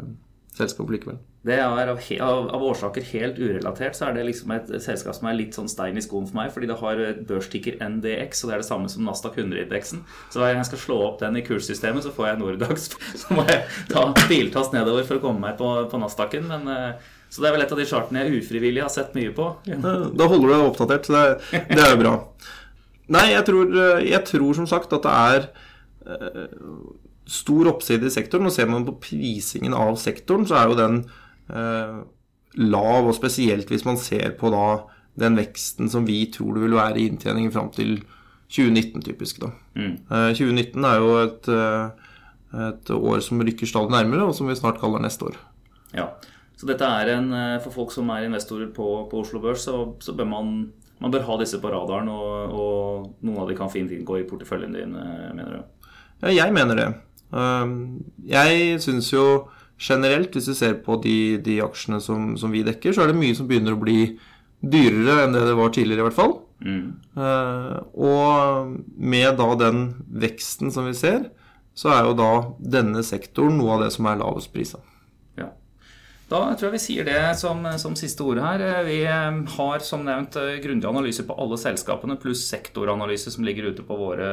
selskap 0.58 0.90
likevel. 0.94 1.22
Det 1.40 1.56
er 1.56 1.88
av, 1.88 2.00
av, 2.20 2.48
av 2.52 2.64
årsaker 2.68 3.06
helt 3.14 3.38
urelatert, 3.40 3.96
så 3.96 4.10
er 4.10 4.18
det 4.18 4.26
liksom 4.28 4.52
et 4.52 4.74
selskap 4.84 5.16
som 5.16 5.30
er 5.30 5.38
litt 5.38 5.56
sånn 5.56 5.70
stein 5.72 5.96
i 5.96 6.04
skoen 6.04 6.26
for 6.28 6.36
meg, 6.36 6.50
fordi 6.52 6.68
det 6.68 6.76
har 6.82 7.00
børstikker 7.30 7.78
NDX, 7.80 8.44
og 8.44 8.50
det 8.50 8.58
er 8.58 8.64
det 8.64 8.68
samme 8.68 8.92
som 8.92 9.06
Nasdaq 9.08 9.38
100-indeksen. 9.40 10.02
Så 10.34 10.42
hver 10.42 10.52
gang 10.52 10.60
jeg 10.60 10.72
skal 10.74 10.84
slå 10.84 10.98
opp 11.06 11.22
den 11.22 11.40
i 11.40 11.46
kurssystemet, 11.48 12.04
så 12.04 12.12
får 12.16 12.28
jeg 12.28 12.42
Nordax. 12.42 12.90
Så 13.22 13.38
må 13.38 13.48
jeg 13.48 13.64
ta 13.88 14.10
biltast 14.28 14.76
nedover 14.76 15.08
for 15.08 15.22
å 15.22 15.24
komme 15.24 15.46
meg 15.46 15.56
på, 15.62 15.72
på 15.88 16.02
Nasdaqen. 16.02 16.44
Men, 16.50 16.68
eh, 16.74 17.16
så 17.30 17.44
det 17.44 17.50
er 17.50 17.56
vel 17.56 17.64
et 17.64 17.72
av 17.72 17.80
de 17.80 17.88
chartene 17.88 18.24
jeg 18.26 18.42
ufrivillig 18.42 18.82
har 18.84 18.92
sett 18.92 19.16
mye 19.16 19.32
på. 19.38 19.48
Da 19.70 20.28
holder 20.28 20.44
du 20.44 20.54
deg 20.54 20.64
oppdatert, 20.66 21.08
så 21.08 21.16
det, 21.16 21.64
det 21.70 21.84
er 21.84 21.94
jo 21.94 22.02
bra. 22.02 22.14
Nei, 23.16 23.30
jeg 23.32 23.46
tror, 23.48 23.72
eh, 23.86 24.04
jeg 24.10 24.26
tror 24.28 24.60
som 24.60 24.68
sagt 24.70 24.92
at 24.98 25.08
det 25.08 25.16
er 25.16 25.48
eh, 26.04 26.52
stor 27.30 27.72
oppside 27.72 28.10
i 28.10 28.14
sektoren. 28.14 28.50
Og 28.50 28.56
ser 28.56 28.68
man 28.70 28.88
på 28.88 28.98
prisingen 29.08 29.78
av 29.78 29.96
sektoren, 30.02 30.48
så 30.50 30.60
er 30.60 30.70
jo 30.74 30.80
den 30.80 31.02
lav, 31.50 33.08
og 33.08 33.16
spesielt 33.18 33.70
hvis 33.72 33.86
man 33.88 33.98
ser 33.98 34.36
på 34.40 34.52
da 34.54 34.66
den 35.20 35.38
veksten 35.40 35.90
som 35.92 36.08
vi 36.08 36.24
tror 36.34 36.56
det 36.56 36.64
vil 36.66 36.78
være 36.78 37.00
i 37.02 37.08
inntjeningen 37.10 37.54
fram 37.54 37.70
til 37.76 38.00
2019, 38.50 39.02
typisk. 39.06 39.42
da. 39.44 39.52
Mm. 39.76 39.96
Eh, 40.10 40.32
2019 40.34 40.86
er 40.86 40.96
jo 40.98 41.10
et, 41.22 41.48
eh, 41.48 41.90
et 42.70 42.92
år 42.96 43.22
som 43.22 43.42
rykker 43.42 43.68
stadig 43.68 43.94
nærmere, 43.94 44.26
og 44.26 44.36
som 44.36 44.48
vi 44.48 44.56
snart 44.56 44.80
kaller 44.82 45.00
neste 45.00 45.26
år. 45.26 45.36
Ja. 45.94 46.08
Så 46.58 46.68
dette 46.68 46.84
er 46.84 47.14
en, 47.14 47.30
for 47.64 47.72
folk 47.72 47.92
som 47.92 48.10
er 48.10 48.26
investorer 48.26 48.68
på, 48.74 49.08
på 49.12 49.22
Oslo 49.22 49.40
Børs, 49.40 49.62
så, 49.64 49.94
så, 50.00 50.12
bør 50.14 50.26
man, 50.28 50.72
man 51.00 51.12
bør 51.12 51.24
ha 51.24 51.38
disse 51.40 51.60
på 51.62 51.70
radaren, 51.72 52.10
og, 52.10 52.52
og 52.52 53.14
noen 53.24 53.38
av 53.40 53.48
de 53.48 53.56
kan 53.56 53.72
fint 53.72 53.92
inngå 53.92 54.18
i 54.20 54.26
porteføljen 54.28 54.76
din, 54.76 54.92
mener 54.92 55.54
du? 55.54 55.88
Ja, 56.26 56.34
jeg 56.34 56.52
mener 56.52 56.76
det. 56.76 56.90
Jeg 58.28 58.82
syns 58.84 59.14
jo 59.14 59.24
generelt, 59.80 60.36
hvis 60.36 60.50
vi 60.52 60.58
ser 60.58 60.78
på 60.84 61.00
de, 61.04 61.40
de 61.44 61.60
aksjene 61.64 62.02
som, 62.04 62.34
som, 62.40 62.52
vi 62.52 62.66
dekker, 62.68 62.94
så 62.94 63.04
er 63.04 63.12
det 63.12 63.20
mye 63.20 63.38
som 63.38 63.48
begynner 63.50 63.78
å 63.78 63.82
bli 63.82 64.02
dyrere 64.60 65.24
enn 65.24 65.36
det 65.36 65.46
det 65.48 65.58
var 65.58 65.72
tidligere, 65.76 66.04
i 66.04 66.08
hvert 66.10 66.20
fall. 66.20 66.36
Mm. 66.60 66.88
Uh, 67.16 67.78
og 67.96 68.74
med 69.00 69.40
da 69.40 69.50
den 69.62 69.84
veksten 70.20 70.74
som 70.76 70.90
vi 70.90 70.96
ser, 71.00 71.30
så 71.80 71.94
er 71.96 72.10
jo 72.10 72.18
da 72.20 72.32
denne 72.60 73.06
sektoren 73.08 73.56
noe 73.56 73.78
av 73.78 73.86
det 73.86 73.94
som 73.96 74.10
er 74.12 74.20
lavest 74.20 74.52
prisa. 74.52 74.82
Ja. 75.40 75.48
Da 76.28 76.42
tror 76.60 76.68
jeg 76.68 76.76
vi 76.76 76.84
sier 76.84 77.08
det 77.08 77.22
som, 77.40 77.64
som 77.80 77.96
siste 77.96 78.26
ord 78.28 78.42
her. 78.44 78.66
Vi 78.84 79.00
har 79.08 79.86
som 79.86 80.04
nevnt 80.04 80.36
grundig 80.66 80.90
analyse 80.90 81.24
på 81.24 81.38
alle 81.40 81.58
selskapene, 81.62 82.20
pluss 82.20 82.44
sektoranalyse 82.52 83.32
som 83.32 83.48
ligger 83.48 83.72
ute 83.72 83.86
på 83.88 83.96
våre, 83.96 84.28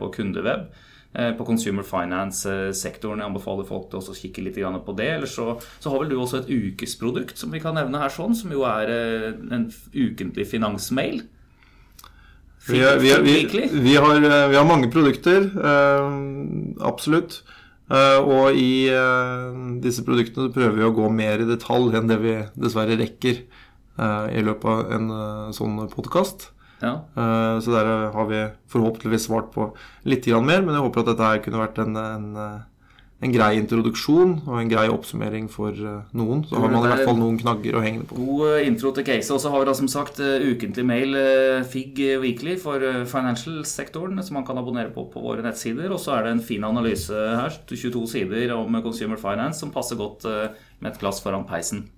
vår 0.00 0.14
kundeweb. 0.16 0.70
Eh, 1.18 1.32
på 1.34 1.44
consumer 1.48 1.82
finance-sektoren. 1.82 3.18
Jeg 3.18 3.26
anbefaler 3.26 3.66
folk 3.66 3.88
til 3.90 3.98
å 3.98 4.14
kikke 4.14 4.44
litt 4.44 4.58
på 4.86 4.94
det. 4.94 5.08
Eller 5.16 5.26
så, 5.26 5.56
så, 5.80 5.90
har 5.90 6.04
vel 6.04 6.12
du 6.12 6.18
også 6.20 6.44
et 6.44 6.52
ukesprodukt 6.52 7.40
som 7.40 7.50
vi 7.50 7.58
kan 7.58 7.74
nevne 7.74 7.98
her, 7.98 8.12
sånn, 8.12 8.36
som 8.38 8.52
jo 8.54 8.62
er 8.68 8.92
eh, 8.92 9.32
en 9.50 9.66
ukentlig 9.96 10.46
finansmail. 10.46 11.24
Vi, 12.68 12.78
er, 12.84 13.00
vi, 13.02 13.10
er, 13.10 13.24
vi, 13.24 13.34
vi, 13.72 13.96
har, 13.96 14.14
eh, 14.14 14.44
vi 14.52 14.58
har, 14.60 14.66
mange 14.68 14.90
produkter, 14.92 15.48
absolutt. 16.84 17.40
og 17.88 18.52
i 18.52 18.84
disse 19.80 20.04
produktene 20.04 20.52
prøver 20.52 20.76
vi 20.76 20.84
å 20.84 20.92
gå 20.92 21.08
mer 21.08 21.40
i 21.40 21.48
detalj 21.48 21.96
enn 21.96 22.10
det 22.10 22.18
vi 22.20 22.34
dessverre 22.52 22.98
rekker 23.00 23.40
i 24.28 24.42
løpet 24.44 24.68
av 24.68 24.92
en 24.92 25.08
sånn 25.56 25.80
podkast. 25.88 26.50
Ja. 26.82 26.94
Uh, 27.18 27.58
så 27.62 27.74
der 27.74 27.92
har 28.14 28.30
vi 28.30 28.46
forhåpentligvis 28.70 29.28
svart 29.28 29.52
på 29.54 29.72
litt 30.08 30.26
mer, 30.26 30.62
men 30.62 30.74
jeg 30.74 30.84
håper 30.84 31.02
at 31.04 31.12
dette 31.12 31.30
her 31.30 31.40
kunne 31.42 31.62
vært 31.62 31.80
en, 31.82 31.96
en, 31.98 32.28
en 33.18 33.32
grei 33.34 33.56
introduksjon 33.58 34.36
og 34.46 34.60
en 34.60 34.70
grei 34.70 34.84
oppsummering 34.92 35.48
for 35.50 35.74
eh, 35.74 36.12
noen. 36.14 36.44
Så 36.46 36.54
har 36.54 36.70
man 36.70 36.86
i 36.86 36.92
hvert 36.92 37.02
fall 37.08 37.18
noen 37.18 37.40
knagger 37.40 37.74
å 37.74 37.82
henge 37.82 38.06
på. 38.06 38.14
God 38.14 38.44
eh, 38.52 38.68
intro 38.68 38.92
til 38.94 39.08
case. 39.08 39.32
Og 39.34 39.42
så 39.42 39.50
har 39.50 39.64
vi 39.64 39.66
da 39.66 39.74
som 39.74 39.90
sagt 39.90 40.22
ukentlig 40.22 40.86
mail, 40.86 41.18
FIG 41.66 41.98
Weekly, 42.22 42.54
for 42.62 42.84
financial-sektoren, 43.10 44.22
som 44.22 44.38
man 44.38 44.46
kan 44.46 44.62
abonnere 44.62 44.94
på 44.94 45.08
på 45.10 45.24
våre 45.24 45.42
nettsider. 45.42 45.90
Og 45.90 45.98
så 46.04 46.14
er 46.14 46.28
det 46.28 46.36
en 46.36 46.46
fin 46.52 46.70
analyse 46.70 47.10
her, 47.10 47.58
22 47.66 48.06
sider 48.14 48.54
om 48.54 48.78
consumer 48.86 49.18
finance, 49.18 49.58
som 49.64 49.74
passer 49.74 49.98
godt 49.98 50.28
med 50.78 50.92
et 50.92 51.02
glass 51.02 51.18
foran 51.24 51.48
peisen 51.48 51.88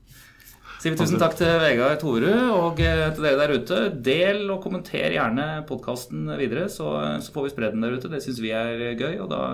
sier 0.81 0.95
vi 0.95 1.01
tusen 1.01 1.21
takk 1.21 1.37
til 1.37 1.53
Vegard 1.61 2.01
Torud 2.01 2.25
og 2.57 2.81
eh, 2.81 3.07
til 3.13 3.27
dere 3.27 3.43
der 3.43 3.55
ute. 3.61 3.83
Del 4.11 4.47
og 4.49 4.63
kommenter 4.65 5.13
gjerne 5.13 5.49
podkasten 5.69 6.31
videre, 6.41 6.71
så, 6.73 6.89
så, 7.21 7.35
får 7.35 7.49
vi 7.49 7.55
spredd 7.55 7.77
den 7.77 7.85
der 7.87 7.99
ute. 7.99 8.13
Det 8.13 8.23
syns 8.25 8.41
vi 8.43 8.55
er 8.57 8.91
gøy. 8.97 9.21
Og 9.21 9.29
da, 9.33 9.45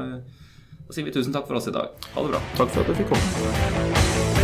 da 0.87 0.95
sier 0.97 1.09
vi 1.09 1.15
tusen 1.17 1.35
takk 1.35 1.51
for 1.51 1.59
oss 1.59 1.71
i 1.71 1.77
dag. 1.77 1.93
Ha 2.15 2.27
det 2.27 2.35
bra. 2.37 2.43
Takk 2.63 2.75
for 2.75 2.87
at 2.87 2.91
du 2.93 2.99
fikk 3.03 3.15
komme. 3.15 4.36